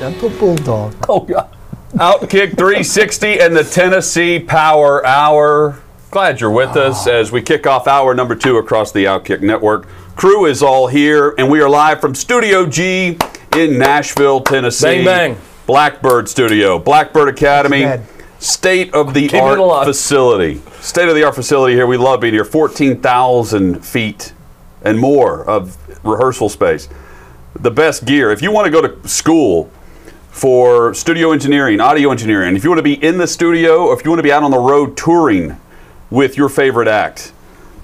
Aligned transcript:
Gentle 0.00 0.30
Bulldog. 0.30 0.94
Oh, 1.10 1.26
yeah. 1.28 1.46
Outkick 1.96 2.56
360 2.56 3.38
and 3.38 3.54
the 3.54 3.62
Tennessee 3.62 4.40
Power 4.40 5.04
Hour. 5.04 5.78
Glad 6.10 6.40
you're 6.40 6.50
with 6.50 6.74
us 6.74 7.06
ah. 7.06 7.10
as 7.10 7.30
we 7.30 7.42
kick 7.42 7.66
off 7.66 7.86
hour 7.86 8.14
number 8.14 8.34
two 8.34 8.56
across 8.56 8.92
the 8.92 9.04
Outkick 9.04 9.42
Network. 9.42 9.86
Crew 10.16 10.46
is 10.46 10.62
all 10.62 10.86
here, 10.86 11.34
and 11.36 11.50
we 11.50 11.60
are 11.60 11.68
live 11.68 12.00
from 12.00 12.14
Studio 12.14 12.64
G 12.64 13.18
in 13.54 13.78
Nashville, 13.78 14.40
Tennessee. 14.40 15.04
Bang, 15.04 15.34
bang. 15.34 15.36
Blackbird 15.66 16.30
Studio, 16.30 16.78
Blackbird 16.78 17.28
Academy, 17.28 18.00
state 18.38 18.94
of 18.94 19.12
the 19.12 19.28
Keep 19.28 19.42
art 19.42 19.84
facility. 19.84 20.62
State 20.80 21.10
of 21.10 21.14
the 21.14 21.24
art 21.24 21.34
facility 21.34 21.74
here. 21.74 21.86
We 21.86 21.98
love 21.98 22.22
being 22.22 22.32
here. 22.32 22.46
14,000 22.46 23.84
feet 23.84 24.32
and 24.80 24.98
more 24.98 25.44
of 25.44 25.76
rehearsal 26.02 26.48
space. 26.48 26.88
The 27.54 27.70
best 27.70 28.06
gear. 28.06 28.30
If 28.30 28.40
you 28.40 28.50
want 28.50 28.64
to 28.64 28.70
go 28.70 28.80
to 28.80 29.06
school 29.06 29.70
for 30.40 30.94
studio 30.94 31.32
engineering, 31.32 31.80
audio 31.82 32.10
engineering, 32.10 32.56
if 32.56 32.64
you 32.64 32.70
want 32.70 32.78
to 32.78 32.82
be 32.82 32.94
in 33.04 33.18
the 33.18 33.26
studio 33.26 33.88
or 33.88 33.92
if 33.92 34.02
you 34.02 34.10
want 34.10 34.20
to 34.20 34.22
be 34.22 34.32
out 34.32 34.42
on 34.42 34.50
the 34.50 34.58
road 34.58 34.96
touring 34.96 35.60
with 36.08 36.38
your 36.38 36.48
favorite 36.48 36.88
act, 36.88 37.34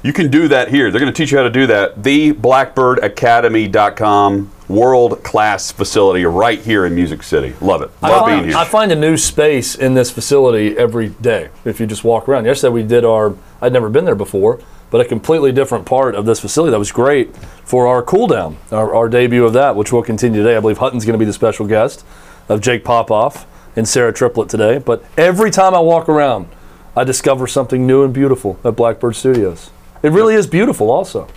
you 0.02 0.10
can 0.10 0.30
do 0.30 0.48
that 0.48 0.70
here. 0.70 0.90
They're 0.90 0.98
going 0.98 1.12
to 1.12 1.16
teach 1.16 1.32
you 1.32 1.36
how 1.36 1.44
to 1.44 1.50
do 1.50 1.66
that. 1.66 1.96
TheBlackbirdAcademy.com, 1.96 4.50
world 4.68 5.22
class 5.22 5.70
facility 5.70 6.24
right 6.24 6.58
here 6.58 6.86
in 6.86 6.94
Music 6.94 7.22
City. 7.22 7.52
Love 7.60 7.82
it. 7.82 7.90
Love 8.00 8.22
find, 8.22 8.40
being 8.40 8.48
here. 8.48 8.56
I 8.56 8.64
find 8.64 8.90
a 8.90 8.96
new 8.96 9.18
space 9.18 9.74
in 9.74 9.92
this 9.92 10.10
facility 10.10 10.78
every 10.78 11.10
day 11.10 11.50
if 11.66 11.78
you 11.78 11.86
just 11.86 12.04
walk 12.04 12.26
around. 12.26 12.46
Yesterday 12.46 12.72
we 12.72 12.84
did 12.84 13.04
our, 13.04 13.36
I'd 13.60 13.74
never 13.74 13.90
been 13.90 14.06
there 14.06 14.14
before, 14.14 14.62
but 14.90 15.02
a 15.02 15.04
completely 15.04 15.52
different 15.52 15.84
part 15.84 16.14
of 16.14 16.24
this 16.24 16.40
facility 16.40 16.70
that 16.70 16.78
was 16.78 16.90
great 16.90 17.36
for 17.36 17.86
our 17.86 18.02
cool 18.02 18.26
down, 18.26 18.56
our, 18.72 18.94
our 18.94 19.10
debut 19.10 19.44
of 19.44 19.52
that, 19.52 19.76
which 19.76 19.92
will 19.92 20.02
continue 20.02 20.42
today. 20.42 20.56
I 20.56 20.60
believe 20.60 20.78
Hutton's 20.78 21.04
going 21.04 21.12
to 21.12 21.18
be 21.18 21.26
the 21.26 21.34
special 21.34 21.66
guest 21.66 22.02
of 22.48 22.60
Jake 22.60 22.84
Popoff 22.84 23.46
and 23.76 23.88
Sarah 23.88 24.12
Triplett 24.12 24.48
today. 24.48 24.78
But 24.78 25.04
every 25.16 25.50
time 25.50 25.74
I 25.74 25.80
walk 25.80 26.08
around, 26.08 26.48
I 26.96 27.04
discover 27.04 27.46
something 27.46 27.86
new 27.86 28.04
and 28.04 28.12
beautiful 28.12 28.58
at 28.64 28.76
Blackbird 28.76 29.16
Studios. 29.16 29.70
It 30.02 30.12
really 30.12 30.34
is 30.34 30.46
beautiful, 30.46 30.90
also. 30.90 31.28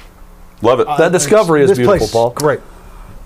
Love 0.62 0.80
it. 0.80 0.88
That 0.98 1.12
discovery 1.12 1.64
is 1.64 1.78
beautiful, 1.78 1.98
place, 1.98 2.12
Paul. 2.12 2.30
Great. 2.32 2.60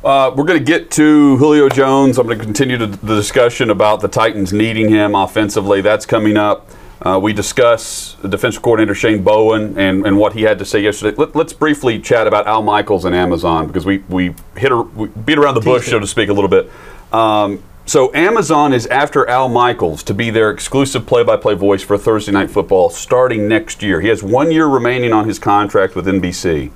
Uh, 0.03 0.33
we're 0.35 0.43
going 0.43 0.59
to 0.59 0.65
get 0.65 0.91
to 0.91 1.37
Julio 1.37 1.69
Jones. 1.69 2.17
I'm 2.17 2.27
going 2.27 2.37
to 2.37 2.43
continue 2.43 2.77
to 2.77 2.87
the 2.87 3.15
discussion 3.15 3.69
about 3.69 4.01
the 4.01 4.07
Titans 4.07 4.51
needing 4.51 4.89
him 4.89 5.15
offensively. 5.15 5.81
That's 5.81 6.05
coming 6.05 6.35
up. 6.35 6.69
Uh, 7.01 7.19
we 7.21 7.33
discuss 7.33 8.15
the 8.21 8.27
defensive 8.27 8.61
coordinator 8.61 8.95
Shane 8.95 9.23
Bowen 9.23 9.77
and, 9.77 10.05
and 10.05 10.17
what 10.17 10.33
he 10.33 10.43
had 10.43 10.59
to 10.59 10.65
say 10.65 10.81
yesterday. 10.81 11.15
Let, 11.17 11.35
us 11.35 11.53
briefly 11.53 11.99
chat 11.99 12.27
about 12.27 12.47
Al 12.47 12.61
Michaels 12.61 13.05
and 13.05 13.13
Amazon 13.13 13.67
because 13.67 13.85
we, 13.85 13.99
we 14.09 14.33
hit 14.55 14.71
a, 14.71 14.81
we 14.81 15.09
beat 15.09 15.37
around 15.37 15.55
the 15.55 15.61
bush, 15.61 15.89
so 15.89 15.99
to 15.99 16.07
speak, 16.07 16.29
a 16.29 16.33
little 16.33 16.49
bit. 16.49 16.71
Um, 17.11 17.61
so 17.85 18.13
Amazon 18.13 18.73
is 18.73 18.87
after 18.87 19.27
Al 19.29 19.49
Michaels 19.49 20.03
to 20.03 20.13
be 20.13 20.29
their 20.29 20.49
exclusive 20.49 21.05
play-by-play 21.05 21.55
voice 21.55 21.83
for 21.83 21.97
Thursday 21.97 22.31
Night 22.31 22.49
Football 22.49 22.89
starting 22.89 23.47
next 23.47 23.83
year. 23.83 23.99
He 23.99 24.07
has 24.07 24.23
one 24.23 24.51
year 24.51 24.67
remaining 24.67 25.11
on 25.11 25.27
his 25.27 25.37
contract 25.37 25.95
with 25.95 26.05
NBC, 26.05 26.71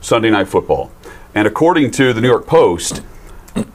Sunday 0.00 0.30
Night 0.30 0.48
Football. 0.48 0.90
And 1.34 1.46
according 1.46 1.90
to 1.92 2.12
the 2.12 2.20
New 2.20 2.28
York 2.28 2.46
Post, 2.46 3.02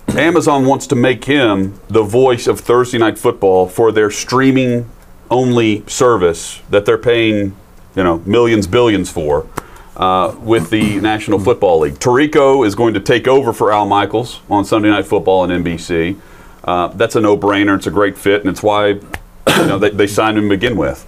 Amazon 0.10 0.66
wants 0.66 0.88
to 0.88 0.96
make 0.96 1.26
him 1.26 1.80
the 1.90 2.04
voice 2.04 2.48
of 2.48 2.60
Thursday 2.60 2.98
Night 2.98 3.18
Football 3.18 3.68
for 3.68 3.92
their 3.92 4.10
streaming 4.10 4.90
only 5.30 5.84
service 5.88 6.62
that 6.70 6.86
they're 6.86 6.98
paying, 6.98 7.56
you 7.96 8.04
know, 8.04 8.20
millions, 8.20 8.68
billions 8.68 9.12
for 9.12 9.48
uh, 9.96 10.36
with 10.40 10.70
the 10.70 11.00
National 11.00 11.40
Football 11.40 11.80
League. 11.80 11.96
Tirico 11.96 12.66
is 12.66 12.76
going 12.76 12.94
to 12.94 13.00
take 13.00 13.28
over 13.28 13.54
for 13.54 13.72
Al 13.72 13.86
Michaels 13.86 14.42
on 14.50 14.66
Sunday 14.66 14.90
Night 14.90 15.06
Football 15.06 15.50
and 15.50 15.66
NBC. 15.66 16.20
Uh, 16.64 16.88
that's 16.90 17.16
a 17.16 17.22
no-brainer. 17.22 17.76
It's 17.76 17.88
a 17.88 17.92
great 17.92 18.18
fit, 18.18 18.42
and 18.42 18.50
it's 18.50 18.64
why 18.64 18.88
you 18.88 19.02
know 19.48 19.78
they, 19.78 19.90
they 19.90 20.08
signed 20.08 20.38
him 20.38 20.46
to 20.46 20.50
begin 20.50 20.78
with. 20.78 21.06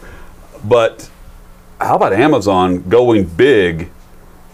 But 0.64 1.10
how 1.80 1.96
about 1.96 2.14
Amazon 2.14 2.82
going 2.90 3.26
big 3.26 3.90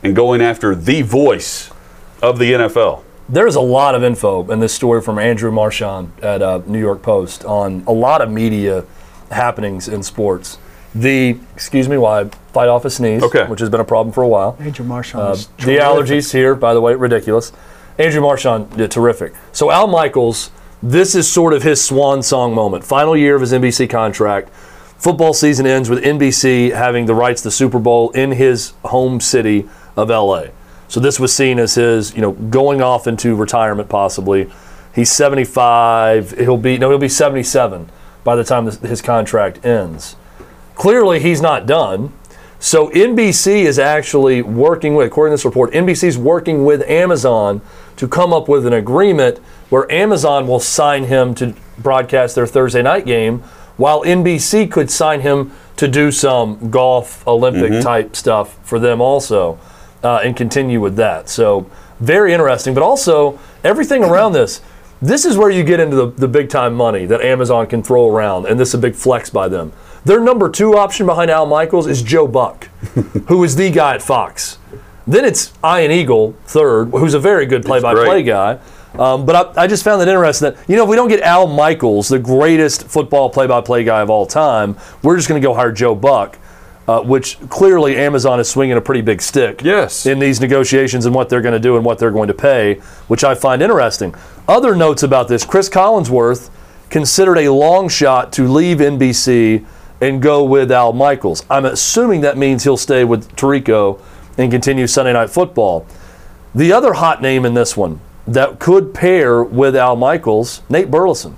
and 0.03 0.15
going 0.15 0.41
after 0.41 0.75
the 0.75 1.01
voice 1.01 1.71
of 2.21 2.37
the 2.39 2.51
NFL? 2.53 3.03
There's 3.29 3.55
a 3.55 3.61
lot 3.61 3.95
of 3.95 4.03
info 4.03 4.49
in 4.51 4.59
this 4.59 4.73
story 4.73 5.01
from 5.01 5.17
Andrew 5.17 5.51
Marchand 5.51 6.11
at 6.21 6.41
uh, 6.41 6.61
New 6.65 6.79
York 6.79 7.01
Post 7.01 7.45
on 7.45 7.83
a 7.87 7.93
lot 7.93 8.21
of 8.21 8.29
media 8.29 8.83
happenings 9.31 9.87
in 9.87 10.03
sports. 10.03 10.57
The, 10.93 11.37
excuse 11.55 11.87
me, 11.87 11.97
why 11.97 12.25
fight 12.51 12.67
off 12.67 12.83
a 12.83 12.89
sneeze, 12.89 13.23
Okay. 13.23 13.45
which 13.45 13.61
has 13.61 13.69
been 13.69 13.79
a 13.79 13.85
problem 13.85 14.11
for 14.11 14.23
a 14.23 14.27
while. 14.27 14.57
Andrew 14.59 14.85
Marchand. 14.85 15.21
Uh, 15.21 15.35
the 15.59 15.77
allergies 15.77 16.33
here, 16.33 16.53
by 16.55 16.73
the 16.73 16.81
way, 16.81 16.93
ridiculous. 16.95 17.53
Andrew 17.97 18.19
Marchand 18.21 18.75
did 18.75 18.91
terrific. 18.91 19.33
So 19.53 19.71
Al 19.71 19.87
Michaels, 19.87 20.51
this 20.83 21.15
is 21.15 21.31
sort 21.31 21.53
of 21.53 21.63
his 21.63 21.83
swan 21.83 22.23
song 22.23 22.55
moment. 22.55 22.83
Final 22.83 23.15
year 23.15 23.35
of 23.35 23.41
his 23.41 23.53
NBC 23.53 23.89
contract. 23.89 24.49
Football 24.97 25.33
season 25.33 25.65
ends 25.65 25.89
with 25.89 26.03
NBC 26.03 26.73
having 26.73 27.05
the 27.05 27.15
rights 27.15 27.41
to 27.41 27.47
the 27.47 27.51
Super 27.51 27.79
Bowl 27.79 28.11
in 28.11 28.31
his 28.31 28.73
home 28.85 29.19
city 29.19 29.67
of 29.95 30.09
LA. 30.09 30.45
So 30.87 30.99
this 30.99 31.19
was 31.19 31.33
seen 31.33 31.59
as 31.59 31.75
his, 31.75 32.13
you 32.13 32.21
know, 32.21 32.31
going 32.33 32.81
off 32.81 33.07
into 33.07 33.35
retirement 33.35 33.89
possibly. 33.89 34.51
He's 34.93 35.11
75. 35.11 36.31
He'll 36.31 36.57
be 36.57 36.77
no, 36.77 36.89
he'll 36.89 36.99
be 36.99 37.09
77 37.09 37.89
by 38.23 38.35
the 38.35 38.43
time 38.43 38.65
his 38.65 39.01
contract 39.01 39.65
ends. 39.65 40.15
Clearly, 40.75 41.19
he's 41.19 41.41
not 41.41 41.65
done. 41.65 42.13
So 42.59 42.89
NBC 42.89 43.63
is 43.63 43.79
actually 43.79 44.41
working 44.41 44.93
with, 44.93 45.07
according 45.07 45.31
to 45.31 45.33
this 45.37 45.45
report, 45.45 45.71
NBC 45.73 46.03
is 46.03 46.17
working 46.17 46.63
with 46.63 46.87
Amazon 46.87 47.61
to 47.97 48.07
come 48.07 48.33
up 48.33 48.47
with 48.47 48.65
an 48.65 48.73
agreement 48.73 49.37
where 49.69 49.91
Amazon 49.91 50.47
will 50.47 50.59
sign 50.59 51.05
him 51.05 51.33
to 51.35 51.53
broadcast 51.77 52.35
their 52.35 52.47
Thursday 52.47 52.81
night 52.81 53.05
game, 53.05 53.39
while 53.77 54.03
NBC 54.03 54.71
could 54.71 54.91
sign 54.91 55.21
him 55.21 55.51
to 55.77 55.87
do 55.87 56.11
some 56.11 56.69
golf 56.69 57.25
Olympic 57.27 57.81
type 57.81 58.15
stuff 58.15 58.63
for 58.65 58.79
them 58.79 59.01
also, 59.01 59.57
uh, 60.03 60.17
and 60.23 60.35
continue 60.35 60.79
with 60.79 60.95
that. 60.97 61.29
So 61.29 61.69
very 61.99 62.33
interesting, 62.33 62.73
but 62.73 62.83
also 62.83 63.39
everything 63.63 64.03
around 64.03 64.33
this. 64.33 64.61
This 65.01 65.25
is 65.25 65.35
where 65.35 65.49
you 65.49 65.63
get 65.63 65.79
into 65.79 65.95
the, 65.95 66.07
the 66.07 66.27
big 66.27 66.49
time 66.49 66.75
money 66.75 67.07
that 67.07 67.21
Amazon 67.21 67.65
can 67.65 67.81
throw 67.81 68.07
around, 68.07 68.45
and 68.45 68.59
this 68.59 68.69
is 68.69 68.75
a 68.75 68.77
big 68.77 68.93
flex 68.93 69.31
by 69.31 69.47
them. 69.47 69.73
Their 70.05 70.19
number 70.19 70.49
two 70.49 70.77
option 70.77 71.05
behind 71.05 71.31
Al 71.31 71.45
Michaels 71.45 71.87
is 71.87 72.03
Joe 72.03 72.27
Buck, 72.27 72.65
who 73.27 73.43
is 73.43 73.55
the 73.55 73.71
guy 73.71 73.95
at 73.95 74.01
Fox. 74.01 74.59
Then 75.07 75.25
it's 75.25 75.51
Ian 75.65 75.91
Eagle, 75.91 76.33
third, 76.45 76.89
who's 76.91 77.13
a 77.13 77.19
very 77.19 77.45
good 77.45 77.63
play 77.65 77.81
by 77.81 77.93
play 77.93 78.23
guy. 78.23 78.59
Um, 78.97 79.25
but 79.25 79.57
I, 79.57 79.63
I 79.63 79.67
just 79.67 79.83
found 79.83 80.01
that 80.01 80.07
interesting 80.09 80.51
that, 80.51 80.69
you 80.69 80.75
know, 80.75 80.83
if 80.83 80.89
we 80.89 80.95
don't 80.97 81.07
get 81.07 81.21
Al 81.21 81.47
Michaels, 81.47 82.09
the 82.09 82.19
greatest 82.19 82.87
football 82.87 83.29
play 83.29 83.47
by 83.47 83.61
play 83.61 83.83
guy 83.85 84.01
of 84.01 84.09
all 84.09 84.25
time, 84.25 84.77
we're 85.01 85.15
just 85.15 85.29
going 85.29 85.41
to 85.41 85.45
go 85.47 85.53
hire 85.53 85.71
Joe 85.71 85.95
Buck, 85.95 86.37
uh, 86.89 87.01
which 87.01 87.39
clearly 87.49 87.95
Amazon 87.97 88.39
is 88.41 88.49
swinging 88.49 88.75
a 88.75 88.81
pretty 88.81 88.99
big 89.01 89.21
stick 89.21 89.61
Yes. 89.63 90.05
in 90.05 90.19
these 90.19 90.41
negotiations 90.41 91.05
and 91.05 91.15
what 91.15 91.29
they're 91.29 91.41
going 91.41 91.53
to 91.53 91.59
do 91.59 91.77
and 91.77 91.85
what 91.85 91.99
they're 91.99 92.11
going 92.11 92.27
to 92.27 92.33
pay, 92.33 92.75
which 93.07 93.23
I 93.23 93.33
find 93.33 93.61
interesting. 93.61 94.13
Other 94.47 94.75
notes 94.75 95.03
about 95.03 95.29
this 95.29 95.45
Chris 95.45 95.69
Collinsworth 95.69 96.49
considered 96.89 97.37
a 97.37 97.49
long 97.49 97.87
shot 97.87 98.33
to 98.33 98.45
leave 98.47 98.79
NBC 98.79 99.65
and 100.01 100.21
go 100.21 100.43
with 100.43 100.69
Al 100.69 100.91
Michaels. 100.91 101.45
I'm 101.49 101.63
assuming 101.65 102.19
that 102.21 102.37
means 102.37 102.65
he'll 102.65 102.75
stay 102.75 103.05
with 103.05 103.33
Tirico 103.37 104.01
and 104.41 104.51
continue 104.51 104.87
Sunday 104.87 105.13
Night 105.13 105.29
Football. 105.29 105.85
The 106.53 106.73
other 106.73 106.93
hot 106.93 107.21
name 107.21 107.45
in 107.45 107.53
this 107.53 107.77
one 107.77 107.99
that 108.27 108.59
could 108.59 108.93
pair 108.93 109.43
with 109.43 109.75
Al 109.75 109.95
Michaels, 109.95 110.61
Nate 110.69 110.91
Burleson 110.91 111.37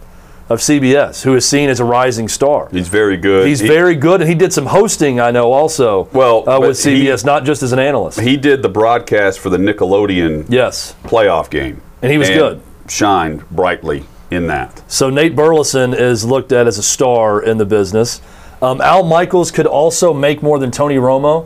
of 0.49 0.59
CBS, 0.59 1.23
who 1.23 1.35
is 1.35 1.47
seen 1.47 1.69
as 1.69 1.79
a 1.79 1.85
rising 1.85 2.27
star. 2.27 2.67
He's 2.71 2.87
very 2.89 3.17
good. 3.17 3.47
He's 3.47 3.59
He- 3.61 3.67
very 3.67 3.95
good, 3.95 4.21
and 4.21 4.29
he 4.29 4.35
did 4.35 4.51
some 4.51 4.65
hosting, 4.67 5.19
I 5.19 5.31
know, 5.31 5.51
also. 5.53 6.07
Well, 6.13 6.47
uh, 6.49 6.59
with 6.59 6.83
he- 6.83 7.07
CBS, 7.07 7.23
not 7.23 7.45
just 7.45 7.63
as 7.63 7.71
an 7.71 7.79
analyst. 7.79 8.19
He 8.19 8.35
did 8.37 8.61
the 8.61 8.69
broadcast 8.69 9.39
for 9.39 9.49
the 9.49 9.57
Nickelodeon 9.57 10.45
yes, 10.49 10.95
playoff 11.05 11.49
game. 11.49 11.81
And 12.01 12.11
he 12.11 12.17
was 12.17 12.29
good. 12.29 12.59
Shined 12.89 13.49
brightly 13.49 14.03
in 14.29 14.47
that. 14.47 14.81
so 14.87 15.09
Nate 15.09 15.35
Burleson 15.35 15.93
is 15.93 16.25
looked 16.25 16.51
at 16.51 16.67
as 16.67 16.77
a 16.77 16.83
star 16.83 17.41
in 17.41 17.57
the 17.59 17.65
business. 17.65 18.19
Um, 18.61 18.81
Al 18.81 19.03
Michaels 19.03 19.51
could 19.51 19.67
also 19.67 20.13
make 20.13 20.41
more 20.43 20.57
than 20.59 20.71
Tony 20.71 20.95
Romo. 20.95 21.45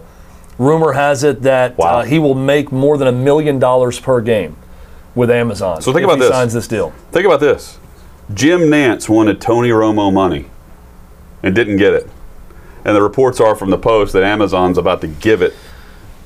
Rumor 0.58 0.94
has 0.94 1.24
it 1.24 1.44
that 1.44 1.78
Wow. 1.78 2.00
uh, 2.00 2.04
he 2.04 2.20
will 2.20 2.34
make 2.36 2.72
more 2.72 2.98
than 2.98 3.08
a 3.08 3.12
million 3.12 3.60
dollars 3.60 4.00
per 4.00 4.22
game 4.22 4.56
with 5.16 5.30
Amazon. 5.30 5.82
So 5.82 5.92
think 5.94 6.04
if 6.04 6.06
about 6.10 6.16
he 6.16 6.22
this. 6.22 6.30
Signs 6.32 6.54
this 6.54 6.68
deal. 6.68 6.94
Think 7.12 7.26
about 7.26 7.40
this. 7.40 7.78
Jim 8.34 8.62
Nantz 8.62 9.08
wanted 9.08 9.40
Tony 9.40 9.70
Romo 9.70 10.12
money 10.12 10.46
and 11.44 11.56
didn't 11.56 11.78
get 11.78 11.94
it. 11.94 12.10
And 12.84 12.96
the 12.96 13.02
reports 13.02 13.40
are 13.40 13.56
from 13.56 13.70
the 13.70 13.78
Post 13.78 14.14
that 14.14 14.24
Amazon's 14.24 14.78
about 14.78 15.02
to 15.02 15.08
give 15.08 15.42
it 15.42 15.54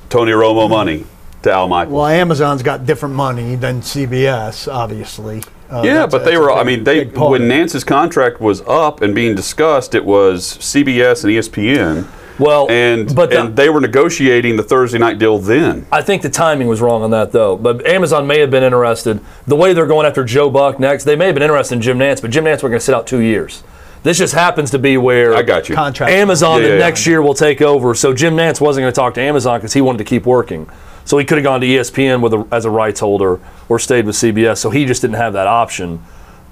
Tony 0.10 0.32
Romo 0.32 0.70
money 0.70 1.06
to 1.44 1.52
Al 1.52 1.68
Michaels. 1.68 1.96
Well, 1.96 2.06
Amazon's 2.06 2.64
got 2.64 2.86
different 2.86 3.16
money 3.16 3.56
than 3.56 3.82
CBS, 3.82 4.72
obviously. 4.72 5.44
Uh, 5.72 5.82
yeah, 5.84 5.94
that's- 5.94 6.12
but 6.12 6.20
they 6.20 6.32
that's 6.32 6.38
a 6.38 6.40
were. 6.42 6.52
I 6.52 6.64
mean, 6.64 6.84
they 6.84 7.06
when. 7.06 7.44
Nantz's 7.44 7.84
contract 7.84 8.40
was 8.42 8.62
up 8.68 9.02
and 9.02 9.16
being 9.16 9.36
discussed, 9.36 9.96
it 9.96 10.06
was 10.06 10.58
CBS 10.60 11.24
and 11.24 11.32
ESPN. 11.34 12.06
Well, 12.40 12.70
and 12.70 13.14
but 13.16 13.30
the- 13.30 13.42
and 13.42 13.56
they 13.56 13.70
were 13.70 13.82
negotiating 13.82 14.56
the 14.56 14.64
Thursday 14.64 14.98
night 14.98 15.20
deal 15.20 15.38
then. 15.38 15.86
I 15.92 16.02
think 16.02 16.22
the 16.22 16.30
timing 16.30 16.68
was 16.68 16.82
wrong 16.82 17.04
on 17.04 17.12
that, 17.12 17.32
though. 17.32 17.56
But 17.56 17.86
Amazon 17.86 18.28
may 18.28 18.40
have 18.40 18.52
been 18.52 18.64
interested. 18.64 19.20
The 19.48 19.56
way 19.56 19.74
they're 19.74 19.86
going 19.86 20.06
after 20.06 20.24
Joe 20.24 20.50
Buck 20.50 20.80
next, 20.80 21.04
they 21.04 21.16
may 21.16 21.28
have 21.28 21.36
been 21.36 21.44
interested 21.44 21.76
in 21.76 21.82
Jim 21.82 22.00
Nantz, 22.00 22.22
but 22.22 22.32
Jim 22.32 22.46
Nantz 22.46 22.64
we're 22.64 22.70
going 22.70 22.80
to 22.80 22.86
sit 22.86 22.96
out 22.96 23.08
two 23.08 23.20
years. 23.20 23.64
This 24.04 24.18
just 24.18 24.34
happens 24.34 24.72
to 24.72 24.80
be 24.80 24.98
where 24.98 25.36
I 25.36 25.44
got 25.44 25.70
you. 25.70 25.76
Contract. 25.76 26.12
Amazon 26.12 26.62
Yeah, 26.62 26.68
the 26.70 26.74
yeah, 26.74 26.80
next 26.80 27.06
year 27.06 27.22
will 27.22 27.36
take 27.36 27.62
over. 27.62 27.94
So 27.94 28.14
Jim 28.14 28.36
Nantz 28.36 28.60
wasn't 28.60 28.84
going 28.84 28.92
to 28.92 28.96
talk 28.96 29.14
to 29.16 29.22
Amazon 29.22 29.60
because 29.60 29.74
he 29.74 29.82
wanted 29.82 30.00
to 30.00 30.04
keep 30.06 30.26
working. 30.26 30.68
So 31.06 31.18
he 31.18 31.26
could 31.26 31.38
have 31.38 31.44
gone 31.44 31.62
to 31.62 31.68
ESPN 31.68 32.22
with 32.22 32.34
a, 32.34 32.48
as 32.52 32.66
a 32.66 32.70
rights 32.72 33.00
holder 33.00 33.40
or 33.70 33.78
stayed 33.78 34.06
with 34.06 34.16
CBS. 34.16 34.58
So 34.58 34.72
he 34.72 34.86
just 34.86 35.02
didn't 35.02 35.18
have 35.18 35.34
that 35.34 35.48
option. 35.48 36.02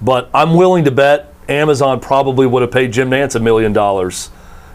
But 0.00 0.30
I'm 0.32 0.54
willing 0.54 0.84
to 0.84 0.90
bet 0.92 1.32
Amazon 1.48 1.98
probably 1.98 2.46
would 2.46 2.62
have 2.62 2.70
paid 2.70 2.92
Jim 2.92 3.10
Nantz 3.10 3.34
a 3.34 3.40
million 3.40 3.72
dollars. 3.72 4.30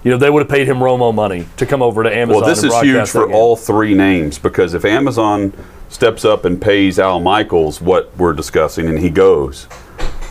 You 0.06 0.12
know, 0.12 0.18
they 0.18 0.30
would 0.30 0.42
have 0.42 0.50
paid 0.50 0.68
him 0.68 0.78
Romo 0.78 1.12
money 1.12 1.48
to 1.58 1.66
come 1.66 1.82
over 1.82 2.04
to 2.04 2.16
Amazon. 2.16 2.42
Well, 2.42 2.48
this 2.48 2.62
and 2.62 2.72
is 2.72 2.82
huge 2.82 3.10
for 3.10 3.34
all 3.34 3.56
three 3.56 3.96
names 3.96 4.38
because 4.38 4.76
if 4.76 4.86
Amazon 4.86 5.52
steps 5.90 6.24
up 6.24 6.46
and 6.46 6.62
pays 6.62 7.00
Al 7.00 7.20
Michaels 7.20 7.82
what 7.82 8.16
we're 8.16 8.34
discussing 8.34 8.88
and 8.88 9.00
he 9.00 9.10
goes, 9.10 9.68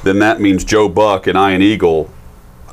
then 0.04 0.20
that 0.20 0.40
means 0.40 0.62
Joe 0.62 0.88
Buck 0.88 1.26
and 1.26 1.36
Ian 1.36 1.60
Eagle. 1.60 2.08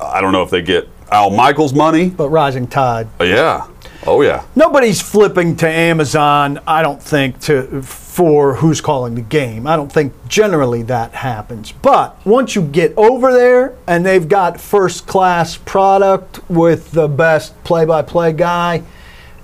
I 0.00 0.20
don't 0.20 0.30
know 0.30 0.44
if 0.44 0.50
they 0.50 0.62
get 0.62 0.88
Al 1.10 1.30
Michaels 1.30 1.74
money. 1.74 2.08
But 2.08 2.28
rising 2.28 2.68
tide. 2.68 3.08
Uh, 3.20 3.24
yeah. 3.24 3.66
Oh 4.06 4.20
yeah. 4.22 4.44
Nobody's 4.56 5.00
flipping 5.00 5.56
to 5.56 5.68
Amazon, 5.68 6.58
I 6.66 6.82
don't 6.82 7.02
think, 7.02 7.40
to 7.42 7.82
for 7.82 8.56
who's 8.56 8.80
calling 8.80 9.14
the 9.14 9.22
game. 9.22 9.66
I 9.66 9.76
don't 9.76 9.90
think 9.90 10.12
generally 10.28 10.82
that 10.82 11.12
happens. 11.12 11.72
But 11.72 12.24
once 12.26 12.54
you 12.54 12.62
get 12.62 12.92
over 12.96 13.32
there 13.32 13.76
and 13.86 14.04
they've 14.04 14.28
got 14.28 14.60
first 14.60 15.06
class 15.06 15.56
product 15.56 16.40
with 16.50 16.90
the 16.90 17.08
best 17.08 17.62
play 17.64 17.84
by 17.84 18.02
play 18.02 18.32
guy, 18.32 18.82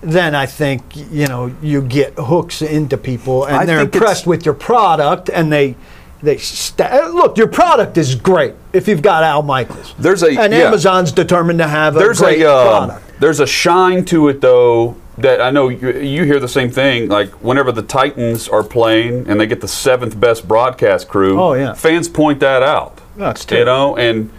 then 0.01 0.35
I 0.35 0.47
think 0.47 0.83
you 0.95 1.27
know 1.29 1.55
you 1.63 1.83
get 1.83 2.15
hooks 2.15 2.63
into 2.63 2.97
people 2.97 3.45
and 3.45 3.57
I 3.57 3.65
they're 3.65 3.81
impressed 3.81 4.27
with 4.27 4.45
your 4.45 4.55
product 4.55 5.31
and 5.31 5.53
they 5.53 5.77
they 6.23 6.37
sta 6.39 7.09
look 7.13 7.37
your 7.39 7.47
product 7.49 7.97
is 7.97 8.15
great 8.15 8.55
if 8.73 8.89
you've 8.89 9.03
got 9.03 9.23
Al 9.23 9.43
Michaels. 9.43 9.95
There's 9.99 10.23
a- 10.23 10.39
and 10.39 10.53
yeah. 10.53 10.61
Amazon's 10.69 11.13
determined 11.13 11.59
to 11.61 11.69
have 11.69 11.97
a 11.97 11.99
There's 11.99 12.19
great 12.21 12.43
a 12.43 12.51
uh, 12.51 12.87
product. 12.87 13.21
there's 13.21 13.41
a 13.41 13.47
shine 13.47 14.05
to 14.07 14.29
it 14.29 14.41
though 14.41 14.97
that 15.19 15.41
I 15.41 15.51
know 15.51 15.69
you, 15.69 15.91
you 15.99 16.25
hear 16.25 16.39
the 16.41 16.49
same 16.49 16.71
thing. 16.71 17.09
Like 17.09 17.31
whenever 17.43 17.73
the 17.73 17.83
Titans 17.83 18.49
are 18.49 18.63
playing 18.63 19.29
and 19.29 19.41
they 19.41 19.47
get 19.47 19.61
the 19.61 19.69
seventh 19.69 20.19
best 20.19 20.47
broadcast 20.47 21.09
crew, 21.09 21.41
Oh, 21.41 21.55
yeah. 21.55 21.75
fans 21.75 22.09
point 22.09 22.39
that 22.41 22.63
out. 22.63 23.01
That's 23.17 23.45
you 23.51 23.65
know, 23.65 23.97
and 23.97 24.31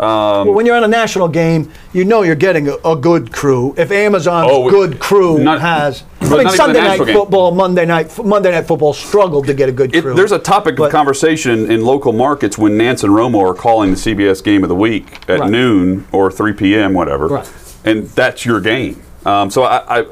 Well, 0.00 0.52
when 0.54 0.66
you're 0.66 0.76
on 0.76 0.84
a 0.84 0.88
national 0.88 1.28
game, 1.28 1.70
you 1.92 2.04
know 2.04 2.22
you're 2.22 2.34
getting 2.34 2.68
a, 2.68 2.74
a 2.84 2.96
good 2.96 3.32
crew. 3.32 3.74
If 3.76 3.90
Amazon's 3.90 4.50
Oh, 4.50 4.60
we- 4.64 4.70
good 4.70 4.98
crew 4.98 5.38
not- 5.38 5.60
has, 5.60 6.04
I 6.20 6.28
mean, 6.44 6.48
Sunday 6.50 6.80
night 6.80 7.04
game. 7.04 7.14
football, 7.14 7.50
Monday 7.52 7.84
night, 7.86 8.16
Monday 8.24 8.50
night 8.50 8.66
football 8.66 8.92
struggled 8.92 9.46
to 9.46 9.54
get 9.54 9.68
a 9.68 9.72
good 9.72 9.94
It, 9.94 10.02
crew. 10.02 10.14
there's 10.14 10.32
a 10.32 10.38
topic 10.38 10.76
But- 10.76 10.84
of 10.86 10.92
conversation 10.92 11.70
in 11.70 11.84
local 11.84 12.12
markets 12.12 12.56
when 12.56 12.72
Nantz 12.78 13.04
and 13.04 13.12
Romo 13.12 13.40
are 13.50 13.54
calling 13.54 13.90
the 13.90 13.96
CBS 13.96 14.40
game 14.42 14.62
of 14.62 14.68
the 14.68 14.74
week 14.74 15.20
at 15.28 15.40
Right. 15.40 15.50
noon 15.50 16.06
or 16.12 16.30
3 16.30 16.52
p.m. 16.52 16.94
whatever, 16.94 17.26
Right. 17.28 17.48
and 17.84 18.08
that's 18.10 18.44
your 18.46 18.60
game. 18.60 19.02
Um, 19.26 19.50
so 19.50 19.64
I, 19.64 20.00
I, 20.00 20.04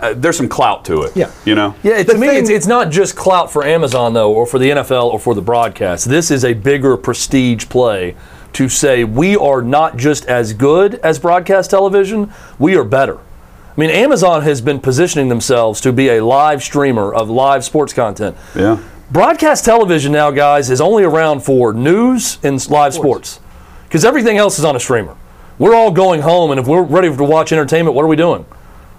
I, 0.00 0.12
there's 0.14 0.36
some 0.36 0.48
clout 0.48 0.84
to 0.86 1.02
it. 1.02 1.12
Yeah. 1.14 1.30
you 1.44 1.54
know. 1.54 1.76
Yeah, 1.84 2.02
The 2.02 2.14
to 2.14 2.18
me, 2.18 2.26
thing- 2.26 2.38
it's, 2.38 2.50
it's 2.50 2.66
not 2.66 2.90
just 2.90 3.14
clout 3.14 3.52
for 3.52 3.64
Amazon, 3.64 4.14
though, 4.14 4.32
or 4.32 4.46
for 4.46 4.58
the 4.58 4.70
NFL 4.70 5.12
or 5.12 5.20
for 5.20 5.32
the 5.36 5.42
broadcast. 5.42 6.08
This 6.08 6.32
is 6.32 6.44
a 6.44 6.54
bigger 6.54 6.96
prestige 6.96 7.68
play 7.68 8.16
to 8.54 8.68
say 8.68 9.04
we 9.04 9.36
are 9.36 9.62
not 9.62 9.96
just 9.96 10.24
as 10.26 10.52
good 10.52 10.96
as 10.96 11.18
broadcast 11.18 11.70
television, 11.70 12.32
we 12.58 12.76
are 12.76 12.84
better. 12.84 13.18
I 13.18 13.80
mean, 13.80 13.90
Amazon 13.90 14.42
has 14.42 14.60
been 14.60 14.80
positioning 14.80 15.28
themselves 15.28 15.80
to 15.80 15.92
be 15.92 16.10
a 16.10 16.24
live 16.24 16.62
streamer 16.62 17.12
of 17.12 17.30
live 17.30 17.64
sports 17.64 17.92
content. 17.92 18.36
Yeah. 18.54 18.82
Broadcast 19.10 19.64
television 19.64 20.12
now, 20.12 20.30
guys, 20.30 20.70
is 20.70 20.80
only 20.80 21.04
around 21.04 21.40
for 21.40 21.72
news 21.72 22.38
and 22.42 22.68
live 22.70 22.94
sports 22.94 23.40
because 23.84 24.04
everything 24.04 24.36
else 24.38 24.58
is 24.58 24.64
on 24.64 24.76
a 24.76 24.80
streamer. 24.80 25.16
We're 25.58 25.74
all 25.74 25.90
going 25.90 26.22
home, 26.22 26.50
and 26.50 26.58
if 26.58 26.66
we're 26.66 26.82
ready 26.82 27.14
to 27.14 27.24
watch 27.24 27.52
entertainment, 27.52 27.94
what 27.94 28.04
are 28.04 28.08
we 28.08 28.16
doing? 28.16 28.44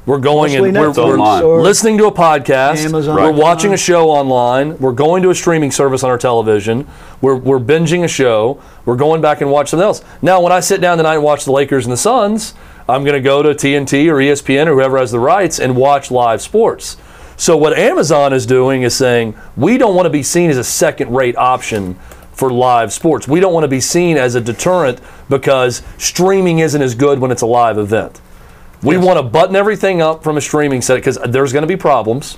We're 0.06 0.20
going 0.20 0.52
Mostly 0.52 0.70
and 0.70 0.78
we're, 0.78 1.48
we're 1.48 1.62
listening 1.62 1.98
to 2.00 2.08
a 2.08 2.12
podcast. 2.12 2.84
Amazon. 2.86 3.16
We're 3.16 3.32
watching 3.32 3.74
a 3.74 3.78
show 3.78 4.10
online. 4.10 4.78
We're 4.80 4.92
going 4.92 5.24
to 5.24 5.30
a 5.30 5.36
streaming 5.36 5.72
service 5.72 6.04
on 6.04 6.10
our 6.10 6.18
television. 6.18 6.86
We're, 7.22 7.38
we're 7.38 7.60
binging 7.60 8.04
a 8.04 8.08
show. 8.10 8.62
We're 8.84 8.98
going 8.98 9.22
back 9.22 9.40
and 9.40 9.50
watch 9.50 9.70
something 9.70 9.86
else. 9.86 10.04
Now, 10.22 10.42
when 10.42 10.52
I 10.52 10.60
sit 10.60 10.82
down 10.82 10.98
tonight 10.98 11.16
and 11.16 11.24
watch 11.24 11.46
the 11.46 11.54
Lakers 11.54 11.86
and 11.86 11.94
the 11.94 11.98
Suns, 11.98 12.54
I'm 12.90 13.06
going 13.06 13.14
to 13.14 13.22
go 13.22 13.42
to 13.44 13.50
TNT 13.52 14.08
or 14.08 14.16
ESPN 14.16 14.68
or 14.68 14.74
whoever 14.74 14.98
has 14.98 15.12
the 15.12 15.20
rights 15.20 15.58
and 15.58 15.74
watch 15.78 16.12
live 16.12 16.42
sports. 16.42 16.98
So 17.38 17.56
what 17.56 17.72
Amazon 17.78 18.34
is 18.34 18.46
doing 18.46 18.82
is 18.82 18.94
saying 18.94 19.36
we 19.56 19.78
don't 19.78 19.96
want 19.96 20.06
to 20.06 20.10
be 20.10 20.22
seen 20.22 20.50
as 20.50 20.58
a 20.58 20.66
second-rate 20.66 21.38
option 21.38 21.96
for 22.34 22.52
live 22.52 22.92
sports. 22.92 23.26
We 23.26 23.40
don't 23.40 23.54
want 23.54 23.64
to 23.64 23.70
be 23.70 23.80
seen 23.80 24.18
as 24.18 24.36
a 24.36 24.42
deterrent 24.42 25.00
because 25.30 25.82
streaming 25.98 26.60
isn't 26.60 26.82
as 26.82 26.94
good 26.94 27.20
when 27.20 27.32
it's 27.32 27.42
a 27.42 27.48
live 27.48 27.78
event. 27.78 28.20
We 28.84 28.98
want 28.98 29.18
to 29.18 29.24
button 29.24 29.56
everything 29.56 30.02
up 30.02 30.24
from 30.24 30.38
a 30.38 30.42
streaming 30.42 30.82
set 30.82 30.96
because 30.96 31.18
there's 31.28 31.54
going 31.54 31.64
to 31.64 31.68
be 31.68 31.78
problems 31.78 32.38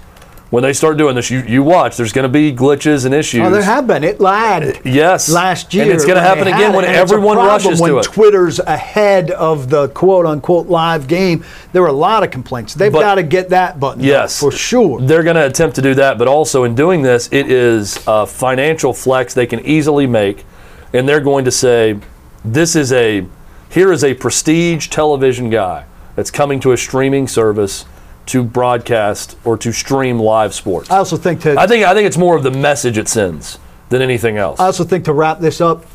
when 0.51 0.63
they 0.63 0.73
start 0.73 0.97
doing 0.97 1.15
this. 1.15 1.29
You, 1.31 1.41
you 1.41 1.63
watch, 1.63 1.97
there's 1.97 2.13
going 2.13 2.23
to 2.23 2.29
be 2.29 2.53
glitches 2.53 3.05
and 3.05 3.13
issues. 3.13 3.41
Oh, 3.41 3.49
there 3.49 3.63
have 3.63 3.87
been. 3.87 4.03
It 4.03 4.19
lagged. 4.19 4.77
Uh, 4.77 4.81
yes. 4.85 5.29
Last 5.29 5.73
year. 5.73 5.83
And 5.83 5.91
it's 5.91 6.05
gonna 6.05 6.21
happen 6.21 6.47
again 6.47 6.73
when 6.73 6.85
it, 6.85 6.89
and 6.89 6.97
it's 6.97 7.11
a 7.11 7.15
everyone 7.15 7.37
rushes 7.37 7.81
when 7.81 7.91
to 7.91 7.97
it. 7.99 8.03
Twitter's 8.03 8.59
ahead 8.59 9.31
of 9.31 9.69
the 9.69 9.89
quote 9.89 10.25
unquote 10.25 10.67
live 10.67 11.07
game. 11.07 11.43
There 11.73 11.81
were 11.81 11.87
a 11.87 11.93
lot 11.93 12.23
of 12.23 12.31
complaints. 12.31 12.73
They've 12.73 12.91
But- 12.91 13.01
got 13.01 13.15
to 13.15 13.23
get 13.23 13.49
that 13.49 13.79
button 13.79 14.03
Yes, 14.03 14.39
for 14.39 14.51
sure. 14.51 15.01
They're 15.01 15.23
going 15.23 15.35
to 15.35 15.45
attempt 15.45 15.75
to 15.77 15.81
do 15.81 15.93
that, 15.95 16.17
but 16.17 16.27
also 16.27 16.63
in 16.63 16.75
doing 16.75 17.01
this, 17.01 17.27
it 17.31 17.51
is 17.51 17.99
a 18.07 18.25
financial 18.25 18.93
flex 18.93 19.33
they 19.33 19.45
can 19.47 19.59
easily 19.65 20.07
make, 20.07 20.45
and 20.93 21.09
they're 21.09 21.19
going 21.19 21.45
to 21.45 21.51
say, 21.51 21.97
"This 22.43 22.75
is 22.75 22.93
a 22.93 23.25
here 23.69 23.91
is 23.91 24.03
a 24.03 24.13
prestige 24.13 24.87
television 24.87 25.49
guy 25.49 25.83
that's 26.15 26.31
coming 26.31 26.59
to 26.61 26.71
a 26.71 26.77
streaming 26.77 27.27
service 27.27 27.85
to 28.27 28.43
broadcast 28.43 29.37
or 29.45 29.57
to 29.57 29.71
stream 29.71 30.19
live 30.19 30.53
sports." 30.53 30.89
I 30.89 30.97
also 30.97 31.17
think 31.17 31.41
to 31.41 31.59
I 31.59 31.67
think 31.67 31.85
I 31.85 31.93
think 31.93 32.07
it's 32.07 32.17
more 32.17 32.35
of 32.35 32.43
the 32.43 32.51
message 32.51 32.97
it 32.97 33.07
sends 33.07 33.59
than 33.89 34.01
anything 34.01 34.37
else. 34.37 34.59
I 34.59 34.65
also 34.65 34.83
think 34.83 35.05
to 35.05 35.13
wrap 35.13 35.39
this 35.39 35.61
up, 35.61 35.85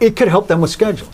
it 0.00 0.16
could 0.16 0.28
help 0.28 0.46
them 0.48 0.60
with 0.60 0.70
schedule. 0.70 1.08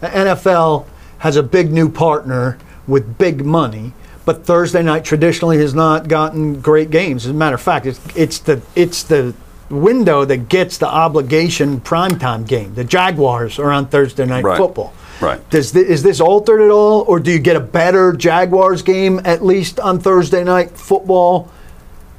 The 0.00 0.08
NFL 0.08 0.86
has 1.18 1.36
a 1.36 1.42
big 1.42 1.72
new 1.72 1.88
partner 1.88 2.58
with 2.86 3.16
big 3.18 3.44
money, 3.44 3.92
but 4.26 4.44
Thursday 4.44 4.82
night 4.82 5.04
traditionally 5.04 5.56
has 5.58 5.74
not 5.74 6.06
gotten 6.08 6.60
great 6.60 6.90
games. 6.90 7.24
As 7.24 7.30
a 7.30 7.34
matter 7.34 7.54
of 7.54 7.62
fact, 7.62 7.86
it's, 7.86 8.00
it's 8.14 8.38
the 8.38 8.60
it's 8.76 9.02
the 9.02 9.34
window 9.70 10.24
that 10.26 10.48
gets 10.50 10.76
the 10.78 10.86
obligation 10.86 11.80
primetime 11.80 12.46
game. 12.46 12.74
The 12.74 12.84
Jaguars 12.84 13.58
are 13.58 13.70
on 13.72 13.86
Thursday 13.86 14.26
night 14.26 14.44
Right. 14.44 14.58
football. 14.58 14.92
Right. 15.20 15.48
Does 15.50 15.72
thi- 15.72 15.80
is 15.80 16.02
this 16.02 16.20
altered 16.20 16.60
at 16.60 16.70
all, 16.70 17.02
or 17.02 17.20
do 17.20 17.30
you 17.30 17.38
get 17.38 17.56
a 17.56 17.60
better 17.60 18.12
Jaguars 18.12 18.82
game 18.82 19.20
at 19.24 19.44
least 19.44 19.80
on 19.80 19.98
Thursday 19.98 20.44
night 20.44 20.70
football? 20.72 21.50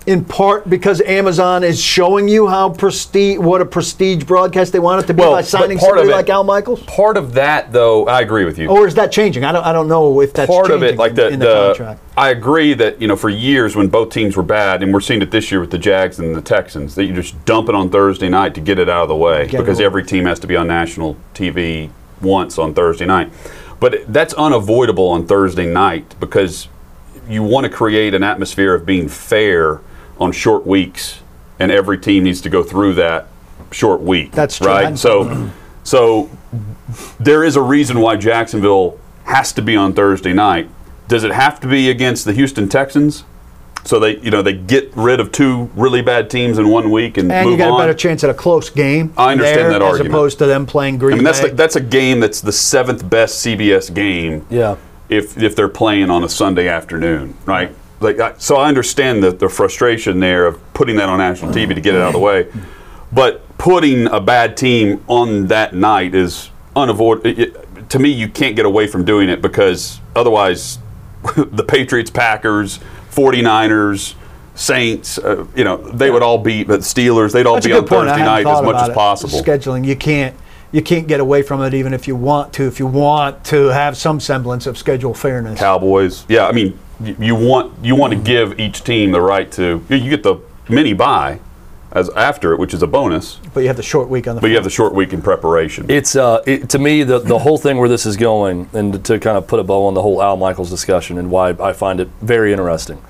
In 0.08 0.24
part 0.24 0.70
because 0.70 1.02
Amazon 1.02 1.64
is 1.64 1.82
showing 1.82 2.28
you 2.28 2.48
how 2.48 2.70
prestige, 2.70 3.40
what 3.40 3.60
a 3.60 3.66
prestige 3.66 4.24
broadcast 4.24 4.72
they 4.72 4.78
want 4.78 5.04
it 5.04 5.08
to 5.08 5.16
be 5.16 5.22
Well, 5.22 5.32
by 5.32 5.42
signing 5.42 5.80
somebody 5.80 6.10
it- 6.10 6.12
like 6.12 6.30
Al 6.30 6.44
Michaels. 6.44 6.84
Part 6.84 7.18
of 7.18 7.34
that, 7.34 7.74
though, 7.74 8.06
I 8.06 8.22
agree 8.22 8.46
with 8.46 8.60
you. 8.60 8.68
Or 8.68 8.86
is 8.86 8.94
that 8.96 9.12
changing? 9.12 9.44
I 9.44 9.52
don't. 9.52 9.66
I 9.66 9.74
don't 9.74 9.88
know 9.88 10.22
if 10.22 10.32
that's 10.32 10.48
part 10.48 10.70
of 10.70 10.84
it, 10.84 10.98
like 10.98 11.12
in, 11.12 11.16
the, 11.16 11.28
in 11.30 11.40
the, 11.40 11.46
the, 11.48 11.66
contract. 11.70 12.02
I 12.16 12.30
agree 12.30 12.76
that 12.76 13.02
you 13.02 13.08
know 13.08 13.16
for 13.16 13.30
years 13.30 13.76
when 13.76 13.88
both 13.88 14.12
teams 14.12 14.38
were 14.38 14.44
bad, 14.44 14.84
and 14.84 14.94
we're 14.94 15.02
seeing 15.02 15.24
it 15.24 15.32
this 15.32 15.52
year 15.52 15.60
with 15.60 15.72
the 15.72 15.80
Jags 15.80 16.20
and 16.20 16.36
the 16.36 16.42
Texans, 16.42 16.94
that 16.94 17.06
you 17.06 17.14
just 17.16 17.44
dump 17.46 17.68
it 17.68 17.74
on 17.74 17.90
Thursday 17.90 18.30
night 18.30 18.54
to 18.54 18.62
get 18.62 18.78
it 18.78 18.88
out 18.88 19.02
of 19.02 19.10
the 19.10 19.16
way 19.16 19.48
Get 19.48 19.60
because 19.60 19.80
every 19.80 20.04
team 20.04 20.26
has 20.26 20.38
to 20.42 20.46
be 20.46 20.56
on 20.56 20.68
national 20.68 21.18
TV 21.34 21.90
once 22.26 22.58
on 22.58 22.74
Thursday 22.74 23.06
night. 23.06 23.32
But 23.80 24.12
that's 24.12 24.34
unavoidable 24.34 25.08
on 25.10 25.28
Thursday 25.28 25.66
night 25.66 26.16
because 26.20 26.68
you 27.28 27.44
want 27.44 27.66
to 27.66 27.70
create 27.70 28.14
an 28.14 28.24
atmosphere 28.24 28.74
of 28.74 28.86
being 28.86 29.08
fair 29.08 29.82
on 30.20 30.32
short 30.32 30.66
weeks, 30.66 31.22
and 31.60 31.72
every 31.72 31.98
team 31.98 32.24
needs 32.24 32.42
to 32.42 32.50
go 32.50 32.64
through 32.64 32.94
that 32.96 33.28
short 33.72 34.02
week. 34.02 34.32
That's 34.32 34.58
true. 34.58 34.68
Right. 34.68 34.98
So, 34.98 35.52
so 35.84 36.30
there 37.20 37.44
is 37.44 37.56
a 37.56 37.62
reason 37.62 38.00
why 38.00 38.16
Jacksonville 38.16 39.00
has 39.26 39.52
to 39.54 39.62
be 39.62 39.76
on 39.76 39.94
Thursday 39.94 40.34
night. 40.34 40.70
Does 41.08 41.24
it 41.24 41.32
have 41.32 41.60
to 41.62 41.68
be 41.68 41.90
against 41.90 42.26
the 42.26 42.34
Houston 42.34 42.70
Texans? 42.70 43.24
So 43.86 44.00
they, 44.00 44.18
you 44.18 44.32
know, 44.32 44.42
they 44.42 44.54
get 44.54 44.92
rid 44.96 45.20
of 45.20 45.32
two 45.32 45.70
really 45.76 46.02
bad 46.02 46.30
teams 46.30 46.58
in 46.58 46.70
one 46.70 46.90
week 46.90 47.18
and, 47.18 47.32
And 47.32 47.46
move 47.48 47.60
you 47.60 47.66
got 47.66 47.74
on. 47.74 47.80
a 47.80 47.84
better 47.84 47.94
chance 47.94 48.24
at 48.24 48.32
a 48.32 48.34
close 48.34 48.72
game. 48.72 49.14
I 49.16 49.34
understand 49.34 49.72
that 49.72 49.82
as 49.84 50.00
opposed 50.00 50.40
to 50.40 50.48
them 50.48 50.66
playing 50.66 50.98
Green 50.98 51.14
I 51.14 51.16
mean, 51.18 51.24
that's 51.24 51.40
the, 51.40 51.50
that's 51.50 51.76
a 51.76 51.82
game 51.82 52.20
that's 52.20 52.42
the 52.42 52.52
seventh 52.52 53.08
best 53.08 53.46
CBS 53.46 53.94
game. 53.94 54.46
Yeah. 54.50 54.78
If 55.08 55.38
if 55.38 55.56
they're 55.56 55.70
playing 55.70 56.10
on 56.10 56.24
a 56.24 56.30
Sunday 56.30 56.68
afternoon, 56.68 57.38
right? 57.46 57.72
Like, 58.00 58.20
I, 58.20 58.34
so 58.40 58.56
I 58.56 58.68
understand 58.68 59.22
the 59.22 59.32
the 59.32 59.48
frustration 59.48 60.20
there 60.20 60.48
of 60.48 60.74
putting 60.74 60.96
that 60.96 61.08
on 61.08 61.20
national 61.20 61.52
TV 61.54 61.76
to 61.76 61.82
get 61.82 61.94
it 61.94 62.02
out 62.02 62.08
of 62.08 62.14
the 62.14 62.20
way, 62.20 62.52
but 63.12 63.46
putting 63.60 64.08
a 64.08 64.20
bad 64.20 64.58
team 64.58 65.04
on 65.08 65.46
that 65.48 65.76
night 65.76 66.16
is 66.16 66.50
unavoidable. 66.76 67.64
To 67.90 68.00
me, 68.00 68.10
you 68.10 68.28
can't 68.28 68.56
get 68.56 68.66
away 68.66 68.88
from 68.88 69.06
doing 69.06 69.30
it 69.30 69.44
because 69.44 70.02
otherwise, 70.16 70.80
the 71.36 71.64
Patriots, 71.64 72.10
Packers, 72.10 72.80
49ers. 73.16 74.16
Saints, 74.58 75.18
uh, 75.18 75.46
you 75.54 75.66
know, 75.66 75.76
they 75.76 76.10
would 76.10 76.24
all 76.24 76.38
be, 76.38 76.64
but 76.64 76.80
Steelers, 76.80 77.34
they'd 77.34 77.46
all 77.46 77.56
That's 77.56 77.66
be 77.66 77.74
on 77.74 77.80
point. 77.80 78.08
Thursday 78.08 78.24
night 78.24 78.48
as 78.48 78.62
much 78.62 78.90
as 78.90 78.96
possible. 78.96 79.42
Scheduling, 79.42 79.86
you 79.86 79.98
can't 79.98 80.34
you 80.72 80.82
can't 80.82 81.08
get 81.08 81.20
away 81.20 81.42
from 81.42 81.62
it 81.62 81.74
even 81.74 81.94
if 81.94 82.08
you 82.08 82.16
want 82.16 82.54
to. 82.54 82.64
If 82.64 82.80
you 82.80 82.88
want 82.88 83.44
to 83.46 83.66
have 83.68 83.98
some 83.98 84.22
semblance 84.22 84.66
of 84.66 84.78
schedule 84.78 85.14
fairness. 85.14 85.60
Cowboys. 85.60 86.26
Yeah, 86.30 86.48
I 86.48 86.54
mean, 86.54 86.80
y- 87.02 87.18
you 87.20 87.36
want 87.36 87.74
you 87.84 87.96
want 87.98 88.14
to 88.14 88.20
give 88.20 88.58
each 88.58 88.84
team 88.86 89.12
the 89.12 89.20
right 89.20 89.52
to. 89.54 89.84
You 89.90 89.98
you 89.98 90.10
get 90.10 90.24
the 90.24 90.38
mini 90.70 90.94
buy 90.94 91.42
as 91.96 92.10
after 92.10 92.54
it, 92.54 92.60
which 92.60 92.74
is 92.74 92.84
a 92.84 92.88
bonus, 92.88 93.40
But 93.54 93.62
you 93.62 93.68
have 93.68 93.78
the 93.78 93.82
short 93.84 94.10
week 94.10 94.28
on 94.28 94.36
the. 94.36 94.42
but 94.42 94.50
you 94.50 94.56
have 94.56 94.66
the 94.66 94.70
short 94.70 94.94
week 94.94 95.14
in 95.14 95.22
preparation. 95.22 95.86
It's 95.90 96.16
uh, 96.16 96.44
it, 96.46 96.70
to 96.70 96.78
me 96.78 97.04
the 97.04 97.20
the 97.20 97.40
whole 97.40 97.58
thing 97.58 97.78
where 97.78 97.90
this 97.90 98.06
is 98.06 98.18
going, 98.18 98.70
and 98.74 99.04
to 99.06 99.18
kind 99.18 99.38
of 99.38 99.48
put 99.48 99.60
a 99.60 99.64
bow 99.64 99.88
on 99.88 99.94
the 99.94 100.02
whole 100.02 100.22
Al 100.22 100.36
Michaels 100.38 100.70
discussion, 100.70 101.18
and 101.18 101.32
why 101.32 101.50
I 101.52 101.74
find 101.74 102.00
it 102.00 102.10
very 102.22 102.52
interesting. 102.52 103.02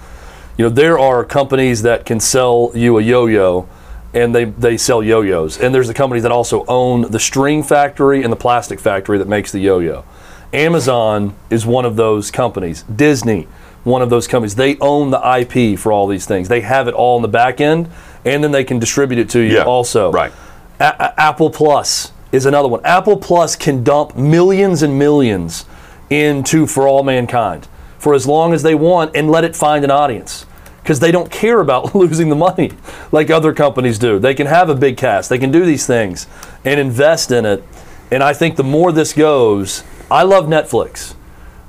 You 0.57 0.63
know, 0.65 0.69
there 0.69 0.97
are 0.97 1.25
companies 1.25 1.81
that 1.81 2.05
can 2.05 2.19
sell 2.19 2.71
you 2.73 2.97
a 2.97 3.01
yo-yo, 3.01 3.67
and 4.13 4.33
they 4.35 4.45
they 4.45 4.77
sell 4.77 5.01
yo-yos, 5.03 5.59
and 5.59 5.73
there's 5.73 5.87
the 5.87 5.93
companies 5.93 6.23
that 6.23 6.31
also 6.31 6.63
own 6.67 7.11
the 7.11 7.19
string 7.19 7.63
factory 7.63 8.23
and 8.23 8.31
the 8.31 8.37
plastic 8.37 8.79
factory 8.79 9.17
that 9.17 9.27
makes 9.27 9.51
the 9.51 9.59
yo-yo. 9.59 10.05
Amazon 10.53 11.35
is 11.49 11.65
one 11.65 11.85
of 11.85 11.95
those 11.95 12.31
companies. 12.31 12.83
Disney, 12.83 13.47
one 13.83 14.01
of 14.01 14.09
those 14.09 14.27
companies. 14.27 14.55
They 14.55 14.77
own 14.79 15.09
the 15.11 15.19
IP 15.39 15.77
for 15.77 15.91
all 15.91 16.07
these 16.07 16.25
things. 16.25 16.47
They 16.47 16.61
have 16.61 16.87
it 16.87 16.93
all 16.93 17.17
in 17.17 17.23
the 17.23 17.27
back 17.27 17.59
end, 17.59 17.89
and 18.25 18.43
then 18.43 18.51
they 18.51 18.63
can 18.63 18.79
distribute 18.79 19.19
it 19.19 19.29
to 19.29 19.39
you 19.39 19.55
Yeah, 19.55 19.63
also. 19.63 20.11
right. 20.11 20.33
A- 20.79 21.19
Apple 21.19 21.49
Plus 21.49 22.11
is 22.31 22.45
another 22.45 22.67
one. 22.67 22.81
Apple 22.83 23.17
Plus 23.17 23.55
can 23.55 23.83
dump 23.83 24.15
millions 24.17 24.81
and 24.81 24.97
millions 24.99 25.65
into 26.09 26.67
For 26.67 26.87
All 26.87 27.03
Mankind 27.03 27.67
for 27.97 28.13
as 28.13 28.27
long 28.27 28.53
as 28.53 28.61
they 28.63 28.75
want 28.75 29.15
and 29.15 29.31
let 29.31 29.43
it 29.43 29.55
find 29.55 29.83
an 29.83 29.91
audience 29.91 30.45
because 30.83 30.99
they 30.99 31.11
don't 31.11 31.31
care 31.31 31.59
about 31.59 31.95
losing 31.95 32.29
the 32.29 32.35
money 32.35 32.71
like 33.11 33.29
other 33.29 33.53
companies 33.53 33.97
do. 33.97 34.19
They 34.19 34.35
can 34.35 34.47
have 34.47 34.69
a 34.69 34.75
big 34.75 34.97
cast, 34.97 35.29
they 35.29 35.39
can 35.39 35.51
do 35.51 35.65
these 35.65 35.87
things 35.87 36.27
and 36.63 36.79
invest 36.79 37.31
in 37.31 37.45
it. 37.45 37.63
And 38.11 38.21
I 38.21 38.33
think 38.33 38.55
the 38.55 38.63
more 38.63 38.91
this 38.91 39.13
goes, 39.13 39.83
I 40.11 40.23
love 40.23 40.45
Netflix, 40.45 41.15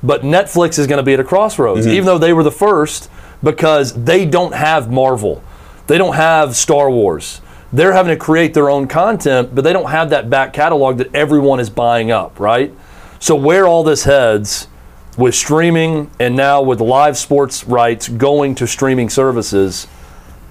but 0.02 0.22
Netflix 0.22 0.78
is 0.78 0.86
going 0.86 0.98
to 0.98 1.02
be 1.02 1.14
at 1.14 1.20
a 1.20 1.24
crossroads, 1.24 1.86
mm-hmm. 1.86 1.94
even 1.94 2.04
though 2.04 2.18
they 2.18 2.34
were 2.34 2.42
the 2.42 2.50
first 2.52 3.10
because 3.42 4.04
they 4.04 4.26
don't 4.26 4.52
have 4.54 4.90
Marvel, 4.90 5.42
they 5.86 5.98
don't 5.98 6.14
have 6.14 6.56
Star 6.56 6.90
Wars 6.90 7.40
they're 7.72 7.92
having 7.92 8.10
to 8.10 8.16
create 8.16 8.54
their 8.54 8.70
own 8.70 8.86
content, 8.86 9.54
but 9.54 9.62
they 9.62 9.72
don't 9.72 9.90
have 9.90 10.10
that 10.10 10.30
back 10.30 10.52
catalog 10.52 10.98
that 10.98 11.14
everyone 11.14 11.60
is 11.60 11.68
buying 11.68 12.10
up, 12.10 12.38
right? 12.38 12.72
So 13.18 13.34
where 13.34 13.66
all 13.66 13.82
this 13.82 14.04
heads 14.04 14.68
with 15.18 15.34
streaming 15.34 16.10
and 16.20 16.36
now 16.36 16.62
with 16.62 16.80
live 16.80 17.16
sports 17.16 17.64
rights 17.64 18.08
going 18.08 18.54
to 18.56 18.66
streaming 18.66 19.08
services, 19.08 19.86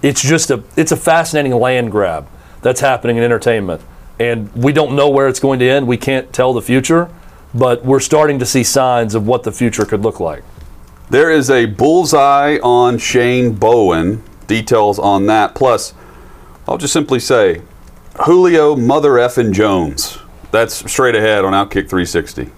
it's 0.02 0.22
just 0.22 0.52
a 0.52 0.64
it's 0.76 0.92
a 0.92 0.98
fascinating 0.98 1.54
land 1.54 1.92
grab 1.92 2.28
that's 2.62 2.82
happening 2.82 3.18
in 3.18 3.24
entertainment. 3.24 3.82
And 4.20 4.54
we 4.56 4.72
don't 4.72 4.96
know 4.96 5.10
where 5.10 5.28
it's 5.28 5.40
going 5.40 5.60
to 5.60 5.70
end. 5.70 5.88
We 5.88 5.98
can't 5.98 6.32
tell 6.34 6.54
the 6.54 6.62
future, 6.62 7.10
but 7.54 7.84
we're 7.86 8.00
starting 8.00 8.40
to 8.40 8.46
see 8.46 8.64
signs 8.64 9.16
of 9.16 9.28
what 9.28 9.44
the 9.44 9.52
future 9.52 9.86
could 9.86 10.02
look 10.02 10.20
like. 10.20 10.44
There 11.10 11.30
is 11.30 11.50
a 11.50 11.66
bullseye 11.66 12.58
on 12.64 12.98
Shane 12.98 13.54
Bowen. 13.54 14.24
Details 14.48 15.00
on 15.00 15.26
that. 15.28 15.56
Plus, 15.56 15.94
I'll 16.68 16.78
just 16.78 16.94
simply 16.94 17.20
say, 17.20 17.62
Julio 18.26 18.76
Mother 18.76 19.12
Effin 19.12 19.54
Jones. 19.54 20.20
That's 20.52 20.90
straight 20.90 21.16
ahead 21.16 21.44
on 21.44 21.54
Outkick 21.54 21.90
360. 21.90 22.52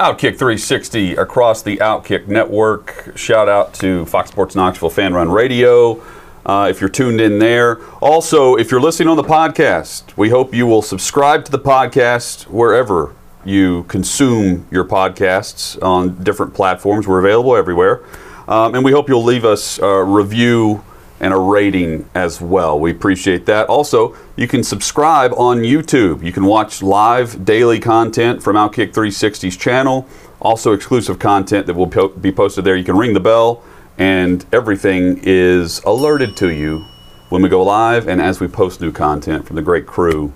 Outkick 0.00 0.38
360 0.38 1.16
across 1.16 1.62
the 1.62 1.78
Outkick 1.78 2.28
network. 2.28 3.12
Shout 3.16 3.48
out 3.48 3.72
to 3.74 4.04
Fox 4.06 4.30
Sports 4.30 4.54
Knoxville 4.54 4.90
Fan 4.90 5.14
Run 5.14 5.30
Radio. 5.30 6.02
Uh, 6.44 6.68
if 6.70 6.80
you're 6.80 6.90
tuned 6.90 7.20
in 7.20 7.38
there. 7.38 7.82
Also, 8.00 8.56
if 8.56 8.70
you're 8.70 8.80
listening 8.80 9.08
on 9.08 9.16
the 9.16 9.22
podcast, 9.22 10.16
we 10.16 10.28
hope 10.30 10.54
you 10.54 10.66
will 10.66 10.82
subscribe 10.82 11.44
to 11.44 11.50
the 11.50 11.58
podcast 11.58 12.44
wherever 12.44 13.14
you 13.46 13.84
consume 13.84 14.66
your 14.70 14.84
podcasts 14.84 15.80
on 15.82 16.22
different 16.22 16.52
platforms. 16.52 17.06
We're 17.06 17.20
available 17.20 17.56
everywhere. 17.56 18.02
Um, 18.48 18.74
and 18.74 18.84
we 18.84 18.92
hope 18.92 19.08
you'll 19.08 19.24
leave 19.24 19.44
us 19.44 19.78
a 19.78 20.02
review 20.02 20.84
and 21.20 21.32
a 21.32 21.38
rating 21.38 22.08
as 22.14 22.40
well. 22.40 22.78
We 22.78 22.90
appreciate 22.90 23.46
that. 23.46 23.68
Also, 23.68 24.14
you 24.36 24.46
can 24.46 24.62
subscribe 24.62 25.32
on 25.34 25.58
YouTube. 25.58 26.22
You 26.22 26.32
can 26.32 26.44
watch 26.44 26.82
live 26.82 27.44
daily 27.44 27.80
content 27.80 28.42
from 28.42 28.56
Outkick 28.56 28.92
360's 28.92 29.56
channel. 29.56 30.06
Also, 30.40 30.72
exclusive 30.72 31.18
content 31.18 31.66
that 31.66 31.74
will 31.74 31.86
po- 31.86 32.08
be 32.08 32.30
posted 32.30 32.64
there. 32.64 32.76
You 32.76 32.84
can 32.84 32.96
ring 32.96 33.14
the 33.14 33.20
bell, 33.20 33.62
and 33.96 34.44
everything 34.52 35.20
is 35.22 35.82
alerted 35.84 36.36
to 36.38 36.52
you 36.52 36.84
when 37.30 37.42
we 37.42 37.48
go 37.48 37.62
live 37.62 38.06
and 38.06 38.20
as 38.20 38.38
we 38.38 38.46
post 38.46 38.80
new 38.80 38.92
content 38.92 39.46
from 39.46 39.56
the 39.56 39.62
great 39.62 39.86
crew 39.86 40.32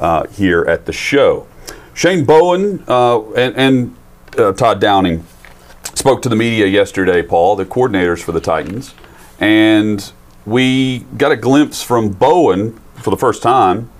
uh, 0.00 0.26
here 0.26 0.64
at 0.64 0.86
the 0.86 0.92
show. 0.92 1.46
Shane 1.94 2.24
Bowen 2.24 2.84
uh, 2.88 3.32
and, 3.32 3.56
and 3.56 3.96
uh, 4.36 4.52
Todd 4.52 4.80
Downing 4.80 5.24
spoke 5.94 6.22
to 6.22 6.28
the 6.28 6.36
media 6.36 6.66
yesterday, 6.66 7.22
Paul, 7.22 7.54
the 7.56 7.64
coordinators 7.64 8.20
for 8.22 8.32
the 8.32 8.40
Titans, 8.40 8.94
and 9.38 10.12
we 10.44 11.00
got 11.16 11.30
a 11.30 11.36
glimpse 11.36 11.82
from 11.82 12.10
Bowen 12.10 12.78
for 12.96 13.10
the 13.10 13.16
first 13.16 13.42
time 13.42 13.90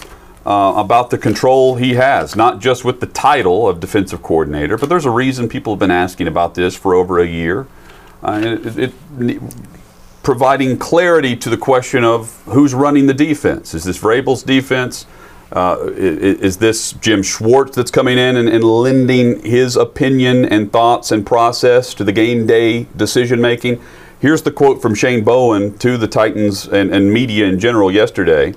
uh, 0.45 0.75
about 0.77 1.11
the 1.11 1.19
control 1.19 1.77
he 1.77 1.95
has, 1.95 2.35
not 2.35 2.59
just 2.61 2.85
with 2.85 3.01
the 3.01 3.07
title 3.07 3.69
of 3.69 3.79
defensive 3.81 4.23
coordinator, 4.23 4.77
but 4.77 4.89
there's 4.89 5.07
a 5.07 5.11
reason 5.11 5.49
people 5.49 5.75
have 5.75 5.81
been 5.81 5.91
asking 5.91 6.27
about 6.27 6.55
this 6.55 6.77
for 6.77 6.95
over 6.95 7.21
a 7.21 7.27
year. 7.27 7.67
Uh, 8.23 8.41
it, 8.43 8.79
it, 8.79 8.93
it, 9.21 9.43
providing 10.23 10.79
clarity 10.79 11.37
to 11.37 11.49
the 11.49 11.57
question 11.57 12.03
of 12.03 12.43
who's 12.47 12.75
running 12.75 13.07
the 13.07 13.15
defense. 13.15 13.73
Is 13.73 13.85
this 13.85 13.99
Vrabel's 13.99 14.43
defense? 14.43 15.07
Uh, 15.54 15.78
is 15.96 16.56
this 16.56 16.94
Jim 16.94 17.23
Schwartz 17.23 17.76
that's 17.76 17.92
coming 17.92 18.18
in 18.18 18.37
and, 18.37 18.49
and 18.49 18.64
lending 18.64 19.40
his 19.44 19.76
opinion 19.76 20.44
and 20.44 20.73
thoughts 20.73 21.12
and 21.12 21.25
process 21.25 21.94
to 21.94 22.02
the 22.02 22.11
game 22.11 22.44
day 22.44 22.88
decision 22.96 23.40
making? 23.40 23.80
Here's 24.18 24.42
the 24.42 24.50
quote 24.50 24.82
from 24.82 24.96
Shane 24.96 25.23
Bowen 25.23 25.78
to 25.78 25.96
the 25.96 26.08
Titans 26.08 26.66
and, 26.66 26.92
and 26.92 27.12
media 27.12 27.46
in 27.46 27.61
general 27.61 27.92
yesterday. 27.92 28.54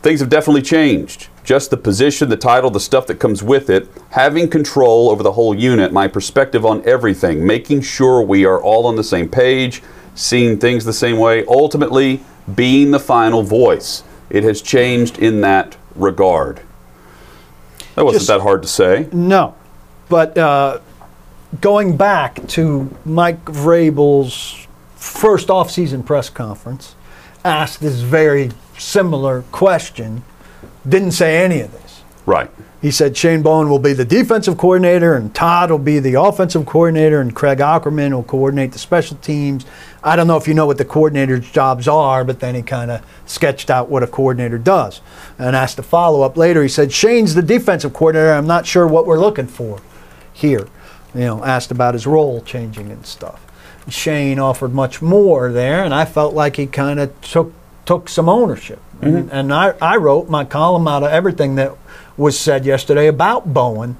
Things 0.00 0.20
have 0.20 0.28
definitely 0.28 0.62
changed. 0.62 1.26
Just 1.42 1.70
the 1.70 1.76
position, 1.76 2.28
the 2.28 2.36
title, 2.36 2.70
the 2.70 2.78
stuff 2.78 3.08
that 3.08 3.18
comes 3.18 3.42
with 3.42 3.68
it, 3.68 3.88
having 4.10 4.48
control 4.48 5.10
over 5.10 5.24
the 5.24 5.32
whole 5.32 5.56
unit, 5.56 5.92
my 5.92 6.06
perspective 6.06 6.64
on 6.64 6.86
everything, 6.86 7.44
making 7.44 7.80
sure 7.80 8.22
we 8.22 8.44
are 8.44 8.62
all 8.62 8.86
on 8.86 8.94
the 8.94 9.02
same 9.02 9.28
page, 9.28 9.82
seeing 10.14 10.56
things 10.56 10.84
the 10.84 10.92
same 10.92 11.18
way, 11.18 11.44
ultimately 11.46 12.20
being 12.54 12.92
the 12.92 13.00
final 13.00 13.42
voice. 13.42 14.04
It 14.30 14.44
has 14.44 14.62
changed 14.62 15.18
in 15.18 15.40
that 15.40 15.76
regard. 15.98 16.60
That 17.94 18.04
wasn't 18.04 18.20
Just- 18.20 18.28
that 18.28 18.40
hard 18.40 18.62
to 18.62 18.68
say. 18.68 19.08
No, 19.12 19.54
but 20.08 20.36
uh, 20.38 20.78
going 21.60 21.96
back 21.96 22.46
to 22.48 22.94
Mike 23.04 23.44
Vrabel's 23.44 24.66
first 24.96 25.50
off-season 25.50 26.02
press 26.02 26.30
conference, 26.30 26.94
asked 27.44 27.80
this 27.80 28.00
very 28.00 28.50
similar 28.76 29.42
question, 29.52 30.22
didn't 30.88 31.12
say 31.12 31.42
any 31.44 31.60
of 31.60 31.72
this. 31.72 32.02
Right. 32.26 32.50
He 32.82 32.90
said 32.92 33.16
Shane 33.16 33.42
Bowen 33.42 33.68
will 33.68 33.78
be 33.80 33.92
the 33.92 34.04
defensive 34.04 34.56
coordinator 34.56 35.14
and 35.14 35.34
Todd 35.34 35.70
will 35.70 35.78
be 35.78 35.98
the 35.98 36.14
offensive 36.14 36.64
coordinator 36.66 37.20
and 37.20 37.34
Craig 37.34 37.58
Aukerman 37.58 38.12
will 38.12 38.22
coordinate 38.22 38.70
the 38.72 38.78
special 38.78 39.16
teams. 39.16 39.66
I 40.02 40.16
don't 40.16 40.26
know 40.26 40.36
if 40.36 40.46
you 40.46 40.54
know 40.54 40.66
what 40.66 40.78
the 40.78 40.84
coordinator's 40.84 41.50
jobs 41.50 41.88
are, 41.88 42.24
but 42.24 42.40
then 42.40 42.54
he 42.54 42.62
kind 42.62 42.90
of 42.90 43.04
sketched 43.26 43.70
out 43.70 43.88
what 43.88 44.02
a 44.02 44.06
coordinator 44.06 44.58
does. 44.58 45.00
And 45.38 45.56
asked 45.56 45.78
a 45.78 45.82
follow 45.82 46.22
up 46.22 46.36
later. 46.36 46.62
He 46.62 46.68
said, 46.68 46.92
Shane's 46.92 47.34
the 47.34 47.42
defensive 47.42 47.92
coordinator. 47.92 48.32
I'm 48.32 48.46
not 48.46 48.66
sure 48.66 48.86
what 48.86 49.06
we're 49.06 49.20
looking 49.20 49.48
for 49.48 49.80
here. 50.32 50.68
You 51.14 51.20
know, 51.20 51.44
asked 51.44 51.70
about 51.70 51.94
his 51.94 52.06
role 52.06 52.42
changing 52.42 52.90
and 52.90 53.04
stuff. 53.04 53.44
Shane 53.88 54.38
offered 54.38 54.74
much 54.74 55.00
more 55.00 55.50
there, 55.50 55.82
and 55.82 55.94
I 55.94 56.04
felt 56.04 56.34
like 56.34 56.56
he 56.56 56.66
kind 56.66 57.00
of 57.00 57.18
took 57.22 57.52
took 57.86 58.08
some 58.08 58.28
ownership. 58.28 58.80
And, 59.00 59.14
mm-hmm. 59.14 59.34
and 59.34 59.52
I, 59.52 59.70
I 59.80 59.96
wrote 59.96 60.28
my 60.28 60.44
column 60.44 60.86
out 60.86 61.02
of 61.02 61.10
everything 61.10 61.54
that 61.54 61.74
was 62.18 62.38
said 62.38 62.66
yesterday 62.66 63.06
about 63.06 63.54
Bowen 63.54 63.96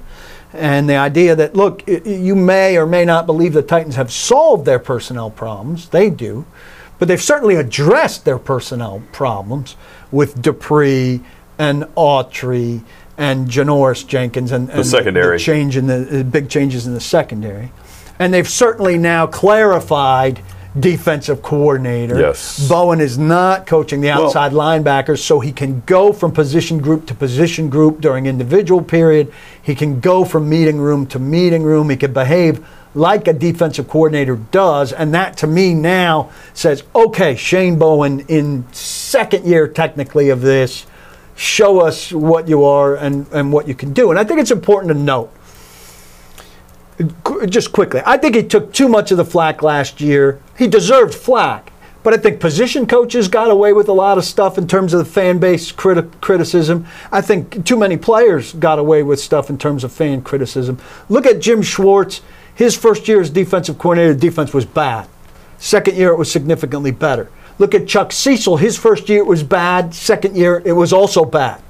And 0.53 0.89
the 0.89 0.95
idea 0.95 1.35
that, 1.35 1.55
look, 1.55 1.83
you 1.87 2.35
may 2.35 2.77
or 2.77 2.85
may 2.85 3.05
not 3.05 3.25
believe 3.25 3.53
the 3.53 3.61
Titans 3.61 3.95
have 3.95 4.11
solved 4.11 4.65
their 4.65 4.79
personnel 4.79 5.29
problems. 5.29 5.89
They 5.89 6.09
do. 6.09 6.45
But 6.97 7.07
they've 7.07 7.21
certainly 7.21 7.55
addressed 7.55 8.25
their 8.25 8.39
personnel 8.39 9.03
problems 9.11 9.75
with 10.11 10.41
Dupree 10.41 11.21
and 11.57 11.83
Autry 11.95 12.83
and 13.17 13.47
Janoris 13.47 14.07
Jenkins 14.07 14.51
and, 14.51 14.69
and 14.69 14.85
secondary. 14.85 15.37
the 15.37 15.43
change 15.43 15.77
in 15.77 15.87
the 15.87 16.21
uh, 16.21 16.23
big 16.23 16.49
changes 16.49 16.87
in 16.87 16.93
the 16.93 17.01
secondary. 17.01 17.71
And 18.17 18.33
they've 18.33 18.49
certainly 18.49 18.97
now 18.97 19.27
clarified 19.27 20.41
defensive 20.77 21.41
coordinator. 21.41 22.19
Yes. 22.19 22.67
Bowen 22.67 22.99
is 22.99 23.17
not 23.17 23.65
coaching 23.65 24.01
the 24.01 24.09
Well- 24.09 24.25
outside 24.25 24.51
linebackers, 24.51 25.19
so 25.19 25.39
he 25.39 25.51
can 25.51 25.81
go 25.85 26.11
from 26.13 26.31
position 26.31 26.79
group 26.79 27.05
to 27.07 27.13
position 27.13 27.69
group 27.69 28.01
during 28.01 28.25
individual 28.25 28.81
period. 28.81 29.31
He 29.61 29.73
can 29.73 29.99
go 29.99 30.23
from 30.25 30.49
meeting 30.49 30.79
room 30.79 31.05
to 31.07 31.19
meeting 31.19 31.63
room. 31.63 31.89
He 31.89 31.97
can 31.97 32.13
behave 32.13 32.59
like 32.95 33.27
a 33.27 33.33
defensive 33.33 33.87
coordinator 33.87 34.35
does, 34.35 34.91
and 34.91 35.13
that 35.13 35.37
to 35.37 35.47
me 35.47 35.73
now 35.73 36.29
says, 36.53 36.83
okay, 36.95 37.35
Shane 37.35 37.77
Bowen 37.77 38.21
in 38.27 38.65
second 38.71 39.45
year 39.45 39.67
technically 39.67 40.29
of 40.29 40.41
this, 40.41 40.85
show 41.35 41.79
us 41.79 42.11
what 42.11 42.47
you 42.47 42.63
are 42.63 42.95
and, 42.95 43.27
and 43.31 43.53
what 43.53 43.67
you 43.67 43.75
can 43.75 43.93
do. 43.93 44.09
And 44.09 44.19
I 44.19 44.23
think 44.23 44.39
it's 44.39 44.51
important 44.51 44.91
to 44.91 44.97
note 44.99 45.31
just 47.47 47.71
quickly, 47.71 48.01
I 48.05 48.17
think 48.17 48.35
he 48.35 48.43
took 48.43 48.73
too 48.73 48.87
much 48.87 49.11
of 49.11 49.17
the 49.17 49.25
flack 49.25 49.61
last 49.61 50.01
year. 50.01 50.39
He 50.57 50.67
deserved 50.67 51.13
flack, 51.13 51.71
but 52.03 52.13
I 52.13 52.17
think 52.17 52.39
position 52.39 52.87
coaches 52.87 53.27
got 53.27 53.51
away 53.51 53.73
with 53.73 53.87
a 53.87 53.93
lot 53.93 54.17
of 54.17 54.25
stuff 54.25 54.57
in 54.57 54.67
terms 54.67 54.93
of 54.93 54.99
the 54.99 55.05
fan 55.05 55.39
base 55.39 55.71
criti- 55.71 56.09
criticism. 56.21 56.85
I 57.11 57.21
think 57.21 57.65
too 57.65 57.77
many 57.77 57.97
players 57.97 58.53
got 58.53 58.79
away 58.79 59.03
with 59.03 59.19
stuff 59.19 59.49
in 59.49 59.57
terms 59.57 59.83
of 59.83 59.91
fan 59.91 60.21
criticism. 60.21 60.79
Look 61.07 61.25
at 61.25 61.39
Jim 61.39 61.61
Schwartz. 61.61 62.21
His 62.53 62.75
first 62.75 63.07
year 63.07 63.21
as 63.21 63.29
defensive 63.29 63.77
coordinator, 63.77 64.13
defense 64.13 64.53
was 64.53 64.65
bad. 64.65 65.07
Second 65.59 65.95
year, 65.95 66.09
it 66.09 66.17
was 66.17 66.29
significantly 66.29 66.91
better. 66.91 67.29
Look 67.57 67.73
at 67.73 67.87
Chuck 67.87 68.11
Cecil. 68.11 68.57
His 68.57 68.77
first 68.77 69.07
year, 69.07 69.19
it 69.19 69.25
was 69.25 69.43
bad. 69.43 69.93
Second 69.93 70.35
year, 70.35 70.61
it 70.65 70.73
was 70.73 70.91
also 70.91 71.23
bad. 71.23 71.61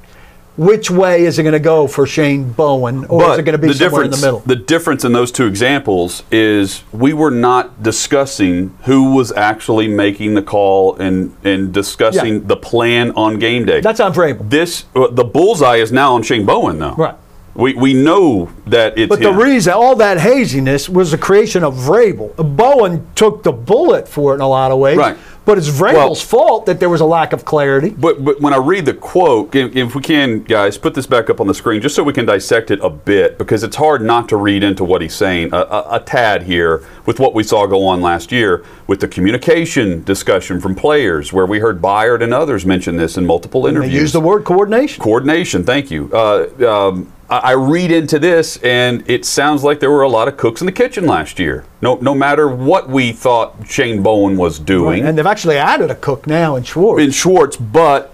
Which 0.58 0.92
way 0.92 1.24
is 1.24 1.40
it 1.40 1.44
going 1.44 1.54
to 1.54 1.60
go 1.60 1.88
for 1.88 2.06
Shane 2.06 2.52
Bowen, 2.52 3.06
or 3.06 3.32
is 3.32 3.38
it 3.38 3.44
going 3.44 3.60
to 3.60 3.68
be 3.68 3.72
somewhere 3.74 4.04
in 4.04 4.12
the 4.12 4.18
middle? 4.18 4.40
The 4.40 4.58
difference 4.58 5.06
in 5.06 5.14
those 5.14 5.32
two 5.32 5.46
examples 5.46 6.24
is 6.32 6.84
we 6.92 7.14
were 7.14 7.32
not 7.32 7.82
discussing 7.82 8.76
who 8.84 9.14
was 9.16 9.32
actually 9.32 9.88
making 9.88 10.34
the 10.34 10.42
call 10.42 10.96
and 10.98 11.34
and 11.46 11.74
discussing 11.74 12.34
Yeah. 12.36 12.48
the 12.48 12.58
plan 12.58 13.12
on 13.12 13.40
game 13.40 13.66
day. 13.66 13.80
That's 13.80 14.02
on 14.02 14.14
Vrabel. 14.14 14.50
This 14.50 14.84
uh, 14.96 15.08
the 15.08 15.24
bullseye 15.24 15.78
is 15.78 15.92
now 15.94 16.16
on 16.16 16.24
Shane 16.24 16.46
Bowen 16.46 16.80
though. 16.80 16.96
Right. 16.96 17.16
We 17.60 17.74
we 17.74 17.94
know 17.94 18.50
that 18.68 18.98
it's 18.98 19.10
But 19.10 19.20
the 19.20 19.32
him. 19.32 19.38
reason, 19.38 19.74
all 19.74 19.96
that 19.98 20.20
haziness 20.20 20.88
was 20.88 21.12
the 21.12 21.18
creation 21.18 21.64
of 21.64 21.76
Vrabel. 21.76 22.34
Bowen 22.56 23.06
took 23.16 23.44
the 23.44 23.52
bullet 23.52 24.08
for 24.08 24.32
it 24.32 24.36
in 24.36 24.42
a 24.42 24.48
lot 24.48 24.72
of 24.72 24.80
ways. 24.80 24.98
Right. 24.98 25.18
But 25.46 25.58
it's 25.58 25.68
Vrabel's 25.70 26.22
fault 26.22 26.68
that 26.68 26.80
there 26.80 26.90
was 26.90 27.02
a 27.02 27.06
lack 27.06 27.34
of 27.34 27.44
clarity. 27.44 27.90
But, 27.90 28.24
but 28.24 28.40
when 28.40 28.54
I 28.54 28.58
read 28.58 28.86
the 28.86 28.94
quote, 28.94 29.56
if, 29.56 29.96
we 29.96 30.02
can, 30.02 30.44
guys, 30.44 30.78
put 30.78 30.94
this 30.94 31.08
back 31.08 31.28
up 31.28 31.42
on 31.42 31.48
the 31.48 31.56
screen 31.56 31.82
just 31.82 31.96
so 31.96 32.04
we 32.04 32.14
can 32.14 32.28
dissect 32.28 32.70
it 32.70 32.80
a 32.84 32.90
bit 32.90 33.40
because 33.40 33.64
it's 33.64 33.76
hard 33.76 34.04
not 34.04 34.30
to 34.30 34.38
read 34.38 34.62
into 34.64 34.84
what 34.84 35.02
he's 35.02 35.16
saying 35.16 35.52
a, 35.52 35.58
a, 35.58 35.88
a 35.96 36.00
tad 36.02 36.44
here 36.44 36.86
with 37.08 37.20
what 37.20 37.34
we 37.34 37.42
saw 37.42 37.66
go 37.66 37.88
on 37.88 38.00
last 38.00 38.32
year 38.32 38.64
with 38.86 39.00
the 39.00 39.08
communication 39.08 40.04
discussion 40.04 40.62
from 40.62 40.76
players, 40.76 41.34
where 41.34 41.48
we 41.48 41.58
heard 41.58 41.82
Byard 41.82 42.22
and 42.22 42.32
others 42.32 42.64
mention 42.64 42.98
this 42.98 43.18
in 43.18 43.26
multiple 43.26 43.64
They 43.64 43.70
interviews. 43.70 43.94
used 43.94 44.14
the 44.14 44.22
word 44.22 44.44
coordination. 44.46 45.02
Coordination, 45.04 45.64
thank 45.64 45.90
you. 45.90 46.12
Uh, 46.14 46.90
um, 46.90 47.12
I, 47.30 47.38
I 47.38 47.52
read 47.52 47.92
into 47.92 48.20
this, 48.20 48.58
and 48.58 49.04
it 49.10 49.26
sounds 49.26 49.64
like 49.64 49.80
there 49.80 49.92
were 49.92 50.02
a 50.02 50.10
lot 50.10 50.28
of 50.28 50.38
cooks 50.38 50.62
in 50.62 50.66
the 50.66 50.72
kitchen 50.72 51.06
last 51.06 51.40
year. 51.40 51.66
No, 51.82 51.96
no 52.02 52.14
matter 52.16 52.48
what 52.48 52.90
we 52.90 53.12
thought 53.12 53.56
Shane 53.68 54.02
Bowen 54.04 54.36
was 54.38 54.60
doing 54.60 55.04
And 55.06 55.18
they've 55.18 55.26
actually 55.26 55.58
added 55.58 55.92
a 55.92 55.96
cook 55.96 56.28
now 56.28 56.56
in 56.56 56.64
Schwartz. 56.64 57.04
in 57.04 57.12
Schwartz, 57.12 57.56
but 57.58 58.14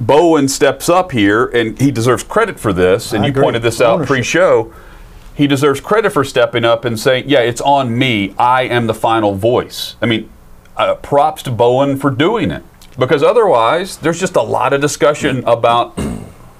Bowen 0.00 0.48
steps 0.48 0.88
up 0.88 1.12
here, 1.12 1.46
and 1.46 1.78
he 1.80 1.90
deserves 1.90 2.22
credit 2.24 2.58
for 2.58 2.72
this. 2.72 3.12
And 3.12 3.22
I 3.22 3.26
you 3.26 3.30
agree. 3.30 3.42
pointed 3.44 3.62
this 3.62 3.80
out 3.80 3.94
Ownership. 3.94 4.08
pre-show. 4.08 4.72
He 5.36 5.46
deserves 5.46 5.80
credit 5.80 6.10
for 6.12 6.22
stepping 6.24 6.64
up 6.64 6.84
and 6.84 6.98
saying, 6.98 7.24
"Yeah, 7.26 7.40
it's 7.40 7.60
on 7.60 7.96
me. 7.98 8.34
I 8.38 8.62
am 8.62 8.86
the 8.86 8.94
final 8.94 9.34
voice." 9.34 9.96
I 10.00 10.06
mean, 10.06 10.28
uh, 10.76 10.94
props 10.96 11.42
to 11.44 11.50
Bowen 11.50 11.96
for 11.96 12.10
doing 12.10 12.50
it 12.52 12.62
because 12.98 13.22
otherwise, 13.22 13.96
there's 13.96 14.20
just 14.20 14.36
a 14.36 14.42
lot 14.42 14.72
of 14.72 14.80
discussion 14.80 15.42
about 15.44 15.96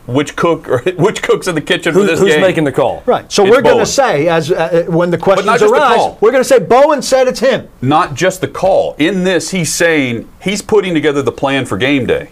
which 0.06 0.36
cook 0.36 0.68
or 0.68 0.78
which 0.96 1.22
cooks 1.22 1.46
in 1.48 1.54
the 1.54 1.60
kitchen 1.60 1.92
for 1.94 2.02
this 2.02 2.20
who's 2.20 2.32
game. 2.34 2.40
making 2.42 2.64
the 2.64 2.72
call? 2.72 3.02
right. 3.06 3.30
So 3.32 3.44
It's 3.46 3.50
we're 3.56 3.62
going 3.62 3.78
to 3.78 3.86
say, 3.86 4.28
as 4.28 4.50
uh, 4.52 4.84
when 4.88 5.10
the 5.10 5.18
questions 5.18 5.46
not 5.46 5.58
just 5.60 5.72
the 5.72 5.78
arise, 5.80 5.96
call. 5.96 6.18
we're 6.20 6.30
going 6.30 6.42
to 6.42 6.48
say 6.48 6.58
Bowen 6.58 7.00
said 7.02 7.26
it's 7.28 7.40
him. 7.40 7.68
Not 7.80 8.14
just 8.14 8.40
the 8.40 8.48
call. 8.48 8.94
In 8.98 9.24
this, 9.24 9.50
he's 9.50 9.72
saying 9.72 10.28
he's 10.42 10.60
putting 10.62 10.92
together 10.94 11.22
the 11.22 11.32
plan 11.32 11.64
for 11.66 11.76
game 11.78 12.06
day. 12.06 12.30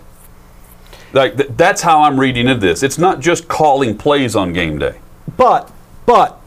Like 1.12 1.36
th- 1.36 1.50
that's 1.56 1.82
how 1.82 2.02
I'm 2.02 2.18
reading 2.20 2.48
into 2.48 2.60
this. 2.66 2.82
It's 2.82 2.98
not 2.98 3.20
just 3.20 3.48
calling 3.48 3.96
plays 3.96 4.34
on 4.36 4.52
game 4.52 4.78
day. 4.78 4.98
But, 5.36 5.70
but, 6.06 6.40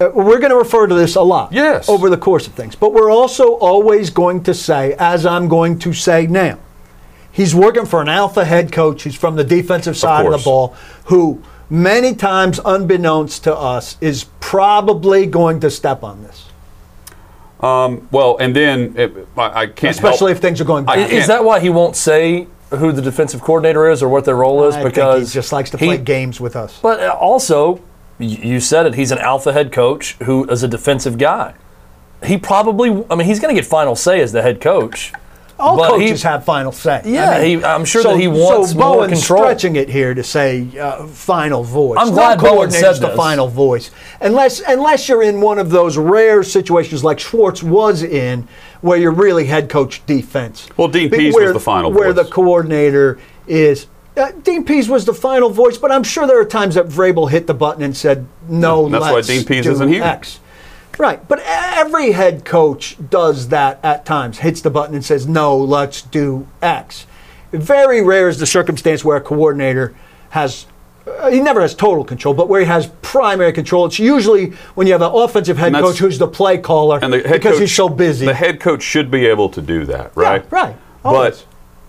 uh, 0.00 0.10
we're 0.14 0.38
going 0.38 0.50
to 0.50 0.56
refer 0.56 0.86
to 0.86 0.94
this 0.94 1.16
a 1.16 1.22
lot 1.22 1.52
Yes. 1.52 1.88
over 1.88 2.08
the 2.10 2.16
course 2.16 2.46
of 2.46 2.52
things. 2.54 2.74
But 2.76 2.92
we're 2.92 3.10
also 3.10 3.54
always 3.54 4.10
going 4.10 4.42
to 4.44 4.54
say, 4.54 4.94
as 4.98 5.26
I'm 5.26 5.48
going 5.48 5.78
to 5.80 5.92
say 5.92 6.26
now, 6.28 6.58
he's 7.32 7.54
working 7.54 7.86
for 7.86 8.00
an 8.00 8.08
alpha 8.08 8.44
head 8.44 8.72
coach 8.72 9.04
who's 9.04 9.14
from 9.14 9.36
the 9.36 9.44
defensive 9.44 9.96
side 9.96 10.26
of, 10.26 10.30
course. 10.30 10.42
the 10.42 10.44
ball, 10.44 10.68
who 11.06 11.42
many 11.70 12.14
times, 12.14 12.60
unbeknownst 12.64 13.44
to 13.44 13.54
us, 13.54 13.96
is 14.00 14.24
probably 14.40 15.26
going 15.26 15.60
to 15.60 15.70
step 15.70 16.02
on 16.02 16.22
this, 16.22 16.46
um, 17.60 18.08
Well, 18.10 18.36
and 18.38 18.54
then 18.54 18.94
it, 18.96 19.28
I, 19.36 19.62
I 19.62 19.66
can't 19.66 19.94
especially 19.94 20.32
help- 20.32 20.38
if 20.38 20.42
things 20.42 20.60
are 20.60 20.64
going 20.64 20.84
bad. 20.84 21.10
Is 21.10 21.26
that 21.26 21.44
why 21.44 21.60
he 21.60 21.68
won't 21.68 21.96
say 21.96 22.46
who 22.70 22.92
the 22.92 23.02
defensive 23.02 23.40
coordinator 23.40 23.90
is 23.90 24.02
or 24.02 24.08
what 24.08 24.24
their 24.24 24.36
role 24.36 24.64
is? 24.64 24.74
I 24.74 24.82
think 24.82 24.94
because 24.94 25.32
he 25.32 25.34
just 25.34 25.52
likes 25.52 25.70
to 25.70 25.78
he- 25.78 25.86
play 25.86 25.98
games 25.98 26.40
with 26.40 26.54
us. 26.56 26.78
But 26.80 27.00
uh, 27.00 27.10
also, 27.18 27.80
you 28.18 28.60
said 28.60 28.86
it. 28.86 28.94
He's 28.94 29.10
an 29.10 29.18
alpha 29.18 29.52
head 29.52 29.72
coach 29.72 30.14
who 30.22 30.44
is 30.50 30.62
a 30.62 30.68
defensive 30.68 31.18
guy. 31.18 31.54
He 32.24 32.36
probably. 32.36 33.04
I 33.10 33.14
mean, 33.14 33.26
he's 33.26 33.38
going 33.40 33.54
to 33.54 33.60
get 33.60 33.68
final 33.68 33.94
say 33.94 34.20
as 34.20 34.32
the 34.32 34.42
head 34.42 34.60
coach. 34.60 35.12
All 35.58 35.76
but 35.76 35.98
he- 35.98 36.06
coaches 36.06 36.22
have 36.22 36.44
final 36.44 36.70
say. 36.72 37.02
Yeah, 37.04 37.42
he- 37.42 37.64
I'm 37.64 37.84
sure 37.84 38.02
that 38.04 38.16
he 38.16 38.24
so 38.26 38.30
wants 38.30 38.74
more 38.74 38.96
Bowen's 38.96 39.12
control. 39.20 39.42
stretching 39.44 39.76
it 39.76 39.88
here 39.88 40.14
to 40.14 40.22
say 40.22 40.68
uh, 40.78 41.06
final 41.08 41.64
voice. 41.64 41.98
I'm 42.00 42.08
No 42.10 42.14
glad 42.14 42.38
Bowen 42.38 42.50
coordinator's 42.54 42.98
said 42.98 43.08
the 43.10 43.16
final 43.16 43.48
voice, 43.48 43.90
unless 44.20 44.60
unless 44.60 45.08
you're 45.08 45.22
in 45.22 45.40
one 45.40 45.58
of 45.58 45.70
those 45.70 45.96
rare 45.98 46.42
situations 46.42 47.02
like 47.02 47.18
Schwartz 47.18 47.62
was 47.62 48.02
in, 48.02 48.46
where 48.82 48.98
you're 48.98 49.10
really 49.10 49.46
head 49.46 49.68
coach 49.68 50.04
defense. 50.06 50.68
Well, 50.76 50.88
Dean 50.88 51.08
Be- 51.10 51.16
Pees 51.16 51.34
was 51.34 51.52
the 51.52 51.60
final 51.60 51.92
where 51.92 52.12
voice. 52.12 52.24
the 52.26 52.30
coordinator 52.32 53.18
is. 53.46 53.86
Uh, 54.16 54.32
Dean 54.42 54.64
Pees 54.64 54.88
was 54.88 55.04
the 55.04 55.14
final 55.14 55.48
voice, 55.48 55.78
but 55.78 55.92
I'm 55.92 56.02
sure 56.02 56.26
there 56.26 56.40
are 56.40 56.44
times 56.44 56.74
that 56.74 56.88
Vrabel 56.88 57.30
hit 57.30 57.46
the 57.46 57.54
button 57.54 57.82
and 57.84 57.96
said, 57.96 58.26
"No, 58.48 58.86
Yeah, 58.86 58.92
that's 58.92 59.02
why 59.02 59.12
let's 59.12 59.28
Dean 59.28 59.44
Pees 59.44 59.66
isn't 59.66 59.88
here. 59.88 60.02
X." 60.02 60.40
Right, 60.98 61.26
but 61.28 61.40
every 61.44 62.10
head 62.12 62.44
coach 62.44 62.96
does 63.08 63.48
that 63.48 63.78
at 63.84 64.04
times, 64.04 64.40
hits 64.40 64.60
the 64.60 64.70
button 64.70 64.94
and 64.96 65.04
says, 65.04 65.28
no, 65.28 65.56
let's 65.56 66.02
do 66.02 66.46
X. 66.60 67.06
Very 67.52 68.02
rare 68.02 68.28
is 68.28 68.38
the 68.38 68.46
circumstance 68.46 69.04
where 69.04 69.16
a 69.16 69.20
coordinator 69.20 69.94
has, 70.30 70.66
uh, 71.06 71.30
he 71.30 71.40
never 71.40 71.60
has 71.60 71.74
total 71.74 72.04
control, 72.04 72.34
but 72.34 72.48
where 72.48 72.60
he 72.60 72.66
has 72.66 72.88
primary 73.00 73.52
control. 73.52 73.86
It's 73.86 73.98
usually 73.98 74.50
when 74.74 74.86
you 74.86 74.92
have 74.92 75.02
an 75.02 75.12
offensive 75.14 75.56
head 75.56 75.72
coach 75.72 75.98
who's 75.98 76.18
the 76.18 76.26
play 76.28 76.58
caller 76.58 76.98
and 77.00 77.12
the 77.12 77.20
head 77.20 77.34
because 77.34 77.52
coach, 77.54 77.60
he's 77.60 77.74
so 77.74 77.88
busy. 77.88 78.26
The 78.26 78.34
head 78.34 78.60
coach 78.60 78.82
should 78.82 79.10
be 79.10 79.24
able 79.26 79.48
to 79.50 79.62
do 79.62 79.86
that, 79.86 80.12
Yeah, 80.16 80.22
right? 80.22 80.52
right. 80.52 80.76
Always. 81.04 81.42
But 81.42 81.47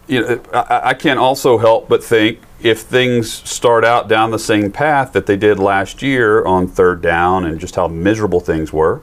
you 0.10 0.22
know, 0.22 0.41
I, 0.54 0.82
I 0.89 0.93
can't 0.95 1.19
also 1.19 1.58
help 1.58 1.88
but 1.88 2.04
think 2.04 2.39
if 2.62 2.82
things 2.82 3.32
start 3.32 3.86
out 3.86 4.10
down 4.10 4.32
the 4.32 4.39
same 4.39 4.72
path 4.72 5.13
that 5.13 5.28
they 5.28 5.38
did 5.38 5.60
last 5.60 6.02
year 6.02 6.43
on 6.45 6.67
third 6.67 7.02
down 7.02 7.45
and 7.45 7.60
just 7.60 7.76
how 7.76 7.88
miserable 7.88 8.39
things 8.39 8.74
were, 8.74 9.02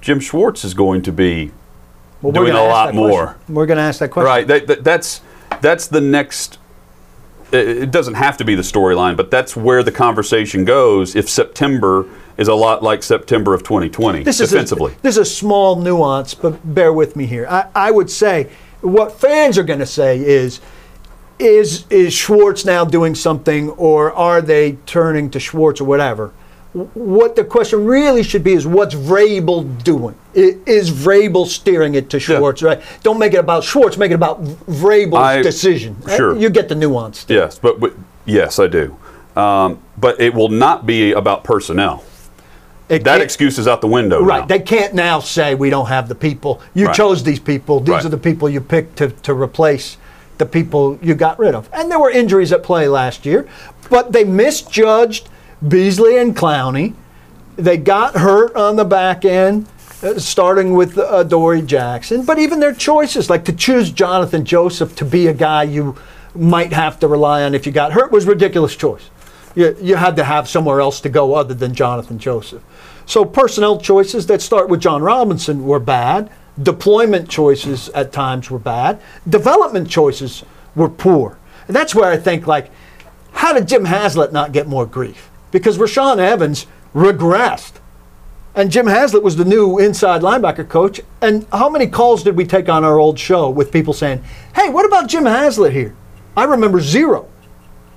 Jim 0.00 0.20
Schwartz 0.20 0.64
is 0.64 0.74
going 0.74 1.02
to 1.02 1.12
be 1.12 1.50
Well, 2.22 2.32
doing 2.32 2.52
a 2.52 2.62
lot 2.62 2.94
more. 2.94 3.26
question. 3.34 3.54
We're 3.54 3.66
going 3.66 3.78
to 3.78 3.82
ask 3.82 3.98
that 4.00 4.10
question. 4.10 4.26
Right. 4.26 4.46
That, 4.46 4.66
that, 4.68 4.84
that's 4.84 5.22
that's 5.60 5.86
the 5.88 6.00
next. 6.00 6.58
It 7.52 7.90
doesn't 7.92 8.14
have 8.14 8.36
to 8.38 8.44
be 8.44 8.54
the 8.56 8.62
storyline, 8.62 9.16
but 9.16 9.30
that's 9.30 9.56
where 9.56 9.82
the 9.82 9.92
conversation 9.92 10.64
goes. 10.64 11.14
If 11.14 11.28
September 11.30 12.04
is 12.36 12.48
a 12.48 12.54
lot 12.54 12.82
like 12.82 13.02
September 13.02 13.54
of 13.54 13.62
2020 13.62 14.24
this 14.24 14.40
is 14.40 14.50
defensively, 14.50 14.92
A, 14.92 15.02
this 15.02 15.16
is 15.16 15.18
a 15.18 15.24
small 15.24 15.76
nuance, 15.76 16.34
but 16.34 16.74
bear 16.74 16.92
with 16.92 17.16
me 17.16 17.24
here. 17.24 17.46
I, 17.48 17.68
I 17.74 17.90
would 17.92 18.10
say 18.10 18.50
what 18.86 19.12
fans 19.12 19.58
are 19.58 19.62
going 19.64 19.80
to 19.80 19.86
say 19.86 20.18
is, 20.18 20.60
is 21.38 21.84
is 21.90 22.14
Schwartz 22.14 22.64
now 22.64 22.84
doing 22.84 23.14
something, 23.14 23.70
or 23.70 24.12
are 24.12 24.40
they 24.40 24.72
turning 24.86 25.28
to 25.30 25.40
Schwartz 25.40 25.80
or 25.80 25.84
whatever? 25.84 26.32
What 26.72 27.36
the 27.36 27.44
question 27.44 27.86
really 27.86 28.22
should 28.22 28.44
be 28.44 28.52
is 28.52 28.66
what's 28.66 28.94
Vrabel 28.94 29.82
doing? 29.82 30.14
Is 30.34 30.90
Vrabel 30.90 31.46
steering 31.46 31.94
it 31.94 32.10
to 32.10 32.20
Schwartz? 32.20 32.62
Right? 32.62 32.82
Don't 33.02 33.18
make 33.18 33.32
it 33.32 33.38
about 33.38 33.64
Schwartz. 33.64 33.96
Make 33.96 34.10
it 34.10 34.14
about 34.14 34.42
Vrabel's 34.44 35.14
I- 35.14 35.42
decision. 35.42 35.96
Uh, 36.06 36.16
sure. 36.16 36.36
You 36.36 36.50
get 36.50 36.68
the 36.68 36.74
nuance. 36.74 37.24
there. 37.24 37.38
yes, 37.38 37.58
but, 37.58 37.80
but 37.80 37.94
yes, 38.26 38.58
I 38.58 38.66
do. 38.66 38.96
Um, 39.36 39.80
but 39.98 40.20
it 40.20 40.34
will 40.34 40.48
not 40.50 40.84
be 40.86 41.12
about 41.12 41.44
personnel. 41.44 42.04
It 42.88 43.02
That 43.04 43.20
excuse 43.20 43.58
is 43.58 43.66
out 43.66 43.80
the 43.80 43.88
window. 43.88 44.22
Right. 44.22 44.40
now. 44.40 44.46
They 44.46 44.60
can't 44.60 44.94
now 44.94 45.18
say 45.18 45.54
we 45.54 45.70
don't 45.70 45.86
have 45.86 46.08
the 46.08 46.14
people. 46.14 46.60
You 46.74 46.86
Right. 46.86 46.94
chose 46.94 47.22
these 47.24 47.40
people. 47.40 47.80
These 47.80 47.88
Right. 47.90 48.04
are 48.04 48.08
the 48.10 48.16
people 48.18 48.48
you 48.48 48.60
picked 48.60 48.96
to, 48.98 49.08
to 49.08 49.34
replace 49.34 49.96
the 50.38 50.46
people 50.46 50.98
you 51.02 51.14
got 51.14 51.38
rid 51.38 51.54
of. 51.54 51.68
And 51.72 51.90
there 51.90 51.98
were 51.98 52.10
injuries 52.10 52.52
at 52.52 52.62
play 52.62 52.86
last 52.88 53.26
year, 53.26 53.46
but 53.90 54.12
they 54.12 54.22
misjudged 54.22 55.28
Beasley 55.66 56.16
and 56.18 56.36
Clowney. 56.36 56.92
They 57.56 57.76
got 57.78 58.16
hurt 58.16 58.54
on 58.54 58.76
the 58.76 58.84
back 58.84 59.24
end, 59.24 59.66
uh, 60.04 60.18
starting 60.18 60.74
with 60.74 60.98
uh, 60.98 61.06
Adoree 61.24 61.62
Jackson. 61.62 62.22
But 62.22 62.38
even 62.38 62.60
their 62.60 62.74
choices, 62.74 63.30
like 63.30 63.44
to 63.46 63.52
choose 63.52 63.90
Jonathan 63.90 64.44
Joseph 64.44 64.94
to 64.96 65.04
be 65.04 65.26
a 65.26 65.32
guy 65.32 65.62
you 65.64 65.96
might 66.34 66.72
have 66.74 67.00
to 67.00 67.08
rely 67.08 67.42
on 67.42 67.54
if 67.54 67.64
you 67.66 67.72
got 67.72 67.92
hurt, 67.92 68.12
was 68.12 68.26
ridiculous 68.26 68.76
choice. 68.76 69.08
You, 69.56 69.76
you 69.80 69.96
had 69.96 70.14
to 70.16 70.24
have 70.24 70.48
somewhere 70.48 70.80
else 70.80 71.00
to 71.00 71.08
go 71.08 71.34
other 71.34 71.54
than 71.54 71.74
Jonathan 71.74 72.18
Joseph. 72.18 72.62
So 73.06 73.24
personnel 73.24 73.80
choices 73.80 74.26
that 74.26 74.42
start 74.42 74.68
with 74.68 74.80
Jon 74.80 75.02
Robinson 75.02 75.64
were 75.64 75.80
bad. 75.80 76.30
Deployment 76.62 77.28
choices 77.28 77.88
at 77.88 78.12
times 78.12 78.50
were 78.50 78.58
bad. 78.58 79.00
Development 79.28 79.88
choices 79.88 80.44
were 80.74 80.88
poor. 80.88 81.38
And 81.66 81.74
that's 81.74 81.94
where 81.94 82.10
I 82.10 82.16
think 82.16 82.46
like, 82.46 82.70
how 83.32 83.52
did 83.52 83.66
Jim 83.66 83.86
Haslett 83.86 84.32
not 84.32 84.52
get 84.52 84.68
more 84.68 84.86
grief? 84.86 85.30
Because 85.50 85.78
Rashaan 85.78 86.18
Evans 86.18 86.66
regressed. 86.94 87.74
And 88.54 88.70
Jim 88.70 88.86
Haslett 88.86 89.22
was 89.22 89.36
the 89.36 89.44
new 89.44 89.78
inside 89.78 90.22
linebacker 90.22 90.68
coach. 90.68 91.00
And 91.20 91.46
how 91.52 91.68
many 91.68 91.86
calls 91.86 92.22
did 92.22 92.36
we 92.36 92.46
take 92.46 92.68
on 92.68 92.84
our 92.84 92.98
old 92.98 93.18
show 93.18 93.50
with 93.50 93.72
people 93.72 93.92
saying, 93.92 94.22
hey, 94.54 94.68
what 94.68 94.86
about 94.86 95.08
Jim 95.08 95.24
Haslett 95.24 95.72
here? 95.72 95.94
I 96.36 96.44
remember 96.44 96.80
zero. 96.80 97.28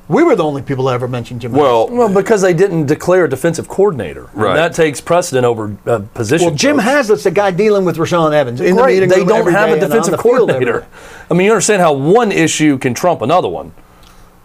We 0.09 0.23
were 0.23 0.35
the 0.35 0.43
only 0.43 0.63
people 0.63 0.85
that 0.85 0.95
ever 0.95 1.07
mentioned 1.07 1.41
Jim 1.41 1.51
Haslett. 1.51 1.63
well, 1.63 1.89
Well, 1.89 2.13
because 2.13 2.41
they 2.41 2.53
didn't 2.53 2.87
declare 2.87 3.25
a 3.25 3.29
defensive 3.29 3.67
coordinator. 3.67 4.27
Right. 4.33 4.55
that 4.55 4.73
takes 4.73 4.99
precedent 4.99 5.45
over 5.45 5.77
uh, 5.85 5.99
position. 6.15 6.47
Well, 6.47 6.55
Jim 6.55 6.77
coach. 6.77 6.85
Haslett's 6.85 7.23
the 7.23 7.31
guy 7.31 7.51
dealing 7.51 7.85
with 7.85 7.97
Rashaan 7.97 8.33
Evans 8.33 8.59
in 8.59 8.75
the 8.75 8.81
Great. 8.81 8.95
meeting 8.95 9.09
They 9.09 9.19
room 9.19 9.27
don't 9.27 9.39
every 9.41 9.53
have 9.53 9.69
day 9.69 9.77
a 9.77 9.79
defensive 9.79 10.17
the 10.17 10.17
field 10.17 10.49
every 10.49 10.65
coordinator. 10.65 10.87
I 11.29 11.33
mean, 11.35 11.45
you 11.45 11.51
understand 11.51 11.81
how 11.83 11.93
one 11.93 12.31
issue 12.31 12.79
can 12.79 12.95
trump 12.95 13.21
another 13.21 13.47
one. 13.47 13.71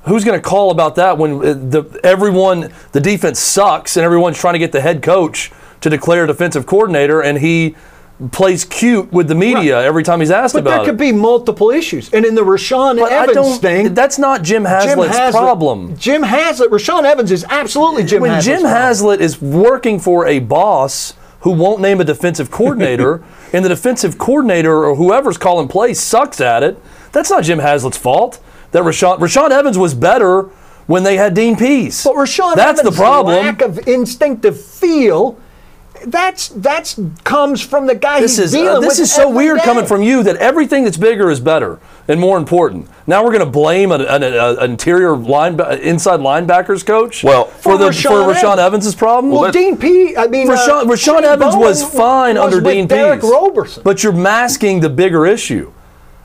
Who's 0.02 0.22
going 0.22 0.38
to 0.38 0.46
call 0.46 0.70
about 0.70 0.96
that 0.96 1.16
when 1.16 1.36
uh, 1.38 1.54
the 1.54 2.00
everyone 2.04 2.70
the 2.92 3.00
defense 3.00 3.40
sucks 3.40 3.96
and 3.96 4.04
everyone's 4.04 4.38
trying 4.38 4.52
to 4.52 4.58
get 4.58 4.70
the 4.70 4.82
head 4.82 5.02
coach 5.02 5.50
to 5.80 5.88
declare 5.88 6.24
a 6.24 6.26
defensive 6.26 6.66
coordinator 6.66 7.22
and 7.22 7.38
he 7.38 7.74
plays 8.30 8.64
cute 8.64 9.12
with 9.12 9.26
the 9.28 9.34
media 9.34 9.82
every 9.82 10.02
time 10.02 10.20
he's 10.20 10.30
asked 10.30 10.54
about 10.54 10.64
But 10.64 10.70
about 10.70 10.84
there 10.84 10.92
could 10.92 10.98
be 10.98 11.12
multiple 11.12 11.70
issues. 11.70 12.12
And 12.12 12.24
in 12.24 12.34
the 12.34 12.42
Rashaan 12.42 12.98
But 12.98 13.10
Evans 13.10 13.58
thing, 13.58 13.94
That's 13.94 14.18
not 14.18 14.42
Jim 14.42 14.62
Jim 14.62 14.64
Haslett's 14.64 15.16
Haslett, 15.16 15.32
problem. 15.32 15.96
Jim 15.96 16.22
Haslett, 16.22 16.70
Rashaan 16.70 17.04
Evans 17.04 17.32
is 17.32 17.44
absolutely 17.48 18.04
Jim 18.04 18.22
when 18.22 18.30
Haslett's 18.30 18.46
Jim 18.46 18.60
problem. 18.62 18.82
Haslett 18.82 19.20
is 19.20 19.42
working 19.42 19.98
for 19.98 20.26
a 20.26 20.38
boss 20.38 21.14
who 21.40 21.50
won't 21.50 21.80
name 21.80 22.00
a 22.00 22.04
defensive 22.04 22.50
coordinator, 22.50 23.22
and 23.52 23.64
the 23.64 23.68
defensive 23.68 24.16
coordinator 24.16 24.84
or 24.84 24.94
whoever's 24.94 25.36
calling 25.36 25.68
plays 25.68 26.00
sucks 26.00 26.40
at 26.40 26.62
it, 26.62 26.78
that's 27.12 27.30
not 27.30 27.44
Jim 27.44 27.58
Haslett's 27.58 27.98
fault. 27.98 28.40
That 28.70 28.82
Rashaan, 28.82 29.18
Rashaan 29.18 29.50
Evans 29.50 29.76
was 29.76 29.92
better 29.94 30.44
when 30.86 31.02
they 31.02 31.16
had 31.16 31.34
Dean 31.34 31.56
Pees. 31.56 32.02
But 32.02 32.14
Rashaan 32.14 32.56
that's 32.56 32.80
Evans' 32.80 32.96
the 32.96 33.02
problem. 33.02 33.36
lack 33.36 33.60
of 33.60 33.86
instinctive 33.86 34.60
feel. 34.60 35.38
That's 36.06 36.48
that's 36.48 36.98
comes 37.24 37.60
from 37.60 37.86
the 37.86 37.94
guy 37.94 38.20
This 38.20 38.36
he's 38.36 38.46
is 38.46 38.52
dealing 38.52 38.68
uh, 38.76 38.80
this 38.80 38.98
with 38.98 39.00
is 39.00 39.12
so 39.12 39.28
weird 39.30 39.58
day. 39.58 39.64
coming 39.64 39.86
from 39.86 40.02
you 40.02 40.22
that 40.22 40.36
everything 40.36 40.84
that's 40.84 40.96
bigger 40.96 41.30
is 41.30 41.40
better 41.40 41.78
and 42.08 42.20
more 42.20 42.36
important. 42.38 42.88
Now 43.06 43.22
we're 43.24 43.32
going 43.32 43.44
to 43.44 43.50
blame 43.50 43.92
an, 43.92 44.02
an, 44.02 44.22
an 44.22 44.70
interior 44.70 45.16
line 45.16 45.60
inside 45.80 46.20
linebackers 46.20 46.84
coach. 46.84 47.22
Well, 47.24 47.44
for 47.46 47.76
the 47.78 47.88
Rashaan 47.90 48.02
for 48.02 48.32
Rashaan 48.34 48.58
Evans. 48.58 48.84
Evans' 48.84 48.94
problem. 48.94 49.32
Well, 49.32 49.42
let- 49.42 49.52
Dean 49.52 49.76
P. 49.76 50.16
I 50.16 50.26
mean, 50.26 50.48
Rashaan, 50.48 50.82
uh, 50.82 50.84
Rashaan 50.84 50.98
Shane 51.20 51.24
Evans 51.24 51.56
was 51.56 51.82
fine 51.84 52.36
was 52.36 52.44
under 52.44 52.56
with 52.56 52.74
Dean 52.74 52.86
Derek 52.86 53.20
Pees. 53.20 53.30
Roberson. 53.30 53.82
But 53.84 54.02
you're 54.02 54.12
masking 54.12 54.80
the 54.80 54.90
bigger 54.90 55.26
issue. 55.26 55.72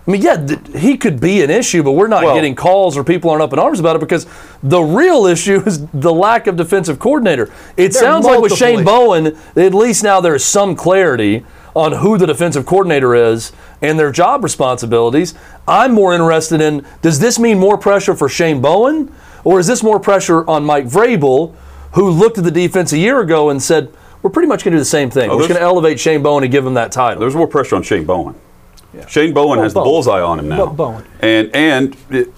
I 0.09 0.11
mean, 0.11 0.21
yeah, 0.23 0.37
th- 0.43 0.59
he 0.81 0.97
could 0.97 1.19
be 1.19 1.43
an 1.43 1.51
issue, 1.51 1.83
but 1.83 1.91
we're 1.91 2.07
not 2.07 2.23
Well- 2.23 2.33
getting 2.33 2.55
calls 2.55 2.97
or 2.97 3.03
people 3.03 3.29
aren't 3.29 3.43
up 3.43 3.53
in 3.53 3.59
arms 3.59 3.79
about 3.79 3.95
it 3.95 3.99
because 3.99 4.25
the 4.63 4.81
real 4.81 5.27
issue 5.27 5.61
is 5.67 5.85
the 5.93 6.11
lack 6.11 6.47
of 6.47 6.55
defensive 6.55 6.97
coordinator. 6.97 7.51
It 7.77 7.93
sounds 7.93 8.25
like 8.25 8.39
with 8.39 8.53
Shane. 8.55 8.83
Bowen, 8.83 9.37
at 9.55 9.73
least 9.75 10.03
now 10.03 10.19
there's 10.19 10.43
some 10.43 10.75
clarity 10.75 11.45
on 11.75 11.91
who 11.91 12.17
the 12.17 12.25
defensive 12.25 12.65
coordinator 12.65 13.13
is 13.13 13.51
and 13.83 13.99
their 13.99 14.11
job 14.11 14.43
responsibilities. 14.43 15.35
I'm 15.67 15.93
more 15.93 16.11
interested 16.11 16.59
in 16.59 16.83
does 17.03 17.19
this 17.19 17.37
mean 17.37 17.59
more 17.59 17.77
pressure 17.77 18.15
for 18.15 18.27
Shane 18.27 18.61
Bowen 18.61 19.11
or 19.43 19.59
is 19.59 19.67
this 19.67 19.83
more 19.83 19.99
pressure 19.99 20.43
on 20.49 20.65
Mike 20.65 20.87
Vrabel, 20.87 21.53
who 21.93 22.09
looked 22.09 22.39
at 22.39 22.43
the 22.45 22.51
defense 22.51 22.93
a 22.93 22.97
year 22.97 23.19
ago 23.19 23.51
and 23.51 23.61
said, 23.61 23.91
we're 24.23 24.31
pretty 24.31 24.47
much 24.47 24.63
going 24.63 24.71
to 24.71 24.77
do 24.77 24.81
the 24.81 24.85
same 24.85 25.11
thing. 25.11 25.29
Oh, 25.29 25.35
we're 25.35 25.41
just 25.41 25.49
going 25.49 25.59
to 25.61 25.63
elevate 25.65 25.99
Shane 25.99 26.23
Bowen 26.23 26.43
and 26.43 26.51
give 26.51 26.65
him 26.65 26.73
that 26.73 26.91
title. 26.91 27.19
there's 27.19 27.35
more 27.35 27.47
pressure 27.47 27.75
on 27.75 27.83
Shane 27.83 28.05
Bowen. 28.05 28.33
Shane 29.07 29.33
Bowen 29.33 29.57
Well, 29.57 29.63
has 29.63 29.73
the 29.73 29.81
bullseye 29.81 30.21
on 30.21 30.39
him 30.39 30.49
now. 30.49 30.65
But 30.65 30.75
Bowen. 30.75 31.05
And 31.19 31.55
and 31.55 31.95
it, 32.09 32.33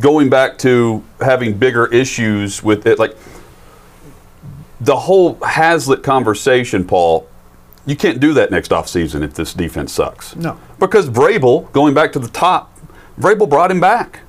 going 0.00 0.28
back 0.28 0.58
to 0.58 1.04
having 1.20 1.56
bigger 1.56 1.86
issues 1.86 2.62
with 2.62 2.86
it, 2.86 2.98
like 2.98 3.16
the 4.80 4.96
whole 4.96 5.38
Haslett 5.42 6.02
conversation, 6.02 6.84
Paul. 6.84 7.28
You 7.88 7.94
can't 7.94 8.18
do 8.18 8.34
that 8.34 8.50
next 8.50 8.72
offseason 8.72 9.22
if 9.22 9.34
this 9.34 9.54
defense 9.54 9.92
sucks. 9.92 10.34
No. 10.34 10.58
Because 10.80 11.08
Vrabel, 11.08 11.70
going 11.70 11.94
back 11.94 12.10
to 12.14 12.18
the 12.18 12.26
top, 12.26 12.76
Vrabel 13.16 13.48
brought 13.48 13.70
him 13.70 13.78
back. 13.78 14.20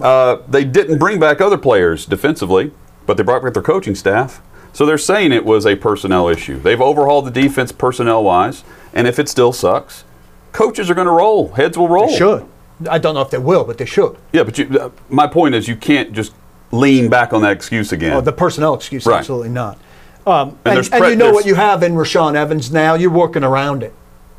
Uh, 0.00 0.38
they 0.48 0.64
didn't 0.64 0.98
bring 0.98 1.20
back 1.20 1.42
other 1.42 1.58
players 1.58 2.06
defensively, 2.06 2.72
but 3.04 3.18
they 3.18 3.22
brought 3.22 3.42
back 3.42 3.52
their 3.52 3.62
coaching 3.62 3.94
staff. 3.94 4.40
So 4.72 4.86
they're 4.86 4.96
saying 4.96 5.30
it 5.32 5.44
was 5.44 5.66
a 5.66 5.76
personnel 5.76 6.26
issue. 6.26 6.58
They've 6.58 6.80
overhauled 6.80 7.26
the 7.26 7.30
defense 7.30 7.70
personnel 7.70 8.24
wise, 8.24 8.64
and 8.92 9.06
if 9.06 9.18
it 9.18 9.28
still 9.28 9.52
sucks, 9.52 10.04
coaches 10.54 10.88
are 10.88 10.94
going 10.94 11.06
to 11.06 11.12
roll. 11.12 11.48
Heads 11.52 11.76
will 11.76 11.88
roll. 11.88 12.06
They 12.06 12.16
should. 12.16 12.46
I 12.88 12.98
don't 12.98 13.14
know 13.14 13.20
if 13.20 13.30
they 13.30 13.38
will, 13.38 13.64
but 13.64 13.76
they 13.76 13.84
should. 13.84 14.16
Yeah, 14.32 14.44
but 14.44 14.56
you, 14.58 14.66
uh, 14.78 14.90
my 15.10 15.26
point 15.26 15.54
is, 15.54 15.68
you 15.68 15.76
can't 15.76 16.12
just 16.12 16.32
lean 16.72 17.08
back 17.10 17.32
on 17.34 17.42
that 17.42 17.52
excuse 17.52 17.92
again. 17.92 18.14
Oh, 18.14 18.20
the 18.22 18.32
personnel 18.32 18.74
excuse, 18.74 19.04
Right. 19.06 19.18
absolutely 19.18 19.50
not. 19.50 19.78
Um, 20.26 20.56
And 20.64 20.78
and, 20.78 20.88
and 20.92 21.00
pre- 21.02 21.10
you 21.10 21.16
know 21.16 21.30
what 21.32 21.44
you 21.46 21.54
have 21.54 21.82
in 21.82 21.94
Rashaan 21.94 22.34
Evans 22.34 22.72
now. 22.72 22.94
You're 22.94 23.10
working 23.10 23.44
around 23.44 23.82
it. 23.82 23.92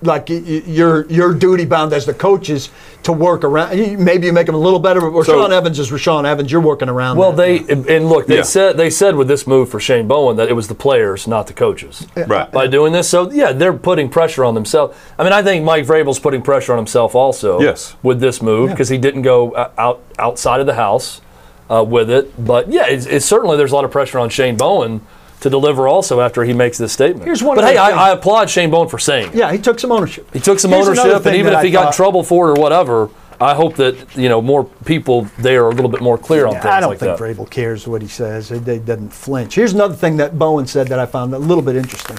Like 0.06 0.30
y- 0.30 0.42
y- 0.46 0.64
you're 0.66 1.06
you're 1.08 1.34
duty 1.34 1.66
bound 1.66 1.92
as 1.94 2.06
the 2.06 2.14
coaches 2.14 2.70
to 3.04 3.12
work 3.12 3.44
around. 3.44 3.72
Maybe 4.04 4.28
you 4.28 4.34
make 4.34 4.46
them 4.46 4.56
a 4.56 4.60
little 4.60 4.80
better, 4.80 5.02
but 5.02 5.10
Rashaan 5.12 5.52
Evans 5.52 5.78
is 5.80 5.92
Rashaan 5.92 6.26
Evans. 6.26 6.52
You're 6.52 6.62
working 6.62 6.90
around. 6.90 7.18
Well, 7.18 7.32
that. 7.34 7.68
they 7.68 7.96
and 7.96 8.08
look, 8.08 8.28
they 8.28 8.38
Yeah. 8.38 8.42
said 8.44 8.78
they 8.78 8.90
said 8.90 9.16
with 9.16 9.28
this 9.28 9.46
move 9.46 9.70
for 9.70 9.80
Shane 9.80 10.08
Bowen 10.08 10.38
that 10.38 10.48
it 10.50 10.54
was 10.54 10.68
the 10.68 10.76
players, 10.76 11.28
not 11.28 11.48
the 11.48 11.54
coaches, 11.54 12.08
Right. 12.16 12.52
by 12.52 12.68
doing 12.68 12.94
this. 12.94 13.10
So 13.10 13.30
yeah, 13.32 13.52
they're 13.52 13.74
putting 13.74 14.10
pressure 14.10 14.46
on 14.46 14.54
themselves. 14.54 14.96
I 15.20 15.24
mean, 15.24 15.34
I 15.34 15.44
think 15.44 15.64
Mike 15.66 15.86
Vrabel's 15.86 16.20
putting 16.20 16.42
pressure 16.42 16.72
on 16.74 16.78
himself 16.78 17.16
also. 17.16 17.60
Yes. 17.60 17.96
with 18.04 18.20
this 18.20 18.42
move 18.42 18.70
because 18.72 18.90
he 18.90 18.98
didn't 18.98 19.22
go 19.24 19.52
uh, 19.52 19.70
out 19.78 20.02
outside 20.20 20.60
of 20.60 20.66
the 20.66 20.76
house 20.76 21.22
uh, 21.70 21.84
with 21.84 22.10
it. 22.10 22.44
But 22.46 22.70
yeah, 22.72 22.86
it's, 22.88 23.06
it's 23.06 23.26
certainly 23.26 23.58
there's 23.58 23.72
a 23.72 23.76
lot 23.76 23.86
of 23.86 23.92
pressure 23.92 24.20
on 24.20 24.30
Shane 24.30 24.56
Bowen 24.58 25.02
to 25.42 25.50
deliver 25.50 25.88
also 25.88 26.22
after 26.22 26.44
he 26.44 26.54
makes 26.54 26.78
this 26.78 26.94
statement. 26.94 27.26
Here's 27.26 27.44
one 27.44 27.56
but 27.56 27.66
hey. 27.66 27.78
I, 27.78 28.10
I 28.10 28.12
applaud 28.12 28.50
Shane 28.50 28.72
Bowen 28.72 28.90
for 28.90 29.00
saying 29.00 29.30
it. 29.30 29.36
yeah, 29.36 29.52
he 29.52 29.58
took 29.58 29.80
some 29.80 29.92
ownership. 29.92 30.32
He 30.34 30.40
took 30.40 30.60
some 30.60 30.72
Here's 30.72 30.88
ownership, 30.88 31.26
and 31.26 31.36
even 31.36 31.54
if 31.54 31.62
he 31.62 31.70
I 31.70 31.72
got 31.72 31.88
in 31.88 31.94
trouble 31.94 32.24
for 32.24 32.50
it 32.50 32.58
or 32.58 32.62
whatever, 32.62 33.10
I 33.40 33.54
hope 33.54 33.76
that 33.76 34.16
you 34.16 34.30
know 34.30 34.42
more 34.42 34.64
people 34.64 35.24
there 35.38 35.66
are 35.66 35.70
a 35.70 35.74
little 35.74 35.90
bit 35.90 36.02
more 36.02 36.18
clear 36.18 36.46
on 36.46 36.54
things 36.54 36.66
I 36.66 36.80
don't 36.80 36.92
like 36.92 37.00
think 37.00 37.18
that. 37.18 37.24
Vrabel 37.24 37.50
cares 37.50 37.88
what 37.88 38.02
he 38.02 38.08
says. 38.08 38.50
He, 38.50 38.60
he 38.60 38.80
doesn't 38.80 39.10
flinch. 39.10 39.56
Here's 39.56 39.74
another 39.74 39.96
thing 39.96 40.18
that 40.18 40.40
Bowen 40.40 40.68
said 40.68 40.88
that 40.88 41.00
I 41.00 41.06
found 41.06 41.34
a 41.34 41.40
little 41.40 41.64
bit 41.64 41.76
interesting. 41.76 42.18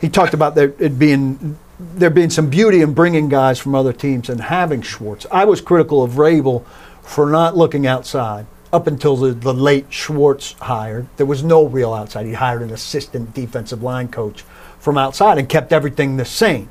He 0.00 0.08
talked 0.08 0.34
about 0.34 0.54
there 0.54 0.74
it 0.78 0.98
being 0.98 1.58
there 1.78 2.10
being 2.10 2.30
some 2.30 2.50
beauty 2.50 2.82
in 2.82 2.92
bringing 2.92 3.28
guys 3.28 3.58
from 3.58 3.74
other 3.74 3.92
teams 3.92 4.28
and 4.28 4.40
having 4.40 4.82
Schwartz. 4.82 5.26
I 5.30 5.44
was 5.46 5.60
critical 5.60 6.02
of 6.02 6.12
Vrabel 6.12 6.64
for 7.02 7.30
not 7.30 7.56
looking 7.56 7.86
outside 7.86 8.46
up 8.72 8.86
until 8.86 9.16
the, 9.16 9.32
the 9.32 9.54
late 9.54 9.92
Schwartz 9.92 10.52
hired. 10.52 11.08
There 11.16 11.26
was 11.26 11.42
no 11.42 11.64
real 11.64 11.92
outside. 11.92 12.26
He 12.26 12.34
hired 12.34 12.62
an 12.62 12.70
assistant 12.70 13.34
defensive 13.34 13.82
line 13.82 14.08
coach 14.08 14.42
from 14.78 14.96
outside 14.96 15.38
and 15.38 15.48
kept 15.48 15.72
everything 15.72 16.16
the 16.16 16.24
same, 16.24 16.68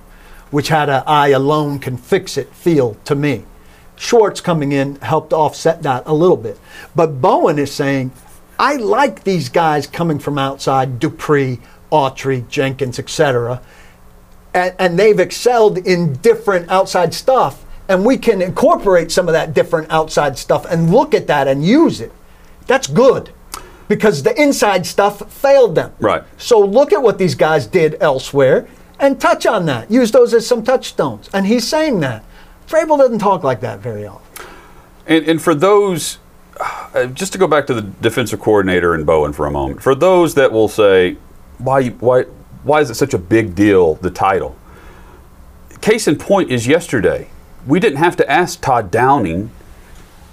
which 0.51 0.69
had 0.69 0.89
a 0.89 1.03
I 1.05 1.29
alone 1.29 1.79
can 1.79 1.97
fix 1.97 2.38
it 2.38 2.53
feel 2.53 2.95
to 3.05 3.15
me. 3.15 3.43
Schwartz 3.95 4.39
coming 4.39 4.71
in 4.71 4.95
helped 4.97 5.33
offset 5.33 5.83
that 5.83 6.03
a 6.05 6.13
little 6.13 6.38
bit. 6.38 6.57
But 6.95 7.19
Bowen 7.19 7.59
is 7.59 7.71
saying, 7.71 8.12
I 8.57 8.77
like 8.77 9.23
these 9.23 9.49
guys 9.49 9.88
coming 9.88 10.19
from 10.19 10.38
outside, 10.38 10.99
Dupree, 10.99 11.59
Autry, 11.91 12.47
Jenkins, 12.47 12.97
etc. 12.97 13.62
And, 14.53 14.73
and 14.79 14.99
they've 14.99 15.19
excelled 15.19 15.77
in 15.79 16.13
different 16.13 16.69
outside 16.69 17.13
stuff. 17.13 17.65
And 17.89 18.06
we 18.06 18.17
can 18.17 18.41
incorporate 18.41 19.12
some 19.12 19.28
of 19.28 19.34
that 19.34 19.54
different 19.54 19.91
outside 19.91 20.38
stuff 20.38 20.65
and 20.69 20.91
look 20.91 21.13
at 21.13 21.28
that 21.28 21.47
and 21.47 21.65
use 21.65 21.99
it. 21.99 22.13
That's 22.67 22.88
good 22.88 23.32
because 23.88 24.23
the 24.23 24.39
inside 24.41 24.86
stuff 24.86 25.30
failed 25.32 25.75
them. 25.75 25.91
Right. 25.99 26.23
So 26.38 26.60
look 26.60 26.93
at 26.93 27.02
what 27.02 27.17
these 27.17 27.36
guys 27.36 27.65
did 27.65 27.97
elsewhere 27.99 28.67
and 28.99 29.19
touch 29.19 29.45
on 29.45 29.65
that. 29.65 29.89
Use 29.89 30.12
those 30.12 30.34
as 30.34 30.45
some 30.47 30.63
touchstones. 30.63 31.30
And 31.34 31.47
he's 31.47 31.67
saying 31.67 31.99
that. 32.02 32.23
Vrabel 32.67 32.99
doesn't 32.99 33.19
talk 33.19 33.43
like 33.43 33.62
that 33.62 33.80
very 33.80 34.06
often. 34.06 34.45
And, 35.08 35.28
and 35.28 35.41
for 35.41 35.56
those 35.56 36.19
uh, 36.93 37.06
just 37.08 37.32
to 37.32 37.38
go 37.38 37.47
back 37.47 37.65
to 37.67 37.73
the 37.73 37.82
defensive 37.82 38.39
coordinator 38.39 38.93
and 38.93 39.06
Bowen 39.06 39.34
for 39.34 39.45
a 39.45 39.52
moment. 39.52 39.82
For 39.82 39.95
those 39.95 40.36
that 40.36 40.52
will 40.52 40.67
say, 40.67 41.17
why, 41.58 41.89
why, 41.89 42.23
why 42.63 42.82
is 42.82 42.89
it 42.89 42.95
such 42.95 43.13
a 43.13 43.17
big 43.17 43.56
deal, 43.56 43.95
the 43.95 44.12
title? 44.12 44.58
Case 45.82 46.08
in 46.08 46.17
point 46.17 46.52
is 46.52 46.67
yesterday. 46.67 47.30
We 47.67 47.80
didn't 47.80 47.98
have 47.98 48.15
to 48.17 48.30
ask 48.30 48.62
Todd 48.62 48.91
Downing 48.91 49.52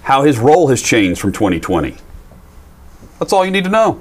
how 0.03 0.23
his 0.23 0.39
role 0.39 0.69
has 0.69 0.81
changed 0.83 1.21
from 1.21 1.33
2020. 1.33 1.97
That's 3.19 3.33
all 3.33 3.45
you 3.45 3.51
need 3.51 3.65
to 3.65 3.71
know. 3.71 4.01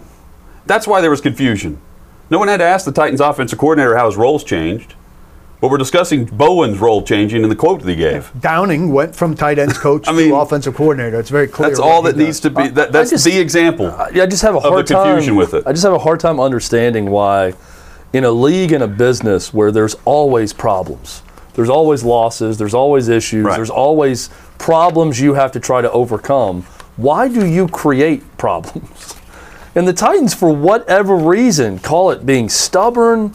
That's 0.66 0.88
why 0.88 1.02
there 1.02 1.10
was 1.10 1.22
confusion. 1.22 1.80
No 2.30 2.40
one 2.40 2.48
had 2.48 2.58
to 2.58 2.64
ask 2.64 2.86
the 2.86 2.92
Titans 2.92 3.22
offensive 3.22 3.60
coordinator 3.60 3.96
how 3.96 4.08
his 4.08 4.16
role's 4.16 4.44
changed. 4.44 4.96
But 5.62 5.72
we're 5.72 5.78
discussing 5.78 6.26
Bowen's 6.26 6.80
role 6.80 7.02
changing 7.02 7.44
in 7.44 7.50
the 7.50 7.56
quote 7.56 7.82
that 7.82 7.90
he 7.90 7.96
gave. 7.96 8.32
Downing 8.40 8.92
went 8.92 9.16
from 9.16 9.36
tight 9.36 9.58
ends 9.58 9.78
coach 9.78 10.04
I 10.08 10.12
mean, 10.12 10.30
to 10.30 10.36
offensive 10.36 10.76
coordinator. 10.76 11.20
It's 11.20 11.30
very 11.30 11.48
clear. 11.48 11.70
That's 11.70 11.80
all 11.80 12.02
that 12.04 12.18
needs 12.18 12.40
does. 12.40 12.54
to 12.54 12.62
be. 12.62 12.68
That, 12.68 12.92
that's 12.92 13.12
just- 13.12 13.26
the 13.26 13.40
example. 13.40 13.86
Yeah, 14.14 14.24
I 14.24 14.26
just 14.26 14.42
have 14.44 14.56
a 14.56 14.60
the 14.60 14.70
hard 14.70 14.86
confusion 14.88 15.30
time 15.30 15.36
with 15.38 15.54
it. 15.54 15.64
I 15.66 15.72
just 15.72 15.84
have 15.84 15.94
a 15.94 16.00
hard 16.00 16.20
time 16.20 16.40
understanding 16.40 17.10
why, 17.10 17.54
in 18.14 18.26
a 18.26 18.32
league 18.32 18.74
and 18.74 18.84
a 18.84 18.88
business 18.88 19.54
where 19.54 19.72
there's 19.72 19.96
always 20.04 20.52
problems, 20.52 21.24
there's 21.56 21.70
always 21.70 22.04
losses, 22.04 22.58
there's 22.58 22.74
always 22.74 23.08
issues, 23.10 23.46
Right. 23.46 23.56
there's 23.56 23.70
always 23.70 24.30
problems 24.58 25.20
you 25.20 25.34
have 25.34 25.52
to 25.54 25.60
try 25.60 25.82
to 25.82 25.91
overcome. 25.91 26.63
Why 26.98 27.28
do 27.28 27.46
you 27.46 27.68
create 27.68 28.24
problems? 28.38 29.15
And 29.78 29.86
the 29.86 29.91
Titans, 29.91 30.34
for 30.34 30.54
whatever 30.56 31.18
reason, 31.18 31.80
call 31.80 32.10
it 32.12 32.26
being 32.26 32.48
stubborn, 32.48 33.34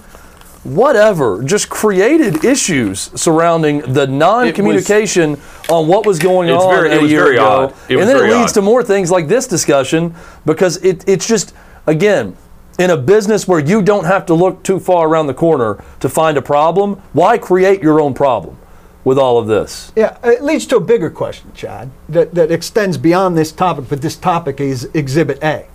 whatever, 0.64 1.42
just 1.42 1.68
created 1.68 2.44
issues 2.46 3.10
surrounding 3.14 3.80
the 3.92 4.06
non-communication 4.06 5.38
on 5.68 5.86
what 5.86 6.06
was 6.06 6.18
going 6.18 6.50
on 6.50 6.74
very- 6.74 6.90
it 6.92 6.98
a 6.98 7.00
was 7.02 7.10
year 7.10 7.24
very 7.24 7.36
ago. 7.36 7.66
was 7.66 7.74
and 7.90 8.00
then 8.08 8.16
it 8.16 8.22
leads 8.34 8.52
odd. 8.52 8.54
to 8.54 8.62
more 8.62 8.82
things 8.82 9.10
like 9.10 9.28
this 9.28 9.46
discussion 9.46 10.14
because 10.46 10.78
it, 10.78 11.04
it's 11.06 11.26
just 11.26 11.52
again 11.86 12.34
in 12.80 12.88
a 12.88 12.96
business 12.96 13.46
where 13.46 13.60
you 13.60 13.82
don't 13.82 14.06
have 14.06 14.24
to 14.24 14.32
look 14.32 14.62
too 14.62 14.80
far 14.80 15.06
around 15.06 15.26
the 15.26 15.34
corner 15.34 15.84
to 16.00 16.08
find 16.08 16.38
a 16.38 16.42
problem 16.42 16.94
why 17.12 17.36
create 17.36 17.82
your 17.82 18.00
own 18.00 18.14
problem 18.14 18.56
with 19.04 19.18
all 19.18 19.36
of 19.36 19.46
this 19.46 19.92
Yeah, 19.94 20.16
it 20.24 20.42
leads 20.42 20.66
to 20.68 20.76
a 20.76 20.80
bigger 20.80 21.10
question, 21.10 21.52
Chad, 21.54 21.90
that, 22.08 22.34
that 22.34 22.50
extends 22.50 22.96
beyond 22.96 23.36
this 23.36 23.52
topic, 23.52 23.84
but 23.90 24.00
this 24.00 24.16
topic 24.16 24.60
is 24.60 24.88
Exhibit 24.94 25.42
A. 25.44 25.66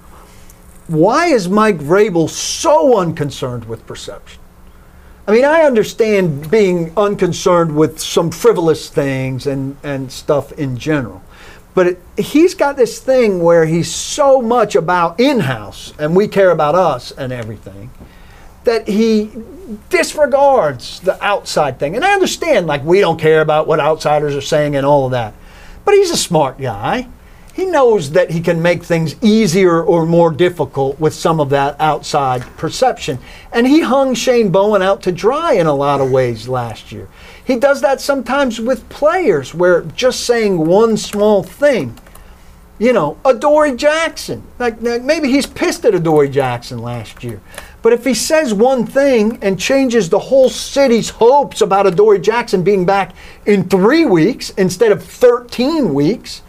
Why 0.87 1.27
is 1.27 1.47
Mike 1.47 1.77
Vrabel 1.77 2.27
so 2.27 2.97
unconcerned 2.97 3.65
with 3.65 3.85
perception? 3.85 4.41
I 5.27 5.31
mean, 5.31 5.45
I 5.45 5.61
understand 5.61 6.49
being 6.49 6.91
unconcerned 6.97 7.75
with 7.75 7.99
some 7.99 8.31
frivolous 8.31 8.89
things 8.89 9.45
and, 9.47 9.77
and 9.83 10.11
stuff 10.11 10.51
in 10.53 10.77
general. 10.77 11.21
But 11.75 11.87
it, 11.87 12.01
he's 12.17 12.55
got 12.55 12.77
this 12.77 12.99
thing 12.99 13.43
where 13.43 13.65
he's 13.65 13.93
so 13.93 14.41
much 14.41 14.75
about 14.75 15.19
in 15.19 15.41
house 15.41 15.93
and 15.99 16.15
we 16.15 16.27
care 16.27 16.49
about 16.49 16.73
us 16.73 17.11
and 17.11 17.31
everything 17.31 17.91
that 18.63 18.87
he 18.87 19.29
disregards 19.89 20.99
the 21.01 21.23
outside 21.23 21.77
thing. 21.77 21.95
And 21.95 22.03
I 22.03 22.13
understand, 22.13 22.65
like, 22.65 22.83
we 22.83 22.99
don't 22.99 23.19
care 23.19 23.41
about 23.41 23.67
what 23.67 23.79
outsiders 23.79 24.35
are 24.35 24.41
saying 24.41 24.75
and 24.75 24.85
all 24.85 25.05
of 25.05 25.11
that. 25.11 25.33
But 25.83 25.93
he's 25.93 26.11
a 26.11 26.17
smart 26.17 26.59
guy. 26.59 27.07
He 27.53 27.65
knows 27.65 28.11
that 28.11 28.31
he 28.31 28.41
can 28.41 28.61
make 28.61 28.83
things 28.83 29.15
easier 29.23 29.81
or 29.81 30.05
more 30.05 30.31
difficult 30.31 30.99
with 30.99 31.13
some 31.13 31.39
of 31.39 31.49
that 31.51 31.79
outside 31.79 32.41
perception. 32.57 33.19
And 33.53 33.65
he 33.65 33.81
hung 33.81 34.13
Shane 34.13 34.49
Bowen 34.49 34.81
out 34.81 35.03
to 35.03 35.11
dry 35.11 35.53
in 35.53 35.67
a 35.67 35.73
lot 35.73 36.01
of 36.01 36.11
ways 36.11 36.49
last 36.49 36.91
year. 36.91 37.07
He 37.45 37.57
does 37.57 37.81
that 37.81 38.01
sometimes 38.01 38.59
with 38.59 38.89
players 38.89 39.53
where 39.53 39.81
just 39.81 40.25
saying 40.25 40.57
one 40.57 40.97
small 40.97 41.43
thing 41.43 41.95
you 42.77 42.91
know, 42.91 43.17
Adoree 43.23 43.75
Jackson. 43.75 44.43
Like 44.59 44.81
maybe 44.81 45.29
he's 45.29 45.45
pissed 45.45 45.85
at 45.85 45.95
Adoree 45.95 46.29
Jackson 46.29 46.79
last 46.79 47.23
year. 47.23 47.41
But 47.81 47.93
if 47.93 48.03
he 48.03 48.13
says 48.13 48.53
one 48.53 48.85
thing 48.85 49.39
and 49.41 49.59
changes 49.59 50.09
the 50.09 50.19
whole 50.19 50.49
city's 50.49 51.09
hopes 51.09 51.61
about 51.61 51.85
Adoree 51.85 52.19
Jackson 52.19 52.63
being 52.63 52.85
back 52.85 53.13
in 53.45 53.69
three 53.69 54.05
weeks 54.05 54.49
instead 54.51 54.91
of 54.91 55.03
13 55.03 55.93
weeks, 55.93 56.41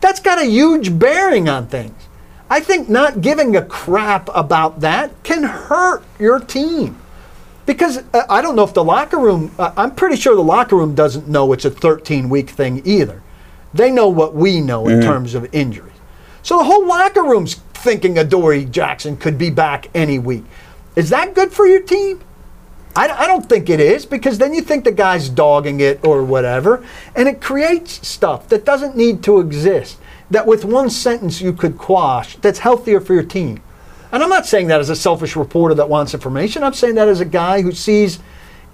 that's 0.00 0.20
got 0.20 0.38
a 0.38 0.46
huge 0.46 0.98
bearing 0.98 1.48
on 1.48 1.66
things. 1.66 2.00
I 2.48 2.60
think 2.60 2.88
not 2.88 3.20
giving 3.20 3.56
a 3.56 3.62
crap 3.64 4.30
about 4.32 4.80
that 4.80 5.10
can 5.24 5.42
hurt 5.42 6.04
your 6.18 6.38
team. 6.38 6.96
Because 7.66 7.98
uh, 8.14 8.24
I 8.30 8.40
don't 8.40 8.56
know 8.56 8.64
if 8.64 8.72
the 8.72 8.84
locker 8.84 9.18
room, 9.18 9.52
uh, 9.58 9.72
I'm 9.76 9.94
pretty 9.94 10.16
sure 10.16 10.34
the 10.34 10.42
locker 10.42 10.76
room 10.76 10.94
doesn't 10.94 11.28
know 11.28 11.52
it's 11.52 11.64
a 11.64 11.70
13 11.70 12.28
week 12.28 12.50
thing 12.50 12.80
either. 12.84 13.22
They 13.74 13.90
know 13.90 14.08
what 14.08 14.34
we 14.34 14.60
know 14.60 14.88
in 14.88 15.02
terms 15.02 15.34
of 15.34 15.52
injuries. 15.52 15.92
So 16.42 16.58
the 16.58 16.64
whole 16.64 16.86
locker 16.86 17.22
room's 17.22 17.54
thinking 17.74 18.18
Adoree 18.18 18.64
Jackson 18.64 19.16
could 19.16 19.36
be 19.36 19.50
back 19.50 19.90
any 19.94 20.18
week. 20.18 20.44
Is 20.94 21.10
that 21.10 21.34
good 21.34 21.52
for 21.52 21.66
your 21.66 21.82
team? 21.82 22.20
I, 22.94 23.08
I 23.08 23.26
don't 23.26 23.46
think 23.46 23.68
it 23.68 23.80
is 23.80 24.06
because 24.06 24.38
then 24.38 24.54
you 24.54 24.62
think 24.62 24.84
the 24.84 24.92
guy's 24.92 25.28
dogging 25.28 25.80
it 25.80 26.02
or 26.02 26.24
whatever, 26.24 26.84
and 27.14 27.28
it 27.28 27.42
creates 27.42 28.06
stuff 28.06 28.48
that 28.48 28.64
doesn't 28.64 28.96
need 28.96 29.22
to 29.24 29.38
exist. 29.40 29.98
That 30.30 30.46
with 30.46 30.64
one 30.64 30.88
sentence 30.88 31.40
you 31.40 31.52
could 31.52 31.76
quash. 31.76 32.36
That's 32.36 32.60
healthier 32.60 33.00
for 33.00 33.12
your 33.12 33.22
team. 33.22 33.60
And 34.16 34.22
I'm 34.22 34.30
not 34.30 34.46
saying 34.46 34.68
that 34.68 34.80
as 34.80 34.88
a 34.88 34.96
selfish 34.96 35.36
reporter 35.36 35.74
that 35.74 35.90
wants 35.90 36.14
information. 36.14 36.62
I'm 36.62 36.72
saying 36.72 36.94
that 36.94 37.06
as 37.06 37.20
a 37.20 37.26
guy 37.26 37.60
who 37.60 37.70
sees 37.72 38.18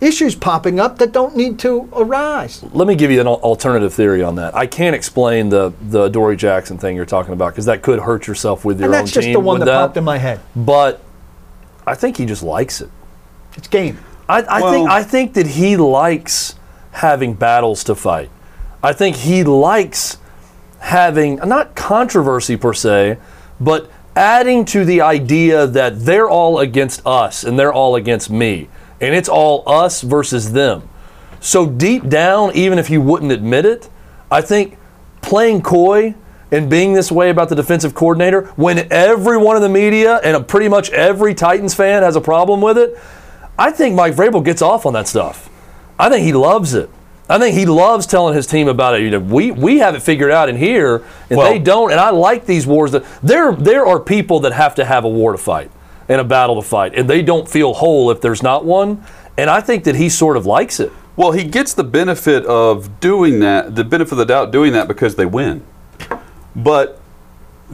issues 0.00 0.36
popping 0.36 0.78
up 0.78 0.98
that 0.98 1.10
don't 1.10 1.34
need 1.36 1.58
to 1.60 1.88
arise. 1.96 2.62
let 2.72 2.86
me 2.86 2.94
give 2.94 3.10
you 3.10 3.20
an 3.20 3.26
alternative 3.26 3.92
theory 3.94 4.20
on 4.22 4.34
that 4.34 4.52
i 4.56 4.66
can't 4.66 4.96
explain 4.96 5.48
the 5.48 5.72
the 5.90 6.08
dory 6.08 6.36
jackson 6.36 6.76
thing 6.76 6.96
you're 6.96 7.04
talking 7.06 7.32
about 7.32 7.52
because 7.52 7.66
that 7.66 7.82
could 7.82 8.00
hurt 8.00 8.26
yourself 8.26 8.64
with 8.64 8.80
your 8.80 8.86
And 8.88 8.94
own 8.96 9.00
that's 9.02 9.12
just 9.12 9.32
the 9.32 9.38
one 9.38 9.60
with 9.60 9.66
that, 9.66 9.74
popped 9.86 9.96
in 9.96 10.02
my 10.02 10.18
head. 10.18 10.40
but 10.56 11.00
i 11.86 11.94
think 11.94 12.16
he 12.16 12.24
just 12.26 12.42
likes 12.42 12.80
it 12.80 12.90
It's 13.56 13.68
game. 13.68 13.96
I, 14.28 14.44
I 14.48 14.60
think 14.72 14.90
I 14.90 15.02
think 15.04 15.34
that 15.34 15.46
he 15.46 15.76
likes 15.76 16.56
having 16.92 17.34
battles 17.34 17.84
to 17.84 17.94
fight. 17.94 18.30
I 18.82 18.92
think 18.92 19.14
he 19.16 19.44
likes 19.44 20.18
having 20.80 21.36
not 21.36 21.74
controversy 21.76 22.56
per 22.56 22.72
se, 22.74 23.18
but 23.60 23.88
adding 24.14 24.64
to 24.66 24.84
the 24.84 25.00
idea 25.00 25.66
that 25.66 26.00
they're 26.00 26.28
all 26.28 26.58
against 26.58 27.04
us 27.06 27.44
and 27.44 27.58
they're 27.58 27.72
all 27.72 27.96
against 27.96 28.30
me, 28.30 28.68
and 29.00 29.14
it's 29.14 29.28
all 29.28 29.62
us 29.66 30.02
versus 30.02 30.52
them. 30.52 30.88
So 31.40 31.66
deep 31.66 32.08
down, 32.08 32.54
even 32.54 32.78
if 32.78 32.88
you 32.90 33.00
wouldn't 33.00 33.32
admit 33.32 33.64
it, 33.66 33.88
I 34.30 34.40
think 34.40 34.78
playing 35.22 35.62
coy 35.62 36.14
and 36.50 36.68
being 36.68 36.92
this 36.92 37.10
way 37.10 37.30
about 37.30 37.48
the 37.48 37.54
defensive 37.54 37.94
coordinator 37.94 38.44
when 38.56 38.86
everyone 38.92 39.56
in 39.56 39.62
the 39.62 39.68
media 39.68 40.20
and 40.22 40.46
pretty 40.46 40.68
much 40.68 40.90
every 40.90 41.34
Titans 41.34 41.74
fan 41.74 42.02
has 42.02 42.14
a 42.14 42.20
problem 42.20 42.60
with 42.60 42.78
it, 42.78 42.98
I 43.58 43.70
think 43.70 43.94
Mike 43.94 44.14
Vrabel 44.14 44.44
gets 44.44 44.62
off 44.62 44.86
on 44.86 44.92
that 44.92 45.08
stuff. 45.08 45.48
I 45.98 46.08
think 46.08 46.24
he 46.24 46.32
loves 46.32 46.74
it. 46.74 46.90
I 47.32 47.38
think 47.38 47.56
he 47.56 47.66
loves 47.66 48.06
telling 48.06 48.34
his 48.34 48.46
team 48.46 48.68
about 48.68 48.94
it. 48.94 49.02
You 49.02 49.10
know, 49.10 49.18
we 49.18 49.50
we 49.50 49.78
have 49.78 49.94
it 49.94 50.00
figured 50.02 50.30
out 50.30 50.48
in 50.48 50.56
here, 50.56 51.02
and 51.30 51.38
Well- 51.38 51.50
they 51.50 51.58
don't. 51.58 51.90
And 51.90 52.00
I 52.00 52.10
like 52.10 52.46
these 52.46 52.66
wars. 52.66 52.92
That 52.92 53.04
there 53.22 53.52
there 53.52 53.86
are 53.86 53.98
people 53.98 54.40
that 54.40 54.52
have 54.52 54.74
to 54.76 54.84
have 54.84 55.04
a 55.04 55.08
war 55.08 55.32
to 55.32 55.38
fight 55.38 55.70
and 56.08 56.20
a 56.20 56.24
battle 56.24 56.56
to 56.60 56.68
fight, 56.68 56.92
and 56.94 57.08
they 57.08 57.22
don't 57.22 57.48
feel 57.48 57.72
whole 57.74 58.10
if 58.10 58.20
there's 58.20 58.42
not 58.42 58.64
one. 58.64 59.02
And 59.38 59.48
I 59.48 59.60
think 59.60 59.84
that 59.84 59.94
he 59.96 60.08
sort 60.08 60.36
of 60.36 60.44
likes 60.46 60.78
it. 60.78 60.92
Well, 61.16 61.32
he 61.32 61.44
gets 61.44 61.72
the 61.74 61.84
benefit 61.84 62.44
of 62.46 63.00
doing 63.00 63.40
that, 63.40 63.74
the 63.76 63.84
benefit 63.84 64.12
of 64.12 64.18
the 64.18 64.24
doubt 64.26 64.50
doing 64.50 64.72
that 64.74 64.88
because 64.88 65.14
they 65.14 65.26
win. 65.26 65.62
But 66.56 66.98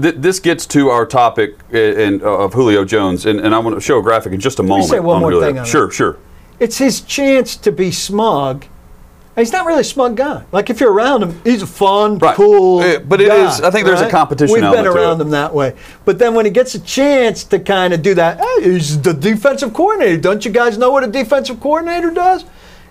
th- 0.01 0.17
this 0.19 0.39
gets 0.41 0.67
to 0.67 0.89
our 0.91 1.07
topic 1.07 1.57
i- 1.73 1.77
in, 1.77 2.21
uh, 2.23 2.27
of 2.27 2.55
Julio 2.55 2.85
Jones, 2.85 3.27
and, 3.27 3.41
and 3.41 3.55
I 3.55 3.59
want 3.59 3.75
to 3.77 3.81
show 3.81 3.99
a 3.99 4.03
graphic 4.03 4.33
in 4.33 4.41
just 4.41 4.59
a 4.59 4.63
moment. 4.63 4.89
say 4.91 5.01
one 5.01 5.17
on 5.17 5.23
more 5.23 5.31
Julio. 5.33 5.47
thing 5.49 5.59
on 5.59 5.65
Sure, 5.67 5.87
that. 5.87 5.95
sure. 5.95 6.17
It's 6.61 6.79
his 6.79 7.01
chance 7.01 7.57
to 7.57 7.73
be 7.73 7.91
smug. 7.91 8.65
He's 9.39 9.53
not 9.53 9.67
really 9.67 9.81
a 9.81 9.85
smug 9.85 10.17
guy. 10.17 10.43
Like 10.53 10.69
if 10.69 10.81
you're 10.81 10.93
around 10.93 11.23
him, 11.23 11.41
he's 11.45 11.63
a 11.63 11.67
fun, 11.67 12.19
Right. 12.19 12.35
cool. 12.35 12.81
Uh, 12.81 12.99
but 12.99 13.21
it 13.21 13.29
guy, 13.29 13.49
is- 13.49 13.61
I 13.61 13.71
think 13.71 13.87
there's 13.87 14.01
a 14.01 14.11
competition 14.11 14.53
We've 14.53 14.63
been 14.63 14.87
around 14.87 15.21
him 15.21 15.31
that 15.31 15.55
way. 15.55 15.75
But 16.05 16.19
then 16.19 16.35
when 16.35 16.45
he 16.45 16.51
gets 16.51 16.75
a 16.75 16.81
chance 16.81 17.45
to 17.45 17.59
kind 17.59 17.95
of 17.95 18.03
do 18.03 18.15
that, 18.15 18.39
hey, 18.39 18.73
he's 18.73 19.01
the 19.01 19.15
defensive 19.15 19.73
coordinator. 19.73 20.17
Don't 20.17 20.45
you 20.45 20.51
guys 20.51 20.77
know 20.77 20.91
what 20.91 21.05
a 21.05 21.07
defensive 21.07 21.61
coordinator 21.61 22.11
does? 22.11 22.45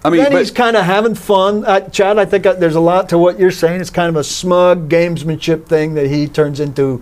I 0.06 0.10
mean, 0.10 0.22
then 0.24 0.32
but- 0.32 0.40
he's 0.40 0.52
kind 0.52 0.78
of 0.78 0.86
having 0.86 1.16
fun. 1.16 1.66
Uh, 1.66 1.82
Chad, 1.90 2.18
I 2.18 2.26
think 2.26 2.46
uh, 2.46 2.54
there's 2.54 2.76
a 2.76 2.80
lot 2.80 3.10
to 3.10 3.18
what 3.18 3.40
you're 3.40 3.52
saying. 3.52 3.82
It's 3.82 3.90
kind 3.90 4.08
of 4.10 4.16
a 4.16 4.24
smug 4.24 4.88
gamesmanship 4.90 5.66
thing 5.66 5.96
that 5.96 6.08
he 6.08 6.28
turns 6.28 6.60
into 6.60 7.02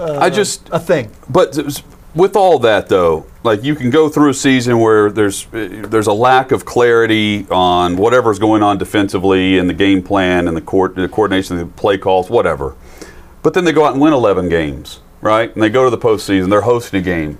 I 0.00 0.30
just 0.30 0.68
a 0.72 0.78
thing. 0.80 1.10
But 1.28 1.58
s- 1.58 1.82
with 2.14 2.36
all 2.36 2.58
that, 2.60 2.88
though, 2.88 3.26
like 3.42 3.62
you 3.64 3.74
can 3.74 3.90
go 3.90 4.08
through 4.08 4.30
a 4.30 4.34
season 4.34 4.78
where 4.78 5.10
there's 5.10 5.46
uh, 5.52 5.84
there's 5.88 6.06
a 6.06 6.12
lack 6.12 6.52
of 6.52 6.64
clarity 6.64 7.46
on 7.50 7.96
whatever's 7.96 8.38
going 8.38 8.62
on 8.62 8.78
defensively 8.78 9.58
and 9.58 9.68
the 9.68 9.74
game 9.74 10.02
plan 10.02 10.48
and 10.48 10.56
the, 10.56 10.60
court, 10.60 10.94
the 10.94 11.08
coordination 11.08 11.58
of 11.58 11.66
the 11.66 11.80
play 11.80 11.98
calls, 11.98 12.30
whatever. 12.30 12.76
But 13.42 13.54
then 13.54 13.64
they 13.64 13.72
go 13.72 13.84
out 13.84 13.92
and 13.92 14.00
win 14.00 14.12
11 14.12 14.48
games, 14.48 15.00
right? 15.20 15.52
And 15.52 15.62
they 15.62 15.68
go 15.68 15.84
to 15.84 15.90
the 15.90 15.98
postseason. 15.98 16.50
They're 16.50 16.60
hosting 16.60 17.00
a 17.00 17.02
game, 17.02 17.38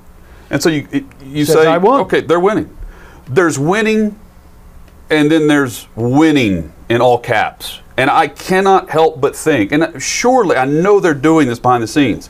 and 0.51 0.63
so 0.63 0.69
you 0.69 0.89
you 1.25 1.45
Says, 1.45 1.65
say, 1.65 1.77
okay, 1.77 2.21
they're 2.21 2.41
winning. 2.41 2.77
There's 3.27 3.59
winning, 3.59 4.19
and 5.11 5.31
then 5.31 5.47
there's 5.47 5.87
winning 5.95 6.73
in 6.89 7.01
all 7.01 7.19
caps 7.19 7.81
And 7.97 8.11
I 8.11 8.29
cannot 8.29 8.91
help 8.91 9.21
but 9.21 9.37
think, 9.37 9.73
and 9.73 10.03
surely 10.03 10.57
I 10.57 10.65
know 10.65 11.01
they're 11.01 11.15
doing 11.15 11.47
this 11.47 11.59
behind 11.59 11.83
the 11.83 11.89
scenes. 11.89 12.29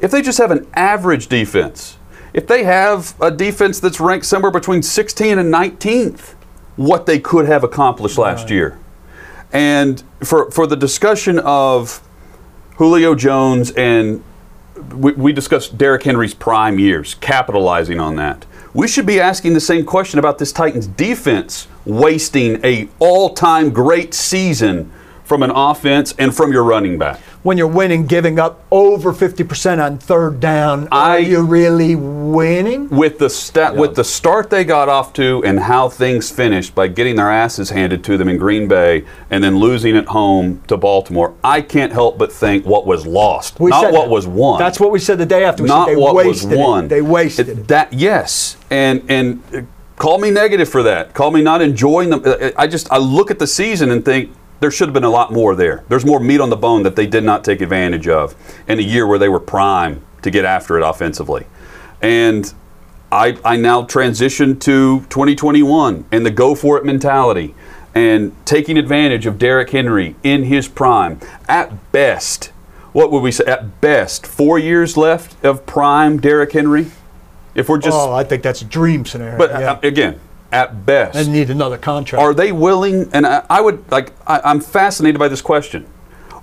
If 0.00 0.10
they 0.10 0.22
just 0.22 0.38
have 0.38 0.50
an 0.50 0.66
average 0.74 1.26
defense, 1.26 1.96
if 2.32 2.46
they 2.46 2.64
have 2.64 3.14
a 3.20 3.30
defense 3.30 3.80
that's 3.80 4.00
ranked 4.00 4.26
somewhere 4.26 4.52
between 4.52 4.82
16 4.82 5.38
and 5.38 5.52
19th, 5.52 6.34
what 6.76 7.06
they 7.06 7.18
could 7.18 7.46
have 7.46 7.64
accomplished 7.64 8.18
last 8.18 8.50
year. 8.50 8.78
And 9.52 10.02
for, 10.20 10.50
for 10.50 10.66
the 10.66 10.76
discussion 10.76 11.38
of 11.40 12.00
Julio 12.76 13.14
Jones 13.14 13.72
and 13.72 14.22
we, 14.92 15.12
we 15.12 15.32
discussed 15.32 15.76
Derrick 15.76 16.04
Henry's 16.04 16.34
prime 16.34 16.78
years, 16.78 17.14
capitalizing 17.16 17.98
on 17.98 18.16
that. 18.16 18.46
We 18.74 18.86
should 18.86 19.06
be 19.06 19.18
asking 19.18 19.54
the 19.54 19.60
same 19.60 19.84
question 19.84 20.18
about 20.18 20.38
this 20.38 20.52
Titans 20.52 20.86
defense 20.86 21.66
wasting 21.84 22.64
a 22.64 22.88
all-time 23.00 23.70
great 23.70 24.14
season 24.14 24.92
from 25.24 25.42
an 25.42 25.50
offense 25.50 26.14
and 26.18 26.34
from 26.34 26.52
your 26.52 26.62
running 26.62 26.98
back. 26.98 27.20
When 27.44 27.56
you're 27.56 27.66
winning, 27.68 28.06
giving 28.06 28.38
up 28.40 28.62
over 28.70 29.12
50% 29.12 29.80
on 29.80 29.98
third 29.98 30.40
down, 30.40 30.88
I- 30.90 31.10
are 31.16 31.18
you 31.20 31.42
really 31.42 31.94
winning? 31.94 32.88
With 32.90 33.18
the 33.18 33.30
sta- 33.30 33.74
with 33.74 33.94
the 33.94 34.02
start 34.04 34.50
they 34.50 34.64
got 34.64 34.88
off 34.88 35.12
to 35.14 35.42
and 35.44 35.60
how 35.60 35.88
things 35.88 36.30
finished 36.30 36.74
by 36.74 36.88
getting 36.88 37.14
their 37.16 37.30
asses 37.30 37.70
handed 37.70 38.02
to 38.04 38.16
them 38.18 38.28
in 38.28 38.38
Green 38.38 38.66
Bay 38.66 39.04
and 39.30 39.42
then 39.42 39.58
losing 39.58 39.96
at 39.96 40.06
home 40.06 40.62
to 40.66 40.76
Baltimore, 40.76 41.34
I 41.44 41.60
can't 41.60 41.92
help 41.92 42.18
but 42.18 42.32
think 42.32 42.66
what 42.66 42.86
was 42.86 43.06
lost, 43.06 43.60
We 43.60 43.70
not 43.70 43.92
what 43.92 44.02
that. 44.06 44.10
was 44.10 44.26
won. 44.26 44.58
That's 44.58 44.80
what 44.80 44.90
we 44.90 44.98
said 44.98 45.18
the 45.18 45.26
day 45.26 45.44
after. 45.44 45.62
We 45.62 45.68
not 45.68 45.86
said 45.88 45.96
they 45.96 46.00
what 46.00 46.14
was 46.16 46.26
wasted 46.26 46.58
won. 46.58 46.84
It. 46.86 46.88
They 46.88 47.02
wasted 47.02 47.48
it. 47.48 47.68
That 47.68 47.92
yes, 47.92 48.56
and 48.70 49.02
and 49.08 49.42
uh, 49.54 49.60
call 49.96 50.18
me 50.18 50.30
negative 50.32 50.68
for 50.68 50.82
that. 50.82 51.14
Call 51.14 51.30
me 51.30 51.40
not 51.42 51.62
enjoying 51.62 52.10
them. 52.10 52.22
Uh, 52.24 52.50
I 52.56 52.66
just 52.66 52.90
I 52.92 52.98
look 52.98 53.30
at 53.30 53.38
the 53.38 53.46
season 53.46 53.90
and 53.92 54.04
think 54.04 54.30
there 54.60 54.70
should 54.70 54.88
have 54.88 54.94
been 54.94 55.04
a 55.04 55.10
lot 55.10 55.32
more 55.32 55.54
there. 55.54 55.84
There's 55.88 56.04
more 56.04 56.20
meat 56.20 56.40
on 56.40 56.50
the 56.50 56.56
bone 56.56 56.82
that 56.82 56.96
they 56.96 57.06
did 57.06 57.24
not 57.24 57.44
take 57.44 57.60
advantage 57.60 58.08
of 58.08 58.34
in 58.66 58.78
a 58.78 58.82
year 58.82 59.06
where 59.06 59.18
they 59.18 59.28
were 59.28 59.40
prime 59.40 60.04
to 60.22 60.30
get 60.30 60.44
after 60.44 60.78
it 60.78 60.82
offensively, 60.82 61.46
and. 62.00 62.52
I, 63.10 63.38
I 63.42 63.56
now 63.56 63.84
transition 63.84 64.58
to 64.58 65.00
2021 65.08 66.04
and 66.12 66.26
the 66.26 66.30
go 66.30 66.54
for 66.54 66.76
it 66.76 66.84
mentality 66.84 67.54
and 67.94 68.34
taking 68.46 68.78
advantage 68.78 69.26
of 69.26 69.38
Derrick 69.38 69.70
Henry 69.70 70.14
in 70.22 70.44
his 70.44 70.68
prime. 70.68 71.18
At 71.48 71.90
best, 71.92 72.52
what 72.92 73.10
would 73.10 73.22
we 73.22 73.32
say? 73.32 73.44
At 73.44 73.80
best, 73.80 74.26
four 74.26 74.58
years 74.58 74.96
left 74.96 75.42
of 75.44 75.66
prime 75.66 76.18
Derrick 76.18 76.52
Henry. 76.52 76.90
If 77.54 77.68
we're 77.68 77.78
just, 77.78 77.96
oh, 77.96 78.12
I 78.12 78.24
think 78.24 78.42
that's 78.42 78.62
a 78.62 78.64
dream 78.64 79.04
scenario. 79.04 79.36
but 79.36 79.50
yeah. 79.50 79.72
uh, 79.72 79.80
again, 79.82 80.20
at 80.52 80.86
best, 80.86 81.16
I 81.16 81.30
need 81.30 81.50
another 81.50 81.78
contract. 81.78 82.22
are 82.22 82.34
they 82.34 82.52
willing? 82.52 83.10
And 83.12 83.26
I, 83.26 83.44
I 83.50 83.60
would 83.60 83.90
like. 83.90 84.12
I, 84.26 84.40
I'm 84.44 84.60
fascinated 84.60 85.18
by 85.18 85.28
this 85.28 85.42
question. 85.42 85.86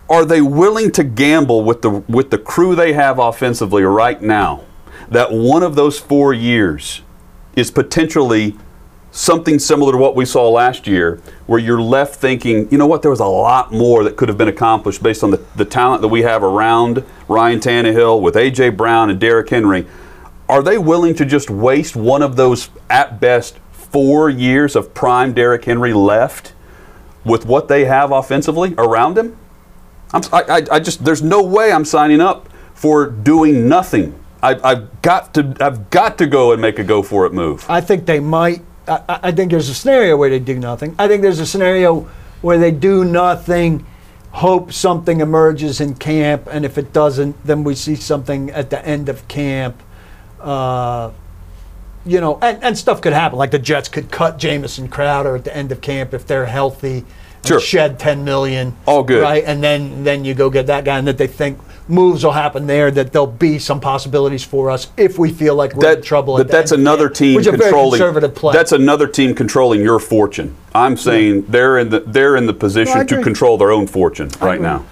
Are 0.09 0.25
they 0.25 0.41
willing 0.41 0.91
to 0.91 1.03
gamble 1.03 1.63
with 1.63 1.81
the 1.81 1.89
with 1.89 2.29
the 2.29 2.37
crew 2.37 2.75
they 2.75 2.93
have 2.93 3.17
offensively 3.19 3.83
right 3.83 4.21
now? 4.21 4.63
That 5.09 5.31
one 5.31 5.63
of 5.63 5.75
those 5.75 5.99
four 5.99 6.33
years 6.33 7.01
is 7.55 7.71
potentially 7.71 8.55
something 9.15 9.57
similar 9.57 9.93
to 9.93 9.97
what 9.97 10.15
we 10.15 10.25
saw 10.25 10.49
last 10.49 10.87
year, 10.87 11.21
where 11.47 11.57
you're 11.57 11.81
left 11.81 12.15
thinking, 12.15 12.69
you 12.69 12.77
know 12.77 12.85
what, 12.85 13.01
there 13.01 13.11
was 13.11 13.21
a 13.21 13.25
lot 13.25 13.71
more 13.71 14.03
that 14.03 14.17
could 14.17 14.27
have 14.27 14.37
been 14.37 14.49
accomplished 14.49 15.01
based 15.01 15.23
on 15.23 15.31
the, 15.31 15.43
the 15.55 15.63
talent 15.63 16.01
that 16.01 16.09
we 16.09 16.21
have 16.23 16.43
around 16.43 17.03
Ryan 17.29 17.59
Tannehill 17.61 18.21
with 18.21 18.35
A.J. 18.35 18.71
Brown 18.71 19.09
and 19.09 19.17
Derrick 19.17 19.49
Henry. 19.49 19.87
Are 20.49 20.61
they 20.61 20.77
willing 20.77 21.15
to 21.15 21.25
just 21.25 21.49
waste 21.49 21.95
one 21.95 22.21
of 22.21 22.35
those, 22.35 22.69
at 22.89 23.21
best, 23.21 23.57
four 23.91 24.29
years 24.29 24.75
of 24.75 24.93
prime 24.93 25.33
Derrick 25.33 25.65
Henry 25.65 25.93
left 25.93 26.53
with 27.23 27.45
what 27.45 27.67
they 27.67 27.85
have 27.85 28.11
offensively 28.11 28.73
around 28.77 29.17
him? 29.17 29.37
I'm, 30.13 30.21
I, 30.31 30.65
I, 30.71 30.79
just, 30.79 31.03
there's 31.03 31.23
no 31.23 31.41
way 31.41 31.71
I'm 31.71 31.85
signing 31.85 32.21
up 32.21 32.49
for 32.73 33.07
doing 33.07 33.67
nothing. 33.67 34.17
I, 34.41 34.59
I've 34.63 35.01
got 35.01 35.33
to, 35.33 35.55
I've 35.59 35.89
got 35.89 36.17
to 36.19 36.27
go 36.27 36.51
and 36.51 36.61
make 36.61 36.77
a 36.77 36.83
go 36.83 37.01
for 37.01 37.25
it 37.25 37.33
move. 37.33 37.65
I 37.67 37.81
think 37.81 38.05
they 38.05 38.19
might. 38.19 38.61
I 38.87 39.19
I 39.23 39.31
think 39.31 39.49
there's 39.49 39.69
a 39.69 39.73
scenario 39.73 40.15
where 40.15 40.29
they 40.29 40.39
do 40.39 40.59
nothing. 40.59 40.95
I 40.99 41.07
think 41.07 41.23
there's 41.23 41.39
a 41.39 41.45
scenario 41.45 42.07
where 42.41 42.59
they 42.59 42.69
do 42.69 43.03
nothing, 43.03 43.85
hope 44.31 44.71
something 44.71 45.19
emerges 45.21 45.81
in 45.81 45.95
camp, 45.95 46.47
and 46.51 46.63
if 46.63 46.77
it 46.77 46.93
doesn't, 46.93 47.43
then 47.43 47.63
we 47.63 47.73
see 47.73 47.95
something 47.95 48.51
at 48.51 48.69
the 48.69 48.85
end 48.85 49.09
of 49.09 49.27
camp. 49.27 49.81
Uh, 50.39 51.09
you 52.05 52.21
know, 52.21 52.37
and, 52.41 52.63
and 52.63 52.77
stuff 52.77 53.01
could 53.01 53.13
happen. 53.13 53.37
Like 53.37 53.51
the 53.51 53.59
Jets 53.59 53.89
could 53.89 54.11
cut 54.11 54.37
Jamison 54.37 54.87
Crowder 54.87 55.35
at 55.35 55.43
the 55.43 55.55
end 55.55 55.71
of 55.71 55.81
camp 55.81 56.13
if 56.13 56.25
they're 56.27 56.45
healthy. 56.45 56.97
and 56.99 57.47
Sure. 57.47 57.59
Shed 57.59 57.99
10 57.99 58.23
million. 58.23 58.75
All 58.85 59.03
good. 59.03 59.21
Right. 59.21 59.43
And 59.45 59.63
then, 59.63 60.03
then 60.03 60.25
you 60.25 60.33
go 60.33 60.49
get 60.49 60.67
that 60.67 60.83
guy, 60.85 60.97
and 60.97 61.07
that 61.07 61.17
they 61.17 61.27
think 61.27 61.59
moves 61.87 62.23
will 62.23 62.31
happen 62.31 62.65
there, 62.65 62.89
that 62.89 63.11
there'll 63.13 63.27
be 63.27 63.59
some 63.59 63.79
possibilities 63.79 64.43
for 64.43 64.71
us 64.71 64.87
if 64.97 65.19
we 65.19 65.31
feel 65.31 65.53
like 65.55 65.75
we're 65.75 65.93
in 65.95 66.01
trouble. 66.01 66.35
at 66.37 66.41
But 66.41 66.47
the 66.47 66.53
that's 66.57 66.71
another 66.71 67.05
camp, 67.07 67.15
team 67.17 67.35
which 67.35 67.41
is 67.47 67.53
a 67.53 67.57
very 67.57 67.63
controlling. 67.69 67.99
conservative 67.99 68.33
play. 68.35 68.53
That's 68.53 68.71
another 68.71 69.07
team 69.07 69.35
controlling 69.35 69.81
your 69.81 69.99
fortune. 69.99 70.55
I'm 70.73 70.97
saying 70.97 71.45
they're 71.47 71.77
in 71.77 71.89
the 71.89 71.99
they're 72.01 72.35
in 72.35 72.47
the 72.47 72.53
position 72.53 73.05
to 73.07 73.21
control 73.21 73.57
their 73.59 73.71
own 73.71 73.85
fortune 73.87 74.29
right 74.41 74.59
now. 74.61 74.83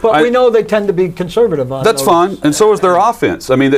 But 0.00 0.16
I- 0.16 0.22
we 0.22 0.30
know 0.30 0.50
they 0.50 0.64
tend 0.64 0.88
to 0.88 0.92
be 0.92 1.08
conservative 1.10 1.70
on 1.70 1.84
That's 1.84 2.02
those. 2.02 2.08
fine, 2.08 2.38
and 2.42 2.52
so 2.52 2.72
is 2.72 2.80
their 2.80 2.96
offense. 2.96 3.48
I 3.50 3.54
mean, 3.54 3.72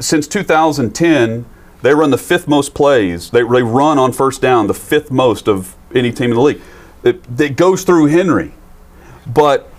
since 0.00 0.26
2010, 0.26 1.44
they 1.82 1.94
run 1.94 2.10
the 2.10 2.18
fifth 2.18 2.48
most 2.48 2.74
plays. 2.74 3.30
They, 3.30 3.42
they 3.42 3.62
run 3.62 3.98
on 3.98 4.12
first 4.12 4.40
down 4.40 4.66
the 4.66 4.74
fifth 4.74 5.10
most 5.10 5.48
of 5.48 5.76
any 5.94 6.12
team 6.12 6.30
in 6.30 6.36
the 6.36 6.42
league. 6.42 6.60
It, 7.04 7.22
it 7.38 7.56
goes 7.56 7.84
through 7.84 8.06
Henry, 8.06 8.52
but 9.26 9.70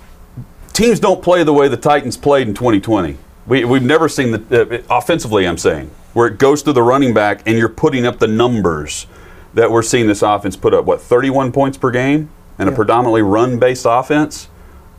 teams 0.73 0.99
don't 0.99 1.21
play 1.21 1.43
the 1.43 1.53
way 1.53 1.67
the 1.67 1.77
Titans 1.77 2.15
played 2.17 2.47
in 2.47 2.53
2020. 2.53 3.17
We, 3.45 3.65
we've 3.65 3.83
never 3.83 4.07
seen 4.07 4.31
the 4.31 4.83
uh, 4.89 4.97
offensively. 4.97 5.47
I'm 5.47 5.57
saying 5.57 5.91
where 6.13 6.27
it 6.27 6.39
goes 6.39 6.63
through 6.63 6.73
the 6.73 6.81
running 6.81 7.13
back, 7.13 7.43
and 7.45 7.57
you're 7.57 7.69
putting 7.69 8.05
up 8.05 8.17
the 8.17 8.27
numbers 8.27 9.05
that 9.53 9.69
we're 9.69 9.83
seeing 9.83 10.07
this 10.07 10.21
offense 10.21 10.55
put 10.55 10.73
up. 10.73 10.86
What 10.86 10.99
31 10.99 11.51
points 11.51 11.77
per 11.77 11.91
game, 11.91 12.29
and 12.57 12.67
a 12.67 12.71
predominantly 12.71 13.21
run-based 13.21 13.86
offense. 13.88 14.49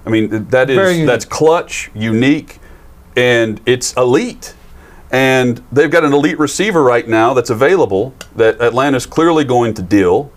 I 0.06 0.10
mean, 0.10 0.48
that 0.50 0.70
is 0.70 1.06
that's 1.06 1.24
clutch, 1.24 1.90
unique, 1.94 2.58
and 3.16 3.60
it's 3.66 3.92
elite. 3.94 4.54
And 5.10 5.64
they've 5.72 5.90
got 5.90 6.04
an 6.04 6.12
elite 6.12 6.38
receiver 6.38 6.82
right 6.82 7.06
now 7.08 7.32
that's 7.34 7.50
available 7.50 8.14
that 8.36 8.60
Atlanta's 8.60 9.06
clearly 9.06 9.44
going 9.44 9.74
to 9.74 9.82
deal. 9.82 10.30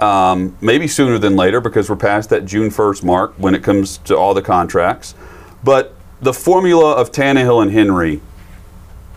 Um, 0.00 0.56
maybe 0.60 0.88
sooner 0.88 1.18
than 1.18 1.36
later 1.36 1.60
because 1.60 1.88
we're 1.88 1.96
past 1.96 2.30
that 2.30 2.46
June 2.46 2.70
1st 2.70 3.04
mark 3.04 3.34
when 3.36 3.54
it 3.54 3.62
comes 3.62 3.98
to 3.98 4.16
all 4.16 4.34
the 4.34 4.42
contracts. 4.42 5.14
But 5.62 5.94
the 6.20 6.32
formula 6.32 6.92
of 6.92 7.12
Tannehill 7.12 7.62
and 7.62 7.70
Henry, 7.70 8.20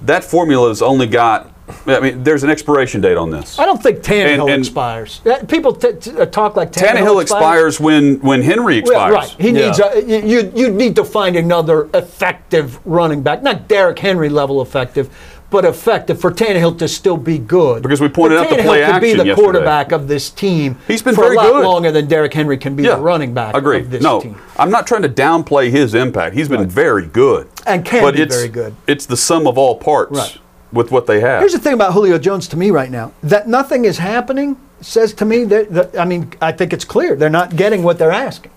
that 0.02 0.24
formula 0.24 0.68
has 0.70 0.82
only 0.82 1.08
got, 1.08 1.52
I 1.86 2.00
mean, 2.00 2.24
there's 2.24 2.44
an 2.44 2.50
expiration 2.50 3.02
date 3.02 3.18
on 3.18 3.30
this. 3.30 3.60
I 3.60 3.66
don't 3.66 3.82
think 3.82 4.00
Tannehill 4.00 4.42
And- 4.42 4.50
and- 4.52 4.60
expires. 4.66 5.22
People 5.48 5.74
t- 5.74 5.94
t- 6.00 6.12
uh, 6.18 6.26
talk 6.26 6.56
like 6.56 6.72
Tannehill, 6.72 6.96
Tannehill 7.18 7.22
expires 7.22 7.80
when, 7.80 8.16
when 8.22 8.42
Henry 8.42 8.82
Well, 8.82 8.92
expires. 8.92 9.14
right. 9.14 9.36
He 9.38 9.50
Yeah. 9.50 9.66
needs 9.68 9.80
a, 9.80 10.04
you, 10.06 10.18
you 10.26 10.52
you 10.56 10.70
need 10.70 10.96
to 10.96 11.04
find 11.04 11.36
another 11.36 11.88
effective 11.94 12.80
running 12.86 13.22
back, 13.22 13.44
not 13.44 13.68
Derrick 13.68 14.00
Henry 14.00 14.30
level 14.30 14.62
effective, 14.62 15.10
but 15.50 15.64
effective 15.66 16.20
for 16.20 16.32
Tannehill 16.32 16.78
to 16.80 16.88
still 16.88 17.16
be 17.18 17.38
good. 17.38 17.82
Because 17.84 18.02
we 18.02 18.10
pointed 18.10 18.38
But 18.38 18.46
out 18.46 18.50
the 18.50 18.56
Tannehill 18.58 18.66
play 18.66 18.86
could 18.92 19.02
be 19.02 19.12
the 19.14 19.18
yesterday. 19.26 19.36
quarterback 19.36 19.92
of 19.92 20.08
this 20.08 20.30
team. 20.30 20.78
He's 20.88 21.02
been 21.02 21.16
for 21.16 21.22
very 21.24 21.36
a 21.36 21.40
lot 21.40 21.52
good. 21.52 21.66
longer 21.66 21.92
than 21.92 22.08
Derrick 22.08 22.34
Henry 22.34 22.58
can 22.58 22.76
be 22.76 22.84
the 22.84 22.98
running 22.98 23.34
back 23.34 23.56
Agreed. 23.56 23.82
of 23.86 23.92
this 23.92 24.04
no, 24.04 24.20
team. 24.22 24.36
I'm 24.58 24.70
not 24.72 24.88
trying 24.88 25.04
to 25.04 25.10
downplay 25.10 25.70
his 25.70 25.96
impact. 25.96 26.36
He's 26.36 26.50
been 26.50 26.68
very 26.68 27.06
good. 27.06 27.48
And 27.66 27.84
can 27.86 28.04
but 28.04 28.16
be 28.16 28.22
it's, 28.24 28.36
very 28.36 28.48
good. 28.50 28.74
It's 28.88 29.06
the 29.06 29.18
sum 29.18 29.48
of 29.48 29.58
all 29.58 29.76
parts 29.76 30.18
Right. 30.18 30.38
With 30.72 30.92
what 30.92 31.08
they 31.08 31.20
have. 31.20 31.40
Here's 31.40 31.54
the 31.54 31.60
thing 31.60 31.74
about 31.74 31.94
Julio 31.94 32.18
Jones 32.18 32.48
to 32.50 32.58
me 32.58 32.72
right 32.72 32.92
now 32.92 33.14
that 33.24 33.48
nothing 33.48 33.86
is 33.86 33.98
happening 33.98 34.58
says 34.82 35.14
to 35.16 35.26
me 35.26 35.44
that, 35.46 35.74
that 35.74 36.00
I 36.00 36.06
mean 36.06 36.32
I 36.42 36.52
think 36.52 36.74
it's 36.74 36.86
clear 36.86 37.16
they're 37.16 37.30
not 37.30 37.56
getting 37.56 37.84
what 37.84 37.98
they're 37.98 38.12
asking. 38.12 38.52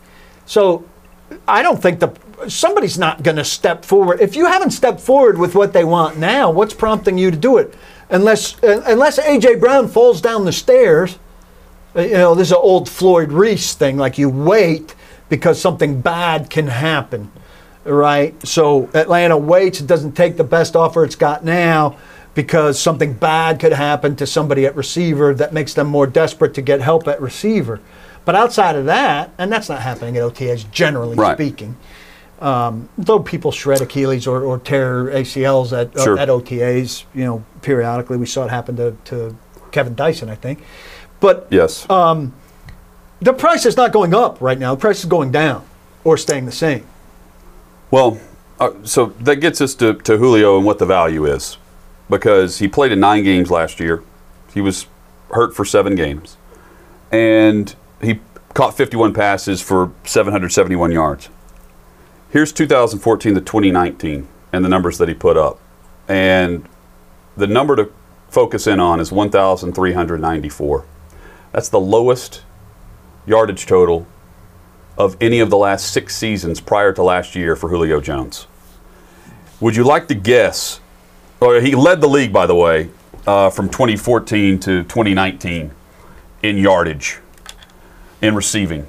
So 0.47 0.85
I 1.47 1.63
don't 1.63 1.81
think 1.81 2.01
the 2.01 2.13
somebody's 2.49 2.99
not 2.99 3.23
going 3.23 3.37
to 3.37 3.45
step 3.45 3.85
forward. 3.85 4.21
If 4.21 4.37
you 4.37 4.47
haven't 4.47 4.71
stepped 4.71 5.01
forward 5.01 5.39
with 5.39 5.55
what 5.55 5.73
they 5.73 5.85
want 5.85 6.19
now, 6.19 6.51
what's 6.51 6.75
prompting 6.75 7.19
you 7.19 7.31
to 7.31 7.37
do 7.37 7.59
it? 7.59 7.75
Unless 8.11 8.63
uh, 8.63 8.83
unless 8.87 9.19
AJ 9.19 9.61
Brown 9.61 9.89
falls 9.89 10.21
down 10.21 10.45
the 10.45 10.53
stairs, 10.53 11.19
uh, 11.95 12.03
you 12.03 12.15
know 12.15 12.35
this 12.35 12.49
is 12.49 12.53
an 12.53 12.59
old 12.61 12.89
Floyd 12.89 13.33
Reese 13.33 13.75
thing. 13.75 13.97
Like 13.97 14.19
you 14.19 14.29
wait 14.29 14.95
because 15.29 15.61
something 15.61 16.01
bad 16.01 16.51
can 16.51 16.67
happen, 16.67 17.31
right? 17.85 18.35
So 18.47 18.89
Atlanta 18.95 19.37
waits. 19.37 19.81
It 19.81 19.87
doesn't 19.87 20.13
take 20.13 20.37
the 20.37 20.45
best 20.45 20.77
offer 20.77 21.05
it's 21.05 21.17
got 21.17 21.45
now 21.45 21.97
because 22.35 22.81
something 22.81 23.13
bad 23.13 23.59
could 23.59 23.73
happen 23.73 24.17
to 24.17 24.27
somebody 24.27 24.65
at 24.67 24.77
receiver 24.77 25.35
that 25.35 25.53
makes 25.53 25.75
them 25.75 25.87
more 25.89 26.07
desperate 26.07 26.55
to 26.55 26.63
get 26.63 26.81
help 26.81 27.09
at 27.09 27.21
receiver. 27.21 27.81
But 28.25 28.35
outside 28.37 28.77
of 28.77 28.85
that, 28.87 29.31
and 29.39 29.51
that's 29.51 29.69
not 29.69 29.81
happening 29.83 30.17
at 30.17 30.23
OTAs 30.23 30.71
generally 30.71 31.17
Right. 31.17 31.37
speaking. 31.37 31.77
Um, 32.41 32.89
though 32.97 33.19
people 33.19 33.53
shred 33.53 33.81
Achilles 33.83 34.27
or, 34.27 34.43
or 34.43 34.59
tear 34.59 35.07
ACLs 35.07 35.73
at, 35.79 35.95
uh, 35.97 36.17
at 36.17 36.29
OTAs, 36.29 37.05
you 37.15 37.25
know, 37.25 37.45
periodically. 37.61 38.17
We 38.17 38.25
saw 38.27 38.45
it 38.45 38.51
happen 38.51 38.77
to, 38.77 38.97
to 39.07 39.37
Kevin 39.73 39.95
Dyson, 39.95 40.31
I 40.31 40.37
think. 40.37 40.63
But 41.19 41.49
yes. 41.51 41.85
Uh, 41.91 42.29
The 43.21 43.35
price 43.35 43.67
is 43.67 43.77
not 43.77 43.93
going 43.93 44.15
up 44.15 44.41
right 44.41 44.59
now. 44.59 44.75
The 44.75 44.81
price 44.81 45.01
is 45.01 45.05
going 45.07 45.33
down 45.33 45.67
or 46.05 46.17
staying 46.17 46.47
the 46.47 46.53
same. 46.53 46.85
Well, 47.91 48.21
uh, 48.61 48.73
so 48.85 49.07
that 49.21 49.37
gets 49.37 49.61
us 49.61 49.75
to, 49.77 49.95
to 49.95 50.19
Julio 50.19 50.57
and 50.57 50.65
what 50.65 50.79
the 50.79 50.87
value 50.87 51.27
is. 51.27 51.59
Because 52.09 52.59
he 52.59 52.69
played 52.69 52.93
in 52.93 53.01
nine 53.01 53.25
games 53.25 53.51
last 53.51 53.81
year. 53.81 54.03
He 54.53 54.61
was 54.61 54.87
hurt 55.33 55.55
for 55.55 55.65
seven 55.65 55.95
games. 55.95 56.37
And 57.11 57.75
he 58.01 58.21
caught 58.55 58.77
51 58.77 59.15
passes 59.15 59.61
for 59.61 59.93
771 60.05 60.93
yards. 60.93 61.29
Here's 62.31 62.53
2014 62.53 63.35
to 63.35 63.41
2019 63.41 64.29
and 64.53 64.65
the 64.65 64.69
numbers 64.69 64.99
that 64.99 65.09
he 65.09 65.15
put 65.15 65.37
up. 65.37 65.61
And 66.09 66.69
the 67.37 67.47
number 67.47 67.77
to 67.77 67.93
focus 68.29 68.67
in 68.67 68.79
on 68.79 69.01
is 69.01 69.11
1,394. 69.11 70.87
That's 71.53 71.69
the 71.69 71.81
lowest 71.81 72.43
yardage 73.27 73.67
total 73.67 74.07
of 75.01 75.17
any 75.19 75.41
of 75.41 75.49
the 75.49 75.57
last 75.57 75.91
six 75.93 76.15
seasons 76.15 76.61
prior 76.61 76.93
to 76.93 77.03
last 77.03 77.35
year 77.35 77.57
for 77.57 77.71
Julio 77.71 78.03
Jones. 78.03 78.47
Would 79.59 79.75
you 79.75 79.83
like 79.83 80.09
to 80.09 80.15
guess? 80.15 80.79
Or 81.41 81.59
he 81.63 81.75
led 81.75 82.03
the 82.03 82.07
league, 82.07 82.35
by 82.35 82.47
the 82.47 82.55
way, 82.55 82.91
uh, 83.27 83.49
from 83.49 83.71
2014 83.71 84.61
to 84.61 84.83
2019 84.83 85.71
in 86.43 86.59
yardage, 86.59 87.21
in 88.21 88.35
receiving. 88.35 88.87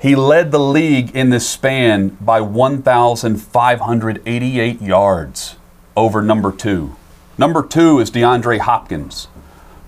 He 0.00 0.16
led 0.16 0.50
the 0.50 0.58
league 0.58 1.14
in 1.14 1.30
this 1.30 1.48
span 1.48 2.16
by 2.20 2.40
1,588 2.40 4.82
yards 4.82 5.54
over 5.96 6.20
number 6.20 6.50
two. 6.50 6.96
Number 7.38 7.64
two 7.64 8.00
is 8.00 8.10
DeAndre 8.10 8.58
Hopkins. 8.58 9.28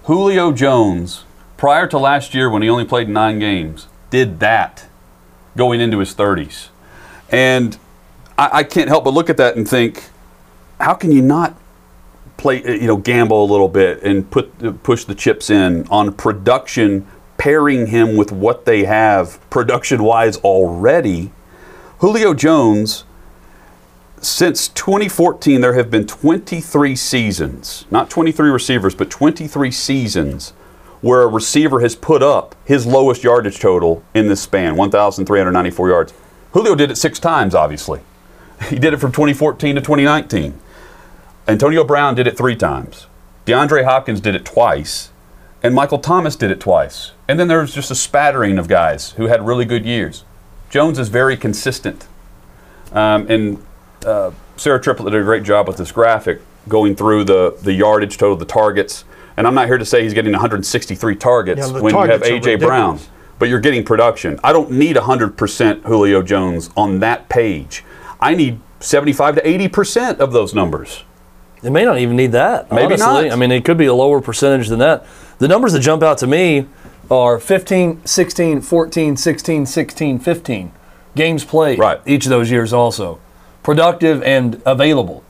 Julio 0.05 0.53
Jones, 0.53 1.24
prior 1.57 1.88
to 1.88 1.98
last 1.98 2.34
year 2.34 2.48
when 2.48 2.62
he 2.62 2.68
only 2.68 2.84
played 2.84 3.09
nine 3.09 3.40
games, 3.40 3.88
did 4.11 4.38
that 4.38 4.86
going 5.57 5.80
into 5.80 5.98
his 5.98 6.14
30s. 6.14 6.68
And 7.30 7.78
I, 8.38 8.59
I 8.59 8.64
can't 8.64 8.88
help 8.88 9.05
but 9.05 9.14
look 9.14 9.30
at 9.30 9.36
that 9.38 9.57
and 9.57 9.68
think, 9.68 10.05
how 10.80 10.94
can 10.94 11.12
you 11.12 11.22
not 11.22 11.57
play, 12.36 12.62
eh, 12.64 12.74
you 12.74 12.86
know, 12.86 12.96
gamble 12.96 13.44
a 13.44 13.50
little 13.50 13.68
bit 13.68 14.03
and 14.03 14.30
put 14.30 14.82
push 14.82 15.05
the 15.05 15.14
chips 15.14 15.50
in 15.50 15.86
on 15.88 16.12
production, 16.12 17.07
pairing 17.38 17.86
him 17.86 18.16
with 18.16 18.32
what 18.32 18.64
they 18.64 18.84
have 18.84 19.38
production 19.50 20.03
wise 20.03 20.36
already? 20.38 21.32
Julio 21.98 22.34
Jones, 22.34 23.05
since 24.20 24.68
2014, 24.68 25.61
there 25.61 25.74
have 25.74 25.90
been 25.90 26.07
23 26.07 26.96
seasons, 26.96 27.86
not 27.90 28.11
23 28.11 28.50
receivers, 28.50 28.94
but 28.94 29.11
23 29.11 29.70
seasons 29.70 30.53
where 31.03 31.22
a 31.22 31.26
receiver 31.26 31.80
has 31.80 31.94
put 31.94 32.22
up 32.22 32.55
his 32.64 32.86
lowest 32.86 33.22
yardage 33.22 33.59
total 33.59 34.03
in 34.14 34.28
this 34.28 34.40
span 34.40 34.76
1,394 34.76 35.88
yards. 35.88 36.14
Julio 36.53 36.74
did 36.74 36.90
it 36.90 36.96
six 36.96 37.18
times, 37.18 37.55
obviously. 37.55 38.00
He 38.70 38.78
did 38.78 38.94
it 38.94 38.98
from 38.98 39.11
2014 39.11 39.74
to 39.74 39.80
2019. 39.80 40.57
Antonio 41.48 41.82
Brown 41.82 42.14
did 42.14 42.28
it 42.28 42.36
three 42.36 42.55
times. 42.55 43.09
DeAndre 43.44 43.84
Hopkins 43.84 44.20
did 44.20 44.36
it 44.36 44.44
twice. 44.44 45.11
And 45.64 45.74
Michael 45.74 45.98
Thomas 45.98 46.36
did 46.36 46.53
it 46.53 46.61
twice. 46.61 47.11
And 47.26 47.40
then 47.40 47.48
there 47.48 47.61
was 47.61 47.74
just 47.74 47.90
a 47.90 47.96
spattering 47.96 48.59
of 48.59 48.68
guys 48.68 49.11
who 49.12 49.26
had 49.26 49.44
really 49.44 49.64
good 49.64 49.84
years. 49.84 50.24
Jones 50.70 50.98
is 50.98 51.09
very 51.09 51.36
consistent. 51.36 52.07
Um, 52.92 53.26
and 53.28 53.66
uh, 54.07 54.30
Sarah 54.57 54.80
Triplett 54.80 55.12
did 55.12 55.20
a 55.20 55.24
great 55.24 55.42
job 55.42 55.66
with 55.66 55.76
this 55.76 55.90
graphic 55.90 56.40
going 56.68 56.94
through 56.94 57.24
the, 57.24 57.57
the 57.62 57.72
yardage 57.72 58.16
total, 58.16 58.36
the 58.36 58.44
targets. 58.44 59.05
And 59.37 59.47
I'm 59.47 59.55
not 59.55 59.66
here 59.66 59.78
to 59.78 59.85
say 59.85 60.03
he's 60.03 60.14
getting 60.14 60.33
163 60.33 61.16
targets 61.16 61.66
Yeah, 61.66 61.72
the 61.72 61.83
when 61.83 61.95
you 61.95 62.01
have 62.01 62.22
A.J. 62.22 62.57
Brown, 62.57 62.99
but 63.39 63.49
you're 63.49 63.61
getting 63.61 63.85
production. 63.85 64.39
I 64.45 64.53
don't 64.53 64.70
need 64.70 64.97
100% 64.97 65.83
Julio 65.85 66.22
Jones 66.22 66.70
on 66.76 67.01
that 67.01 67.28
page. 67.28 67.85
I 68.20 68.35
need 68.35 68.61
75 68.80 69.37
to 69.37 69.43
80% 69.43 70.18
of 70.18 70.33
those 70.33 70.55
numbers. 70.55 71.05
It 71.62 71.70
may 71.70 71.85
not 71.85 71.99
even 71.99 72.16
need 72.16 72.33
that. 72.33 72.70
Maybe 72.72 72.95
honestly. 72.95 73.28
not. 73.28 73.33
I 73.33 73.37
mean, 73.37 73.53
it 73.53 73.64
could 73.64 73.78
be 73.78 73.87
a 73.87 73.95
lower 73.95 74.20
percentage 74.20 74.68
than 74.68 74.80
that. 74.80 75.07
The 75.39 75.49
numbers 75.49 75.72
that 75.72 75.80
jump 75.80 76.03
out 76.03 76.18
to 76.18 76.26
me 76.26 76.66
are 77.11 77.39
15, 77.39 78.05
16, 78.05 78.61
14, 78.61 79.16
16, 79.16 79.66
16, 79.66 80.18
15 80.18 80.72
games 81.14 81.45
played. 81.45 81.78
Right. 81.78 82.01
Each 82.07 82.26
of 82.26 82.30
those 82.30 82.51
years 82.51 82.72
also. 82.72 83.20
Productive 83.62 84.22
and 84.22 84.61
available 84.66 85.22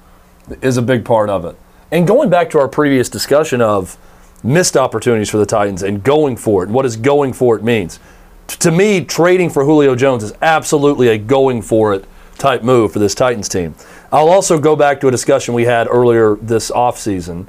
is 0.63 0.77
a 0.77 0.83
big 0.83 1.05
part 1.05 1.29
of 1.29 1.45
it. 1.45 1.57
And 1.93 2.07
going 2.07 2.31
back 2.31 2.49
to 2.51 2.59
our 2.59 2.69
previous 2.69 3.11
discussion 3.11 3.61
of 3.61 3.99
missed 4.43 4.79
opportunities 4.79 5.29
for 5.29 5.37
the 5.37 5.45
Titans 5.45 5.83
and 5.83 6.03
going 6.03 6.39
for 6.39 6.65
it, 6.65 6.71
what 6.71 6.83
does 6.83 6.97
going 6.97 7.35
for 7.35 7.55
it 7.55 7.63
means? 7.63 8.01
T- 8.47 8.57
to 8.57 8.71
me, 8.71 9.05
trading 9.05 9.51
for 9.51 9.67
Julio 9.67 9.95
Jones 9.95 10.25
is 10.25 10.33
absolutely 10.41 11.09
a 11.09 11.19
going 11.19 11.61
for 11.61 11.93
it 11.93 12.07
type 12.39 12.63
move 12.63 12.95
for 12.95 12.99
this 12.99 13.15
Titans 13.15 13.47
team. 13.47 13.75
I'll 14.11 14.31
also 14.31 14.59
go 14.59 14.75
back 14.75 15.03
to 15.03 15.09
a 15.09 15.11
discussion 15.11 15.53
we 15.53 15.67
had 15.67 15.87
earlier 15.87 16.37
this 16.37 16.71
offseason 16.71 17.47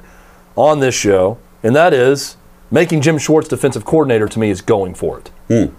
on 0.56 0.78
this 0.78 0.94
show, 0.94 1.38
and 1.62 1.74
that 1.74 1.94
is 1.94 2.36
making 2.70 3.00
Jim 3.00 3.16
Schwartz 3.16 3.48
defensive 3.48 3.86
coordinator 3.86 4.28
to 4.28 4.38
me 4.38 4.50
is 4.50 4.60
going 4.60 4.92
for 4.94 5.18
it 5.18 5.30
hmm. 5.48 5.74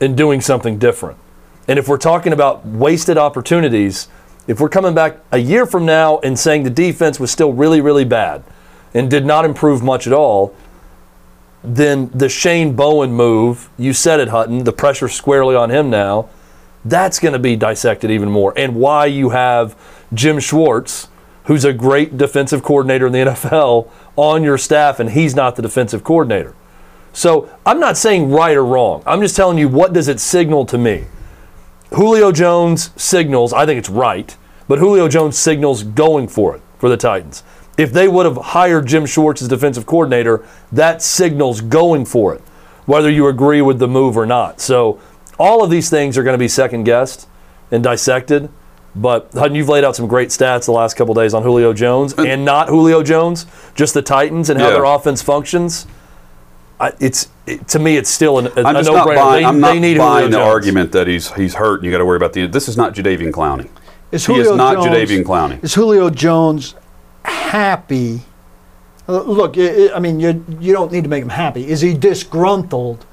and 0.00 0.16
doing 0.16 0.40
something 0.40 0.78
different. 0.78 1.18
And 1.68 1.78
if 1.78 1.88
we're 1.88 1.98
talking 1.98 2.32
about 2.32 2.64
wasted 2.64 3.18
opportunities, 3.18 4.08
if 4.48 4.60
we're 4.60 4.70
coming 4.70 4.94
back 4.94 5.18
a 5.30 5.38
year 5.38 5.66
from 5.66 5.84
now 5.84 6.18
and 6.20 6.36
saying 6.36 6.64
the 6.64 6.70
defense 6.70 7.20
was 7.20 7.30
still 7.30 7.52
really, 7.52 7.82
really 7.82 8.06
bad 8.06 8.42
and 8.94 9.10
did 9.10 9.24
not 9.24 9.44
improve 9.44 9.82
much 9.82 10.06
at 10.06 10.12
all, 10.12 10.54
then 11.62 12.10
the 12.14 12.30
Shane 12.30 12.74
Bowen 12.74 13.12
move, 13.12 13.68
you 13.76 13.92
said 13.92 14.20
it, 14.20 14.28
Hutton, 14.28 14.64
the 14.64 14.72
pressure 14.72 15.08
squarely 15.08 15.54
on 15.54 15.70
him 15.70 15.90
now, 15.90 16.30
that's 16.84 17.18
going 17.18 17.34
to 17.34 17.38
be 17.38 17.56
dissected 17.56 18.10
even 18.10 18.30
more. 18.30 18.54
And 18.56 18.76
why 18.76 19.06
you 19.06 19.30
have 19.30 19.76
Jim 20.14 20.40
Schwartz, 20.40 21.08
who's 21.44 21.66
a 21.66 21.72
great 21.74 22.16
defensive 22.16 22.62
coordinator 22.62 23.06
in 23.06 23.12
the 23.12 23.18
NFL, 23.18 23.90
on 24.16 24.42
your 24.42 24.56
staff, 24.56 24.98
and 24.98 25.10
he's 25.10 25.34
not 25.34 25.56
the 25.56 25.62
defensive 25.62 26.02
coordinator. 26.02 26.54
So 27.12 27.50
I'm 27.66 27.80
not 27.80 27.98
saying 27.98 28.30
right 28.30 28.56
or 28.56 28.64
wrong. 28.64 29.02
I'm 29.04 29.20
just 29.20 29.36
telling 29.36 29.58
you 29.58 29.68
what 29.68 29.92
does 29.92 30.08
it 30.08 30.20
signal 30.20 30.64
to 30.66 30.78
me. 30.78 31.04
Julio 31.94 32.32
Jones 32.32 32.90
signals, 33.00 33.52
I 33.52 33.66
think 33.66 33.78
it's 33.78 33.88
right, 33.88 34.36
but 34.66 34.78
Julio 34.78 35.08
Jones 35.08 35.38
signals 35.38 35.82
going 35.82 36.28
for 36.28 36.54
it 36.56 36.62
for 36.78 36.88
the 36.88 36.96
Titans. 36.96 37.42
If 37.76 37.92
they 37.92 38.08
would 38.08 38.26
have 38.26 38.36
hired 38.36 38.86
Jim 38.86 39.06
Schwartz 39.06 39.40
as 39.40 39.48
defensive 39.48 39.86
coordinator, 39.86 40.44
that 40.72 41.00
signals 41.00 41.60
going 41.60 42.04
for 42.04 42.34
it, 42.34 42.40
whether 42.86 43.10
you 43.10 43.28
agree 43.28 43.62
with 43.62 43.78
the 43.78 43.88
move 43.88 44.16
or 44.16 44.26
not. 44.26 44.60
So 44.60 45.00
all 45.38 45.62
of 45.62 45.70
these 45.70 45.88
things 45.88 46.18
are 46.18 46.22
going 46.22 46.34
to 46.34 46.38
be 46.38 46.48
second 46.48 46.84
guessed 46.84 47.28
and 47.70 47.82
dissected. 47.82 48.48
But 48.96 49.30
Hutton, 49.32 49.54
you've 49.54 49.68
laid 49.68 49.84
out 49.84 49.94
some 49.94 50.08
great 50.08 50.30
stats 50.30 50.64
the 50.64 50.72
last 50.72 50.94
couple 50.94 51.14
days 51.14 51.32
on 51.34 51.42
Julio 51.44 51.72
Jones 51.72 52.14
and 52.14 52.44
not 52.44 52.68
Julio 52.68 53.02
Jones, 53.02 53.46
just 53.76 53.94
the 53.94 54.02
Titans 54.02 54.50
and 54.50 54.58
how 54.60 54.68
Yeah. 54.68 54.74
their 54.74 54.84
offense 54.84 55.22
functions. 55.22 55.86
I, 56.80 56.92
it's 57.00 57.28
it, 57.46 57.66
to 57.68 57.78
me, 57.78 57.96
it's 57.96 58.10
still 58.10 58.38
an, 58.38 58.46
a, 58.56 58.62
I'm 58.62 58.74
just 58.76 58.90
not 58.90 59.06
no-brainer. 59.06 59.16
buying, 59.16 59.42
they, 59.42 59.48
I'm 59.48 59.60
they 59.60 59.74
not 59.74 59.78
need 59.78 59.98
buying 59.98 60.30
the 60.30 60.38
Jones. 60.38 60.54
argument 60.54 60.92
that 60.92 61.06
he's 61.06 61.32
he's 61.32 61.54
hurt 61.54 61.76
and 61.76 61.84
you 61.84 61.90
got 61.90 61.98
to 61.98 62.04
worry 62.04 62.16
about 62.16 62.32
the. 62.34 62.46
This 62.46 62.68
is 62.68 62.76
not 62.76 62.94
Jadeveon 62.94 63.32
Clowney. 63.32 63.68
Is 64.12 64.24
He 64.26 64.34
is 64.34 64.46
Julio 64.46 64.56
not 64.56 64.74
Jones, 64.74 64.86
Jadeveon 64.86 65.24
Clowney. 65.24 65.62
Is 65.64 65.74
Julio 65.74 66.08
Jones 66.10 66.74
happy? 67.24 68.22
Uh, 69.08 69.22
Look, 69.22 69.56
I 69.58 69.88
I 69.88 69.96
I 69.96 69.98
mean, 69.98 70.20
you 70.20 70.44
you 70.60 70.72
don't 70.72 70.92
need 70.92 71.04
to 71.04 71.10
make 71.10 71.22
him 71.22 71.30
happy. 71.30 71.66
Is 71.68 71.80
he 71.80 71.94
disgruntled 71.94 73.04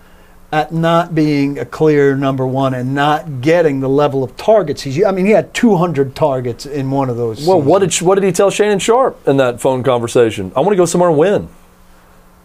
at 0.51 0.72
not 0.72 1.16
being 1.16 1.57
a 1.57 1.66
clear 1.66 2.16
number 2.16 2.45
one 2.45 2.74
and 2.74 2.93
not 2.93 3.41
getting 3.41 3.80
the 3.80 3.89
level 3.89 4.24
of 4.24 4.38
targets 4.38 4.84
he's? 4.84 5.03
I 5.03 5.11
mean, 5.11 5.26
he 5.26 5.32
had 5.32 5.53
200 5.53 6.16
targets 6.16 6.66
in 6.66 6.91
one 6.91 7.09
of 7.09 7.18
those. 7.18 7.47
Well, 7.47 7.61
what 7.61 7.80
did 7.80 7.93
what 7.95 8.16
did 8.16 8.24
he 8.24 8.32
tell 8.32 8.51
Shannon 8.51 8.80
Sharpe 8.80 9.28
in 9.28 9.38
that 9.38 9.59
phone 9.59 9.82
conversation? 9.84 10.51
I 10.55 10.59
want 10.59 10.72
to 10.72 10.78
go 10.78 10.86
somewhere 10.86 11.09
and 11.09 11.18
win. 11.18 11.49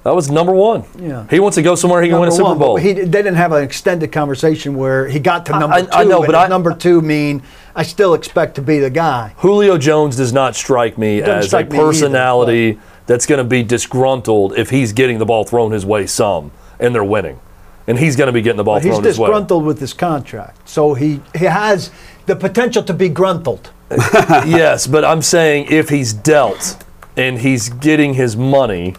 That 0.03 0.15
was 0.15 0.31
number 0.31 0.53
one. 0.53 0.85
Yeah. 0.99 1.27
He 1.29 1.41
wants 1.41 1.57
to 1.57 1.63
go 1.63 1.75
somewhere 1.75 2.01
he 2.01 2.09
can 2.09 2.19
win 2.19 2.31
a 2.31 2.33
Super 2.33 2.45
one, 2.45 2.59
but 2.59 2.65
Bowl. 2.65 2.77
He, 2.77 2.95
they 2.95 3.05
didn't 3.05 3.35
have 3.35 3.53
an 3.53 3.63
extended 3.63 4.11
conversation 4.11 4.75
where 4.75 5.07
he 5.07 5.19
got 5.19 5.45
to 5.47 5.53
number 5.53 5.75
I- 5.77 5.83
two. 5.83 5.89
I 5.93 6.05
know, 6.05 6.25
but 6.25 6.35
I- 6.35 6.49
number 6.49 6.75
two 6.75 7.03
mean 7.03 7.43
I 7.77 7.83
still 7.83 8.15
expect 8.15 8.55
to 8.55 8.63
be 8.63 8.79
the 8.79 8.89
guy. 8.91 9.35
Julio 9.39 9.77
Jones 9.77 10.17
does 10.17 10.33
not 10.33 10.57
strike 10.57 10.97
me 10.97 11.21
as 11.23 11.49
strike 11.49 11.67
a 11.67 11.71
me 11.71 11.77
either, 11.79 11.87
personality 11.87 12.79
that's 13.07 13.27
going 13.27 13.39
to 13.39 13.45
be 13.45 13.63
disgruntled 13.63 14.57
if 14.57 14.71
he's 14.71 14.93
getting 14.95 15.19
the 15.19 15.27
ball 15.27 15.45
thrown 15.45 15.71
his 15.73 15.85
way 15.85 16.07
some 16.07 16.51
and 16.79 16.95
they're 16.95 17.05
winning. 17.05 17.39
And 17.87 17.99
he's 17.99 18.17
going 18.17 18.29
to 18.29 18.33
be 18.33 18.41
getting 18.41 18.57
the 18.57 18.65
ball 18.65 18.77
He's 18.77 18.93
thrown 18.93 19.05
his 19.05 19.19
way. 19.19 19.27
disgruntled 19.27 19.65
with 19.65 19.81
his 19.81 19.93
contract, 19.93 20.67
so 20.69 20.95
he 20.95 21.21
he 21.37 21.45
has 21.47 21.91
the 22.27 22.37
potential 22.37 22.83
to 22.85 22.95
be 22.95 23.09
gruntled. 23.09 23.71
yes, 23.91 24.87
but 24.87 25.05
I'm 25.05 25.21
saying 25.23 25.67
if 25.71 25.89
he's 25.89 26.13
dealt 26.13 26.85
and 27.17 27.39
he's 27.41 27.69
getting 27.69 28.15
his 28.15 28.37
money 28.37 28.95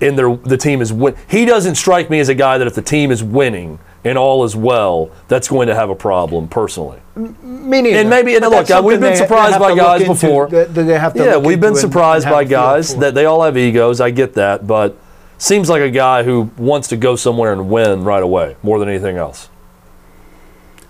and 0.00 0.18
they're, 0.18 0.36
the 0.36 0.56
team 0.56 0.80
is 0.80 0.92
win, 0.92 1.16
he 1.28 1.44
doesn't 1.44 1.74
strike 1.74 2.08
me 2.10 2.20
as 2.20 2.28
a 2.28 2.34
guy 2.34 2.58
that 2.58 2.66
if 2.66 2.74
the 2.74 2.82
team 2.82 3.10
is 3.10 3.22
winning 3.22 3.78
and 4.04 4.16
all 4.16 4.44
is 4.44 4.54
well, 4.54 5.10
that's 5.26 5.48
going 5.48 5.66
to 5.68 5.74
have 5.74 5.90
a 5.90 5.94
problem 5.94 6.48
personally. 6.48 7.00
Me 7.16 7.82
neither. 7.82 7.98
And 7.98 8.08
maybe 8.08 8.34
and 8.36 8.42
But 8.42 8.68
look, 8.70 8.84
we've 8.84 8.94
been 8.94 9.00
they- 9.00 9.10
they 9.10 9.16
surprised 9.16 9.52
have 9.54 9.60
by 9.60 9.74
guys 9.74 10.00
into, 10.02 10.12
before. 10.14 10.46
that- 10.48 10.74
that 10.74 10.82
they 10.84 10.98
have 10.98 11.14
to 11.14 11.24
yeah, 11.24 11.36
we've 11.36 11.60
been 11.60 11.74
surprised 11.74 12.24
by 12.26 12.44
have 12.44 12.46
a 12.46 12.48
feel 12.48 12.58
guys 12.58 12.96
that 12.96 13.14
they 13.14 13.24
all 13.24 13.42
have 13.42 13.56
egos. 13.56 14.00
I 14.00 14.10
get 14.10 14.34
that, 14.34 14.66
but 14.66 14.96
seems 15.38 15.68
like 15.68 15.82
a 15.82 15.90
guy 15.90 16.22
who 16.22 16.50
wants 16.56 16.88
to 16.88 16.96
go 16.96 17.16
somewhere 17.16 17.52
and 17.52 17.68
win 17.68 18.04
right 18.04 18.22
away 18.22 18.56
more 18.62 18.78
than 18.78 18.88
anything 18.88 19.16
else. 19.16 19.48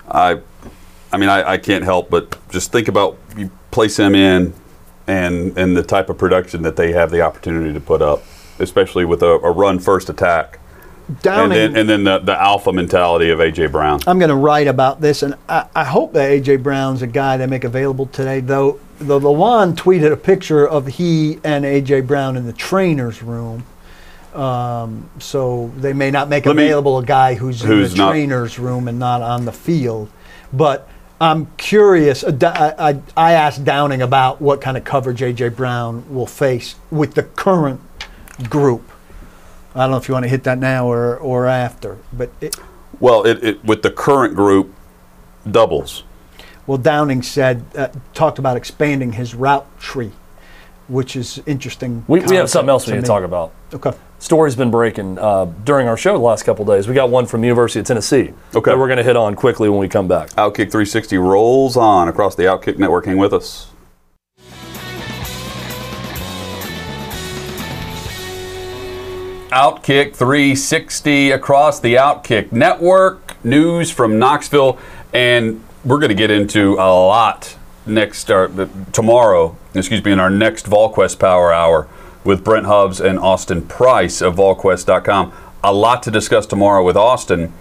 I, 0.07 0.39
I 1.11 1.17
mean, 1.17 1.29
I, 1.29 1.51
I 1.53 1.57
can't 1.57 1.83
help 1.83 2.09
but 2.09 2.37
just 2.49 2.71
think 2.71 2.87
about 2.87 3.17
you 3.37 3.49
place 3.71 3.97
him 3.97 4.15
in, 4.15 4.53
and 5.07 5.57
and 5.57 5.75
the 5.77 5.83
type 5.83 6.09
of 6.09 6.17
production 6.17 6.61
that 6.63 6.75
they 6.75 6.91
have 6.93 7.11
the 7.11 7.21
opportunity 7.21 7.73
to 7.73 7.79
put 7.79 8.01
up, 8.01 8.23
especially 8.59 9.05
with 9.05 9.21
a, 9.23 9.27
a 9.39 9.51
run 9.51 9.79
first 9.79 10.09
attack, 10.09 10.59
and 11.25 11.51
then 11.51 11.75
and 11.75 11.89
then 11.89 12.03
the, 12.03 12.19
the 12.19 12.39
alpha 12.39 12.71
mentality 12.71 13.29
of 13.29 13.39
AJ 13.39 13.71
Brown. 13.71 13.99
I'm 14.05 14.19
going 14.19 14.29
to 14.29 14.35
write 14.35 14.67
about 14.67 15.01
this, 15.01 15.23
and 15.23 15.35
I, 15.47 15.67
I 15.75 15.83
hope 15.83 16.13
that 16.13 16.29
AJ 16.29 16.61
Brown's 16.63 17.01
a 17.01 17.07
guy 17.07 17.37
they 17.37 17.47
make 17.47 17.63
available 17.63 18.05
today. 18.07 18.39
Though 18.41 18.79
the 18.99 19.19
Lawan 19.19 19.75
tweeted 19.75 20.11
a 20.11 20.17
picture 20.17 20.67
of 20.67 20.87
he 20.87 21.39
and 21.43 21.65
AJ 21.65 22.05
Brown 22.05 22.37
in 22.37 22.45
the 22.45 22.53
trainer's 22.53 23.23
room, 23.23 23.63
um, 24.33 25.09
so 25.19 25.71
they 25.77 25.93
may 25.93 26.11
not 26.11 26.29
make 26.29 26.45
Let 26.45 26.55
me- 26.55 26.65
available 26.65 26.99
a 26.99 27.05
guy 27.05 27.33
who's, 27.35 27.61
who's 27.61 27.91
in 27.93 27.97
the 27.97 28.07
trainer's 28.07 28.59
room 28.59 28.87
and 28.87 28.99
not 28.99 29.21
on 29.21 29.45
the 29.45 29.51
field. 29.51 30.09
But 30.53 30.87
I'm 31.21 31.47
curious. 31.57 32.23
I, 32.23 32.73
I, 32.77 33.01
I 33.17 33.31
asked 33.33 33.65
Downing 33.65 34.01
about 34.01 34.41
what 34.41 34.61
kind 34.61 34.77
of 34.77 34.83
coverage 34.83 35.19
AJ 35.19 35.55
Brown 35.55 36.13
will 36.13 36.27
face 36.27 36.75
with 36.91 37.15
the 37.15 37.23
current 37.23 37.81
group. 38.49 38.89
I 39.75 39.81
don't 39.81 39.91
know 39.91 39.97
if 39.97 40.07
you 40.07 40.13
want 40.13 40.23
to 40.23 40.29
hit 40.29 40.43
that 40.43 40.57
now 40.57 40.87
or, 40.87 41.17
or 41.17 41.45
after, 41.47 41.97
but 42.13 42.31
it, 42.41 42.57
Well, 42.99 43.25
it, 43.25 43.43
it 43.43 43.63
with 43.65 43.81
the 43.83 43.91
current 43.91 44.35
group, 44.35 44.73
doubles. 45.49 46.03
Well, 46.67 46.77
Downing 46.77 47.21
said, 47.23 47.65
uh, 47.75 47.89
talked 48.13 48.39
about 48.39 48.55
expanding 48.57 49.13
his 49.13 49.33
route 49.33 49.65
tree, 49.79 50.11
which 50.87 51.15
is 51.15 51.41
interesting. 51.45 52.03
We, 52.07 52.19
we 52.21 52.35
have 52.35 52.49
something 52.49 52.69
else 52.69 52.87
we 52.87 52.93
need 52.93 53.01
to 53.01 53.07
talk 53.07 53.23
about. 53.23 53.53
Okay. 53.73 53.91
Story's 54.19 54.55
been 54.55 54.69
breaking 54.69 55.17
uh, 55.17 55.45
during 55.63 55.87
our 55.87 55.95
show 55.95 56.13
the 56.13 56.19
last 56.23 56.43
couple 56.43 56.65
days. 56.65 56.87
We 56.87 56.93
got 56.93 57.09
one 57.09 57.25
from 57.25 57.41
the 57.41 57.47
University 57.47 57.79
of 57.79 57.85
Tennessee 57.85 58.33
Okay. 58.53 58.71
that 58.71 58.77
we're 58.77 58.87
going 58.87 58.97
to 58.97 59.03
hit 59.03 59.15
on 59.15 59.33
quickly 59.35 59.69
when 59.69 59.79
we 59.79 59.87
come 59.87 60.07
back. 60.07 60.29
Outkick 60.31 60.69
360 60.71 61.17
rolls 61.17 61.77
on 61.77 62.07
across 62.09 62.35
the 62.35 62.43
Outkick 62.43 62.77
network. 62.77 63.05
Hang 63.05 63.17
with 63.17 63.33
us. 63.33 63.69
Outkick 69.49 70.15
360 70.15 71.31
across 71.31 71.79
the 71.79 71.95
Outkick 71.95 72.51
network. 72.51 73.43
News 73.43 73.89
from 73.89 74.19
Knoxville, 74.19 74.77
and 75.13 75.63
we're 75.83 75.97
going 75.97 76.09
to 76.09 76.15
get 76.15 76.29
into 76.29 76.73
a 76.73 76.91
lot 76.91 77.57
next 77.85 78.29
or 78.29 78.45
uh, 78.61 78.67
tomorrow. 78.91 79.57
Excuse 79.73 80.03
me, 80.03 80.11
in 80.11 80.19
our 80.19 80.29
next 80.29 80.65
VolQuest 80.65 81.19
Power 81.19 81.53
Hour 81.53 81.87
with 82.23 82.43
Brent 82.43 82.65
Hubbs 82.65 82.99
and 82.99 83.17
Austin 83.17 83.65
Price 83.67 84.21
of 84.21 84.35
VolQuest.com. 84.35 85.33
A 85.63 85.73
lot 85.73 86.03
to 86.03 86.11
discuss 86.11 86.45
tomorrow 86.45 86.83
with 86.83 86.97
Austin 86.97 87.53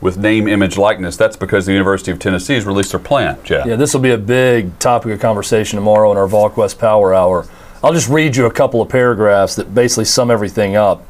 with 0.00 0.18
name, 0.18 0.48
image, 0.48 0.76
likeness. 0.76 1.16
That's 1.16 1.36
because 1.36 1.66
the 1.66 1.72
University 1.72 2.10
of 2.10 2.18
Tennessee 2.18 2.54
has 2.54 2.64
released 2.64 2.90
their 2.90 3.00
plan, 3.00 3.38
Jeff. 3.44 3.66
Yeah, 3.66 3.76
this 3.76 3.94
will 3.94 4.00
be 4.00 4.10
a 4.10 4.18
big 4.18 4.78
topic 4.78 5.12
of 5.12 5.20
conversation 5.20 5.76
tomorrow 5.76 6.10
in 6.10 6.16
our 6.18 6.26
VolQuest 6.26 6.78
Power 6.78 7.14
Hour. 7.14 7.46
I'll 7.82 7.92
just 7.92 8.08
read 8.08 8.36
you 8.36 8.46
a 8.46 8.52
couple 8.52 8.82
of 8.82 8.88
paragraphs 8.88 9.56
that 9.56 9.74
basically 9.74 10.04
sum 10.04 10.30
everything 10.30 10.76
up. 10.76 11.06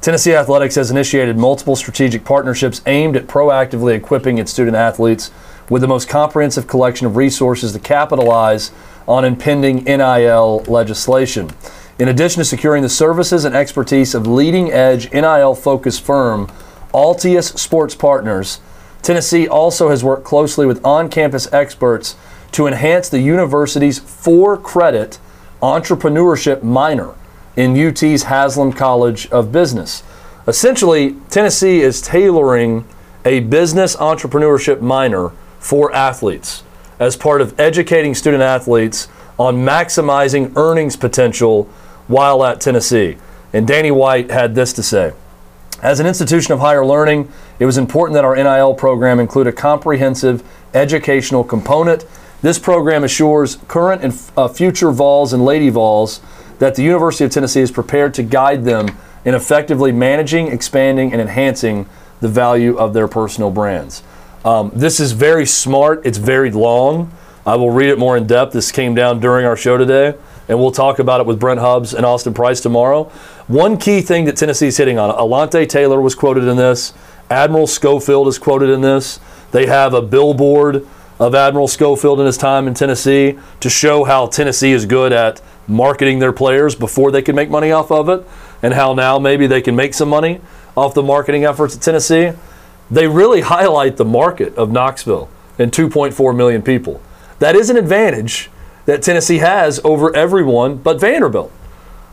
Tennessee 0.00 0.34
Athletics 0.34 0.76
has 0.76 0.90
initiated 0.90 1.36
multiple 1.36 1.76
strategic 1.76 2.24
partnerships 2.24 2.80
aimed 2.86 3.16
at 3.16 3.26
proactively 3.26 3.94
equipping 3.94 4.38
its 4.38 4.50
student 4.50 4.74
athletes 4.74 5.30
with 5.68 5.82
the 5.82 5.88
most 5.88 6.08
comprehensive 6.08 6.66
collection 6.66 7.06
of 7.06 7.16
resources 7.16 7.72
to 7.72 7.78
capitalize 7.78 8.70
on 9.06 9.26
impending 9.26 9.84
NIL 9.84 10.64
legislation. 10.66 11.50
In 11.98 12.08
addition 12.08 12.40
to 12.40 12.46
securing 12.46 12.82
the 12.82 12.88
services 12.88 13.44
and 13.44 13.54
expertise 13.54 14.14
of 14.14 14.26
leading 14.26 14.72
edge 14.72 15.12
NIL 15.12 15.54
focused 15.54 16.02
firm 16.02 16.46
Altius 16.94 17.58
Sports 17.58 17.94
Partners, 17.94 18.58
Tennessee 19.02 19.46
also 19.46 19.90
has 19.90 20.02
worked 20.02 20.24
closely 20.24 20.64
with 20.64 20.82
on 20.82 21.10
campus 21.10 21.46
experts 21.52 22.16
to 22.52 22.66
enhance 22.66 23.10
the 23.10 23.20
university's 23.20 23.98
for 23.98 24.56
credit 24.56 25.18
entrepreneurship 25.60 26.62
minor 26.62 27.14
in 27.56 27.76
UT's 27.76 28.24
Haslam 28.24 28.72
College 28.72 29.28
of 29.30 29.52
Business. 29.52 30.02
Essentially, 30.46 31.16
Tennessee 31.28 31.80
is 31.80 32.00
tailoring 32.00 32.84
a 33.24 33.40
business 33.40 33.96
entrepreneurship 33.96 34.80
minor 34.80 35.30
for 35.58 35.92
athletes 35.94 36.62
as 36.98 37.16
part 37.16 37.40
of 37.40 37.58
educating 37.58 38.14
student 38.14 38.42
athletes 38.42 39.08
on 39.38 39.56
maximizing 39.56 40.54
earnings 40.56 40.96
potential 40.96 41.64
while 42.08 42.44
at 42.44 42.60
Tennessee. 42.60 43.16
And 43.52 43.66
Danny 43.66 43.90
White 43.90 44.30
had 44.30 44.54
this 44.54 44.72
to 44.74 44.82
say. 44.82 45.12
As 45.82 45.98
an 45.98 46.06
institution 46.06 46.52
of 46.52 46.60
higher 46.60 46.84
learning, 46.84 47.32
it 47.58 47.64
was 47.64 47.78
important 47.78 48.14
that 48.14 48.24
our 48.24 48.36
NIL 48.36 48.74
program 48.74 49.18
include 49.18 49.46
a 49.46 49.52
comprehensive 49.52 50.42
educational 50.74 51.42
component. 51.42 52.04
This 52.42 52.58
program 52.58 53.02
assures 53.02 53.56
current 53.66 54.02
and 54.02 54.30
uh, 54.36 54.48
future 54.48 54.90
Vols 54.90 55.32
and 55.32 55.44
Lady 55.44 55.70
Vols 55.70 56.20
that 56.60 56.76
the 56.76 56.82
University 56.82 57.24
of 57.24 57.32
Tennessee 57.32 57.60
is 57.60 57.72
prepared 57.72 58.14
to 58.14 58.22
guide 58.22 58.64
them 58.64 58.96
in 59.24 59.34
effectively 59.34 59.90
managing, 59.92 60.48
expanding, 60.48 61.12
and 61.12 61.20
enhancing 61.20 61.88
the 62.20 62.28
value 62.28 62.76
of 62.76 62.94
their 62.94 63.08
personal 63.08 63.50
brands. 63.50 64.02
Um, 64.44 64.70
this 64.74 65.00
is 65.00 65.12
very 65.12 65.46
smart. 65.46 66.06
It's 66.06 66.18
very 66.18 66.50
long. 66.50 67.12
I 67.46 67.56
will 67.56 67.70
read 67.70 67.88
it 67.88 67.98
more 67.98 68.16
in 68.16 68.26
depth. 68.26 68.52
This 68.52 68.70
came 68.70 68.94
down 68.94 69.20
during 69.20 69.46
our 69.46 69.56
show 69.56 69.76
today, 69.76 70.14
and 70.48 70.58
we'll 70.58 70.70
talk 70.70 70.98
about 70.98 71.20
it 71.20 71.26
with 71.26 71.40
Brent 71.40 71.60
Hubbs 71.60 71.94
and 71.94 72.04
Austin 72.04 72.34
Price 72.34 72.60
tomorrow. 72.60 73.04
One 73.48 73.78
key 73.78 74.02
thing 74.02 74.26
that 74.26 74.36
Tennessee's 74.36 74.76
hitting 74.76 74.98
on 74.98 75.14
Alontae 75.16 75.68
Taylor 75.68 76.00
was 76.00 76.14
quoted 76.14 76.44
in 76.44 76.56
this, 76.56 76.92
Admiral 77.30 77.66
Schofield 77.66 78.28
is 78.28 78.38
quoted 78.38 78.68
in 78.70 78.82
this. 78.82 79.18
They 79.52 79.66
have 79.66 79.94
a 79.94 80.02
billboard 80.02 80.86
of 81.18 81.34
Admiral 81.34 81.68
Schofield 81.68 82.20
in 82.20 82.26
his 82.26 82.38
time 82.38 82.66
in 82.66 82.74
Tennessee 82.74 83.38
to 83.60 83.70
show 83.70 84.04
how 84.04 84.26
Tennessee 84.26 84.72
is 84.72 84.86
good 84.86 85.12
at 85.12 85.40
marketing 85.70 86.18
their 86.18 86.32
players 86.32 86.74
before 86.74 87.10
they 87.10 87.22
can 87.22 87.34
make 87.34 87.48
money 87.48 87.70
off 87.72 87.90
of 87.90 88.08
it, 88.08 88.26
and 88.62 88.74
how 88.74 88.92
now 88.92 89.18
maybe 89.18 89.46
they 89.46 89.62
can 89.62 89.76
make 89.76 89.94
some 89.94 90.08
money 90.08 90.40
off 90.76 90.94
the 90.94 91.02
marketing 91.02 91.44
efforts 91.44 91.76
at 91.76 91.82
Tennessee. 91.82 92.32
They 92.90 93.06
really 93.06 93.42
highlight 93.42 93.96
the 93.96 94.04
market 94.04 94.54
of 94.56 94.72
Knoxville 94.72 95.28
and 95.58 95.70
2.4 95.70 96.36
million 96.36 96.62
people. 96.62 97.00
That 97.38 97.54
is 97.54 97.70
an 97.70 97.76
advantage 97.76 98.50
that 98.86 99.02
Tennessee 99.02 99.38
has 99.38 99.80
over 99.84 100.14
everyone 100.14 100.76
but 100.76 101.00
Vanderbilt. 101.00 101.52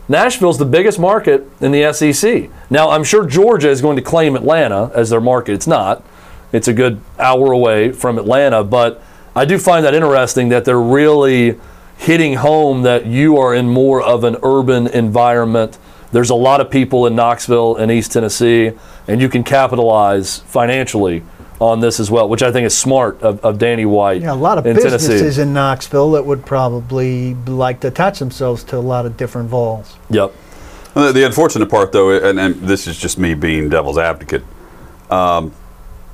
Nashville's 0.08 0.56
the 0.56 0.64
biggest 0.64 0.98
market 0.98 1.46
in 1.60 1.70
the 1.70 1.92
SEC. 1.92 2.48
Now, 2.70 2.90
I'm 2.90 3.04
sure 3.04 3.26
Georgia 3.26 3.68
is 3.68 3.82
going 3.82 3.96
to 3.96 4.02
claim 4.02 4.36
Atlanta 4.36 4.90
as 4.94 5.10
their 5.10 5.20
market. 5.20 5.52
It's 5.52 5.66
not. 5.66 6.02
It's 6.50 6.66
a 6.66 6.72
good 6.72 7.00
hour 7.18 7.52
away 7.52 7.92
from 7.92 8.18
Atlanta, 8.18 8.64
but 8.64 9.02
I 9.36 9.44
do 9.44 9.58
find 9.58 9.84
that 9.84 9.94
interesting 9.94 10.48
that 10.48 10.64
they're 10.64 10.80
really 10.80 11.60
hitting 11.98 12.34
home 12.34 12.82
that 12.82 13.04
you 13.06 13.36
are 13.36 13.54
in 13.54 13.68
more 13.68 14.00
of 14.00 14.24
an 14.24 14.36
urban 14.42 14.86
environment. 14.86 15.76
There's 16.12 16.30
a 16.30 16.34
lot 16.34 16.60
of 16.60 16.70
people 16.70 17.06
in 17.06 17.14
Knoxville 17.14 17.76
and 17.76 17.90
East 17.90 18.12
Tennessee, 18.12 18.72
and 19.06 19.20
you 19.20 19.28
can 19.28 19.44
capitalize 19.44 20.38
financially 20.38 21.22
on 21.60 21.80
this 21.80 21.98
as 21.98 22.08
well, 22.08 22.28
which 22.28 22.42
I 22.42 22.52
think 22.52 22.66
is 22.66 22.78
smart 22.78 23.20
of, 23.20 23.44
of 23.44 23.58
Danny 23.58 23.84
White. 23.84 24.22
Yeah, 24.22 24.32
a 24.32 24.34
lot 24.34 24.58
of 24.58 24.66
in 24.66 24.76
businesses 24.76 25.08
Tennessee. 25.08 25.42
in 25.42 25.52
Knoxville 25.52 26.12
that 26.12 26.24
would 26.24 26.46
probably 26.46 27.34
like 27.34 27.80
to 27.80 27.88
attach 27.88 28.20
themselves 28.20 28.62
to 28.64 28.76
a 28.76 28.78
lot 28.78 29.04
of 29.04 29.16
different 29.16 29.48
vols. 29.48 29.96
Yep. 30.10 30.32
The, 30.94 31.12
the 31.12 31.26
unfortunate 31.26 31.68
part, 31.68 31.90
though, 31.92 32.10
and, 32.10 32.38
and 32.38 32.54
this 32.54 32.86
is 32.86 32.96
just 32.96 33.18
me 33.18 33.34
being 33.34 33.68
devil's 33.68 33.98
advocate, 33.98 34.44
um, 35.10 35.52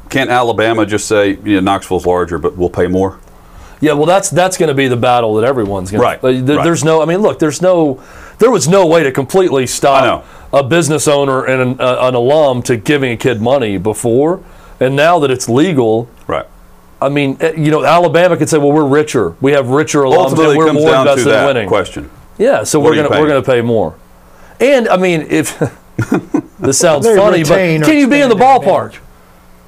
can't 0.08 0.30
Alabama 0.30 0.86
just 0.86 1.06
say, 1.06 1.36
you 1.44 1.56
know, 1.56 1.60
Knoxville's 1.60 2.06
larger, 2.06 2.38
but 2.38 2.56
we'll 2.56 2.70
pay 2.70 2.86
more? 2.86 3.20
Yeah, 3.80 3.92
well, 3.92 4.06
that's 4.06 4.30
that's 4.30 4.56
going 4.56 4.68
to 4.68 4.74
be 4.74 4.88
the 4.88 4.96
battle 4.96 5.34
that 5.34 5.44
everyone's 5.44 5.90
going 5.90 6.02
Right, 6.02 6.20
to. 6.20 6.42
There, 6.42 6.56
right. 6.56 6.64
There's 6.64 6.84
no. 6.84 7.02
I 7.02 7.04
mean, 7.04 7.18
look, 7.18 7.38
there's 7.38 7.60
no. 7.60 8.02
There 8.38 8.50
was 8.50 8.66
no 8.66 8.86
way 8.86 9.02
to 9.04 9.12
completely 9.12 9.66
stop 9.66 10.24
a 10.52 10.62
business 10.62 11.06
owner 11.08 11.44
and 11.44 11.62
an, 11.62 11.80
uh, 11.80 12.08
an 12.08 12.14
alum 12.14 12.62
to 12.62 12.76
giving 12.76 13.12
a 13.12 13.16
kid 13.16 13.40
money 13.40 13.76
before, 13.78 14.42
and 14.80 14.96
now 14.96 15.18
that 15.20 15.30
it's 15.30 15.48
legal, 15.48 16.08
Right. 16.26 16.46
I 17.02 17.08
mean, 17.10 17.36
eh, 17.40 17.52
you 17.56 17.70
know, 17.70 17.84
Alabama 17.84 18.36
could 18.36 18.48
say, 18.48 18.58
"Well, 18.58 18.72
we're 18.72 18.84
richer. 18.86 19.34
We 19.40 19.52
have 19.52 19.68
richer 19.68 20.00
alums, 20.02 20.30
Ultimately, 20.30 20.50
and 20.50 20.58
we're 20.58 20.66
comes 20.66 20.80
more 20.80 20.90
down 20.90 21.08
invested 21.08 21.38
in 21.38 21.46
winning." 21.46 21.68
question. 21.68 22.10
Yeah, 22.38 22.64
so 22.64 22.80
What 22.80 22.90
we're 22.90 23.08
gonna 23.08 23.20
we're 23.20 23.28
gonna 23.28 23.42
pay 23.42 23.60
more. 23.60 23.94
And 24.60 24.88
I 24.88 24.96
mean, 24.96 25.26
if 25.28 25.58
this 26.58 26.78
sounds 26.78 27.06
funny, 27.06 27.44
but 27.44 27.56
can 27.56 27.98
you 27.98 28.08
be 28.08 28.20
in 28.20 28.28
the 28.28 28.34
expand 28.34 28.40
their 28.40 28.48
ballpark? 28.48 28.96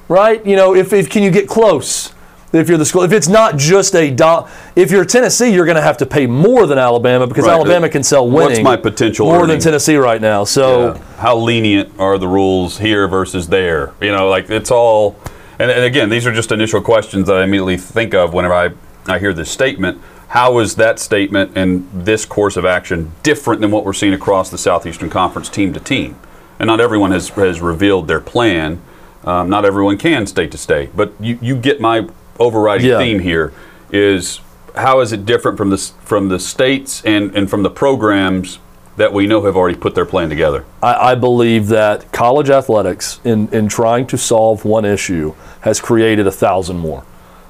Right? 0.07 0.45
You 0.45 0.55
know, 0.55 0.73
if, 0.73 0.93
if 0.93 1.09
can 1.09 1.21
you 1.23 1.31
get 1.31 1.47
close? 1.47 2.13
If 2.53 2.69
you're 2.69 2.77
the 2.77 2.85
school, 2.85 3.03
if 3.03 3.11
it's 3.11 3.27
not 3.27 3.57
just 3.57 3.93
a 3.95 4.09
do, 4.09 4.43
if 4.75 4.89
you're 4.89 5.03
Tennessee, 5.03 5.53
you're 5.53 5.65
going 5.65 5.75
to 5.75 5.81
have 5.81 5.97
to 5.97 6.05
pay 6.05 6.27
more 6.27 6.65
than 6.65 6.77
Alabama 6.77 7.27
because 7.27 7.45
Right. 7.45 7.53
Alabama 7.53 7.89
can 7.89 8.03
sell 8.03 8.27
What's 8.29 8.47
winning. 8.49 8.63
my 8.63 8.77
potential 8.77 9.25
more 9.27 9.37
earning? 9.37 9.47
than 9.49 9.59
Tennessee 9.59 9.97
right 9.97 10.21
now? 10.21 10.45
So 10.45 10.93
Yeah. 10.93 10.97
how 11.19 11.35
lenient 11.37 11.91
are 11.99 12.17
the 12.17 12.27
rules 12.27 12.77
here 12.77 13.07
versus 13.07 13.47
there? 13.47 13.91
You 14.01 14.11
know, 14.13 14.29
like 14.29 14.49
it's 14.49 14.71
all. 14.71 15.17
And, 15.59 15.69
and 15.71 15.83
again, 15.83 16.09
these 16.09 16.25
are 16.25 16.31
just 16.31 16.51
initial 16.51 16.79
questions 16.81 17.27
that 17.27 17.35
I 17.37 17.43
immediately 17.43 17.77
think 17.77 18.13
of 18.13 18.33
whenever 18.33 18.53
I, 18.53 18.69
I 19.07 19.19
hear 19.19 19.33
this 19.33 19.49
statement. 19.51 19.99
How 20.29 20.59
is 20.59 20.75
that 20.75 20.99
statement 20.99 21.51
and 21.55 21.87
this 21.93 22.25
course 22.25 22.55
of 22.57 22.65
action 22.65 23.11
different 23.23 23.59
than 23.59 23.71
what 23.71 23.83
we're 23.83 23.93
seeing 23.93 24.13
across 24.13 24.49
the 24.49 24.57
Southeastern 24.57 25.09
Conference 25.09 25.49
team 25.49 25.73
to 25.73 25.79
team? 25.79 26.15
and 26.59 26.65
not 26.67 26.81
everyone 26.81 27.11
has 27.11 27.29
has 27.29 27.61
revealed 27.61 28.07
their 28.07 28.19
plan. 28.19 28.81
Um, 29.23 29.47
not 29.47 29.63
everyone 29.63 29.97
can 29.99 30.25
state 30.25 30.51
to 30.53 30.57
state, 30.57 30.89
but 30.95 31.13
you, 31.19 31.37
you 31.39 31.55
get 31.55 31.79
my 31.79 32.07
overriding 32.39 32.87
Yeah. 32.87 32.97
theme 32.99 33.19
here 33.19 33.53
is 33.91 34.39
how 34.75 34.99
is 34.99 35.11
it 35.11 35.25
different 35.25 35.57
from 35.57 35.69
the 35.69 35.77
from 36.03 36.29
the 36.29 36.39
states 36.39 37.03
and, 37.05 37.33
and 37.35 37.49
from 37.49 37.63
the 37.63 37.69
programs 37.69 38.59
that 38.97 39.13
we 39.13 39.27
know 39.27 39.43
have 39.45 39.55
already 39.55 39.77
put 39.77 39.95
their 39.95 40.05
plan 40.05 40.29
together? 40.29 40.65
I, 40.81 41.11
I 41.11 41.15
believe 41.15 41.67
that 41.67 42.11
college 42.11 42.49
athletics, 42.49 43.19
in, 43.23 43.47
in 43.49 43.67
trying 43.67 44.07
to 44.07 44.17
solve 44.17 44.65
one 44.65 44.85
issue, 44.85 45.35
has 45.61 45.79
created 45.79 46.25
a 46.27 46.31
thousand 46.31 46.79
more. 46.79 47.03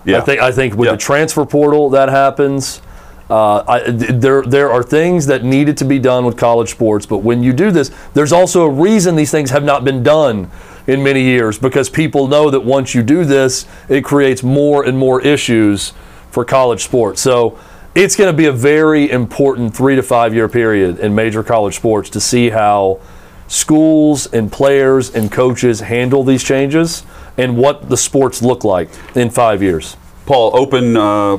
Yeah. 0.06 0.18
I 0.18 0.22
think 0.22 0.42
I 0.42 0.52
think 0.52 0.76
with 0.76 0.88
Yeah. 0.88 0.92
the 0.94 0.98
transfer 0.98 1.46
portal 1.46 1.90
that 1.92 2.10
happens. 2.10 2.82
Uh, 3.30 3.62
I, 3.68 3.80
there, 3.92 4.42
there 4.44 4.72
are 4.72 4.82
things 4.82 5.26
that 5.28 5.44
needed 5.44 5.76
to 5.80 5.86
be 5.86 6.00
done 6.00 6.24
with 6.24 6.38
college 6.38 6.70
sports, 6.70 7.06
but 7.06 7.18
when 7.18 7.44
you 7.44 7.52
do 7.52 7.72
this, 7.72 7.92
there's 8.14 8.32
also 8.32 8.64
a 8.64 8.70
reason 8.70 9.18
these 9.18 9.32
things 9.32 9.50
have 9.50 9.66
not 9.66 9.84
been 9.84 10.02
done 10.02 10.50
in 10.88 11.04
many 11.04 11.22
years 11.22 11.60
because 11.60 11.90
people 11.90 12.28
know 12.28 12.50
that 12.50 12.62
once 12.62 12.96
you 12.96 13.04
do 13.04 13.26
this, 13.26 13.66
it 13.90 14.04
creates 14.04 14.42
more 14.42 14.86
and 14.86 14.98
more 14.98 15.22
issues 15.22 15.94
for 16.32 16.44
college 16.46 16.84
sports. 16.84 17.22
So 17.22 17.60
it's 17.94 18.16
going 18.16 18.32
to 18.32 18.38
be 18.38 18.46
a 18.46 18.52
very 18.52 19.12
important 19.12 19.76
three 19.76 19.96
to 19.96 20.04
five 20.04 20.34
year 20.34 20.48
period 20.48 21.00
in 21.00 21.14
major 21.14 21.44
college 21.44 21.76
sports 21.76 22.10
to 22.12 22.20
see 22.22 22.50
how 22.50 23.00
schools 23.48 24.28
and 24.34 24.52
players 24.52 25.14
and 25.14 25.32
coaches 25.32 25.80
handle 25.82 26.24
these 26.24 26.44
changes 26.44 27.04
and 27.38 27.58
what 27.58 27.90
the 27.90 27.98
sports 27.98 28.42
look 28.42 28.64
like 28.64 28.90
in 29.16 29.30
five 29.30 29.62
years. 29.62 29.96
Paul, 30.26 30.56
open 30.58 30.98
uh, 30.98 31.38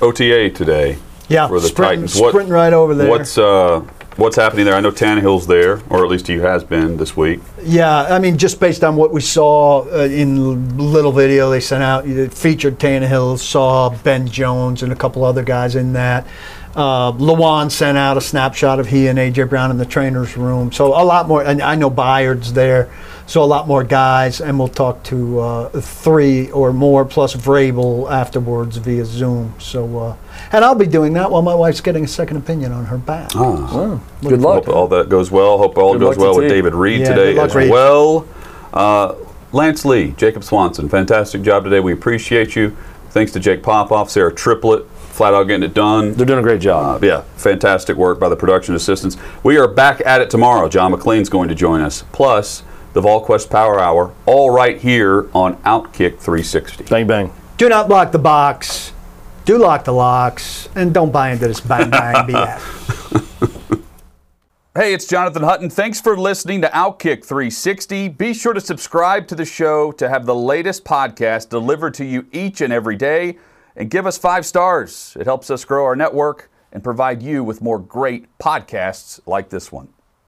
OTA 0.00 0.50
today. 0.50 0.98
Yeah, 1.28 1.46
for 1.46 1.60
the 1.60 1.68
sprinting- 1.68 2.00
Titans. 2.08 2.20
What- 2.20 2.30
sprinting 2.30 2.52
right 2.52 2.72
over 2.72 2.94
there. 2.94 3.08
What's 3.08 3.38
uh, 3.38 3.84
what's 4.16 4.36
happening 4.36 4.64
there? 4.64 4.74
I 4.74 4.80
know 4.80 4.90
Tannehill's 4.90 5.46
there, 5.46 5.80
or 5.88 6.04
at 6.04 6.10
least 6.10 6.26
he 6.26 6.38
has 6.38 6.64
been 6.64 6.96
this 6.96 7.16
week. 7.16 7.40
Yeah, 7.62 8.02
I 8.02 8.18
mean, 8.18 8.38
just 8.38 8.60
based 8.60 8.84
on 8.84 8.96
what 8.96 9.12
we 9.12 9.20
saw 9.20 9.84
uh, 9.86 10.04
in 10.04 10.76
little 10.76 11.12
video 11.12 11.50
they 11.50 11.60
sent 11.60 11.82
out, 11.82 12.06
it 12.06 12.32
featured 12.32 12.78
Tannehill, 12.78 13.38
saw 13.38 13.90
Ben 13.90 14.26
Jones 14.26 14.82
and 14.82 14.92
a 14.92 14.96
couple 14.96 15.24
other 15.24 15.42
guys 15.42 15.76
in 15.76 15.92
that. 15.94 16.26
Uh, 16.74 17.12
Lawan 17.12 17.70
sent 17.70 17.98
out 17.98 18.16
a 18.16 18.20
snapshot 18.20 18.78
of 18.78 18.86
he 18.86 19.08
and 19.08 19.18
AJ 19.18 19.48
Brown 19.48 19.70
in 19.70 19.78
the 19.78 19.86
trainer's 19.86 20.36
room. 20.36 20.70
So 20.70 20.88
a 20.88 21.02
lot 21.02 21.26
more, 21.26 21.42
and 21.42 21.60
I 21.60 21.74
know 21.74 21.90
Byard's 21.90 22.52
there, 22.52 22.92
so 23.30 23.44
a 23.44 23.46
lot 23.46 23.68
more 23.68 23.84
guys, 23.84 24.40
and 24.40 24.58
we'll 24.58 24.66
talk 24.66 25.04
to 25.04 25.38
uh, 25.38 25.68
three 25.80 26.50
or 26.50 26.72
more 26.72 27.04
plus 27.04 27.36
Vrabel 27.36 28.10
afterwards 28.10 28.76
via 28.78 29.04
Zoom. 29.04 29.54
So, 29.60 29.98
uh, 30.00 30.16
and 30.50 30.64
I'll 30.64 30.74
be 30.74 30.88
doing 30.88 31.12
that 31.12 31.30
while 31.30 31.40
my 31.40 31.54
wife's 31.54 31.80
getting 31.80 32.02
a 32.06 32.08
second 32.08 32.38
opinion 32.38 32.72
on 32.72 32.86
her 32.86 32.98
back. 32.98 33.32
Well, 33.36 34.02
good 34.20 34.40
luck. 34.40 34.64
Hope 34.64 34.74
all 34.74 34.88
that 34.88 35.08
goes 35.08 35.30
well. 35.30 35.58
Hope 35.58 35.78
all 35.78 35.92
Good 35.92 36.00
goes 36.00 36.16
well 36.16 36.34
with 36.34 36.48
T. 36.48 36.48
David 36.48 36.74
Reed 36.74 37.02
Yeah, 37.02 37.14
today 37.14 37.34
luck, 37.34 37.50
as 37.50 37.54
Reed. 37.54 37.70
well. 37.70 38.26
Uh, 38.74 39.14
Lance 39.52 39.84
Lee, 39.84 40.10
Jacob 40.16 40.42
Swanson, 40.42 40.88
fantastic 40.88 41.42
job 41.42 41.62
today. 41.62 41.78
We 41.78 41.92
appreciate 41.92 42.56
you. 42.56 42.76
Thanks 43.10 43.30
to 43.32 43.38
Jake 43.38 43.62
Popoff, 43.62 44.10
Sarah 44.10 44.34
Triplett, 44.34 44.88
flat 44.90 45.34
out 45.34 45.44
getting 45.44 45.62
it 45.62 45.74
done. 45.74 46.14
They're 46.14 46.26
doing 46.26 46.40
a 46.40 46.42
great 46.42 46.60
job. 46.60 47.04
Uh, 47.04 47.06
yeah, 47.06 47.20
fantastic 47.36 47.96
work 47.96 48.18
by 48.18 48.28
the 48.28 48.36
production 48.36 48.74
assistants. 48.74 49.16
We 49.44 49.56
are 49.56 49.68
back 49.68 50.02
at 50.04 50.20
it 50.20 50.30
tomorrow. 50.30 50.68
John 50.68 50.90
McLean's 50.90 51.28
going 51.28 51.48
to 51.48 51.54
join 51.54 51.80
us. 51.80 52.02
Plus, 52.10 52.64
the 52.92 53.00
VolQuest 53.00 53.50
Power 53.50 53.78
Hour, 53.78 54.14
all 54.26 54.50
right 54.50 54.78
here 54.78 55.28
on 55.34 55.56
Outkick 55.58 56.18
360. 56.18 56.84
Bang, 56.84 57.06
bang. 57.06 57.32
Do 57.56 57.68
not 57.68 57.88
block 57.88 58.12
the 58.12 58.18
box. 58.18 58.92
Do 59.44 59.58
lock 59.58 59.84
the 59.84 59.92
locks, 59.92 60.68
and 60.74 60.92
don't 60.92 61.12
buy 61.12 61.30
into 61.30 61.48
this 61.48 61.60
bang 61.60 61.90
bang 61.90 62.14
BS. 62.28 63.80
Hey, 64.76 64.94
it's 64.94 65.06
Jonathan 65.06 65.42
Hutton. 65.42 65.68
Thanks 65.68 66.00
for 66.00 66.16
listening 66.16 66.60
to 66.60 66.68
Outkick 66.68 67.24
360. 67.24 68.08
Be 68.10 68.32
sure 68.32 68.52
to 68.52 68.60
subscribe 68.60 69.26
to 69.26 69.34
the 69.34 69.44
show 69.44 69.90
to 69.92 70.08
have 70.08 70.26
the 70.26 70.34
latest 70.34 70.84
podcast 70.84 71.48
delivered 71.48 71.94
to 71.94 72.04
you 72.04 72.26
each 72.30 72.60
and 72.60 72.72
every 72.72 72.94
day. 72.94 73.36
And 73.74 73.90
give 73.90 74.06
us 74.06 74.16
five 74.16 74.46
stars. 74.46 75.16
It 75.18 75.26
helps 75.26 75.50
us 75.50 75.64
grow 75.64 75.84
our 75.84 75.96
network 75.96 76.50
and 76.72 76.84
provide 76.84 77.20
you 77.20 77.42
with 77.42 77.60
more 77.60 77.80
great 77.80 78.26
podcasts 78.38 79.18
like 79.26 79.48
this 79.50 79.72
one. 79.72 79.88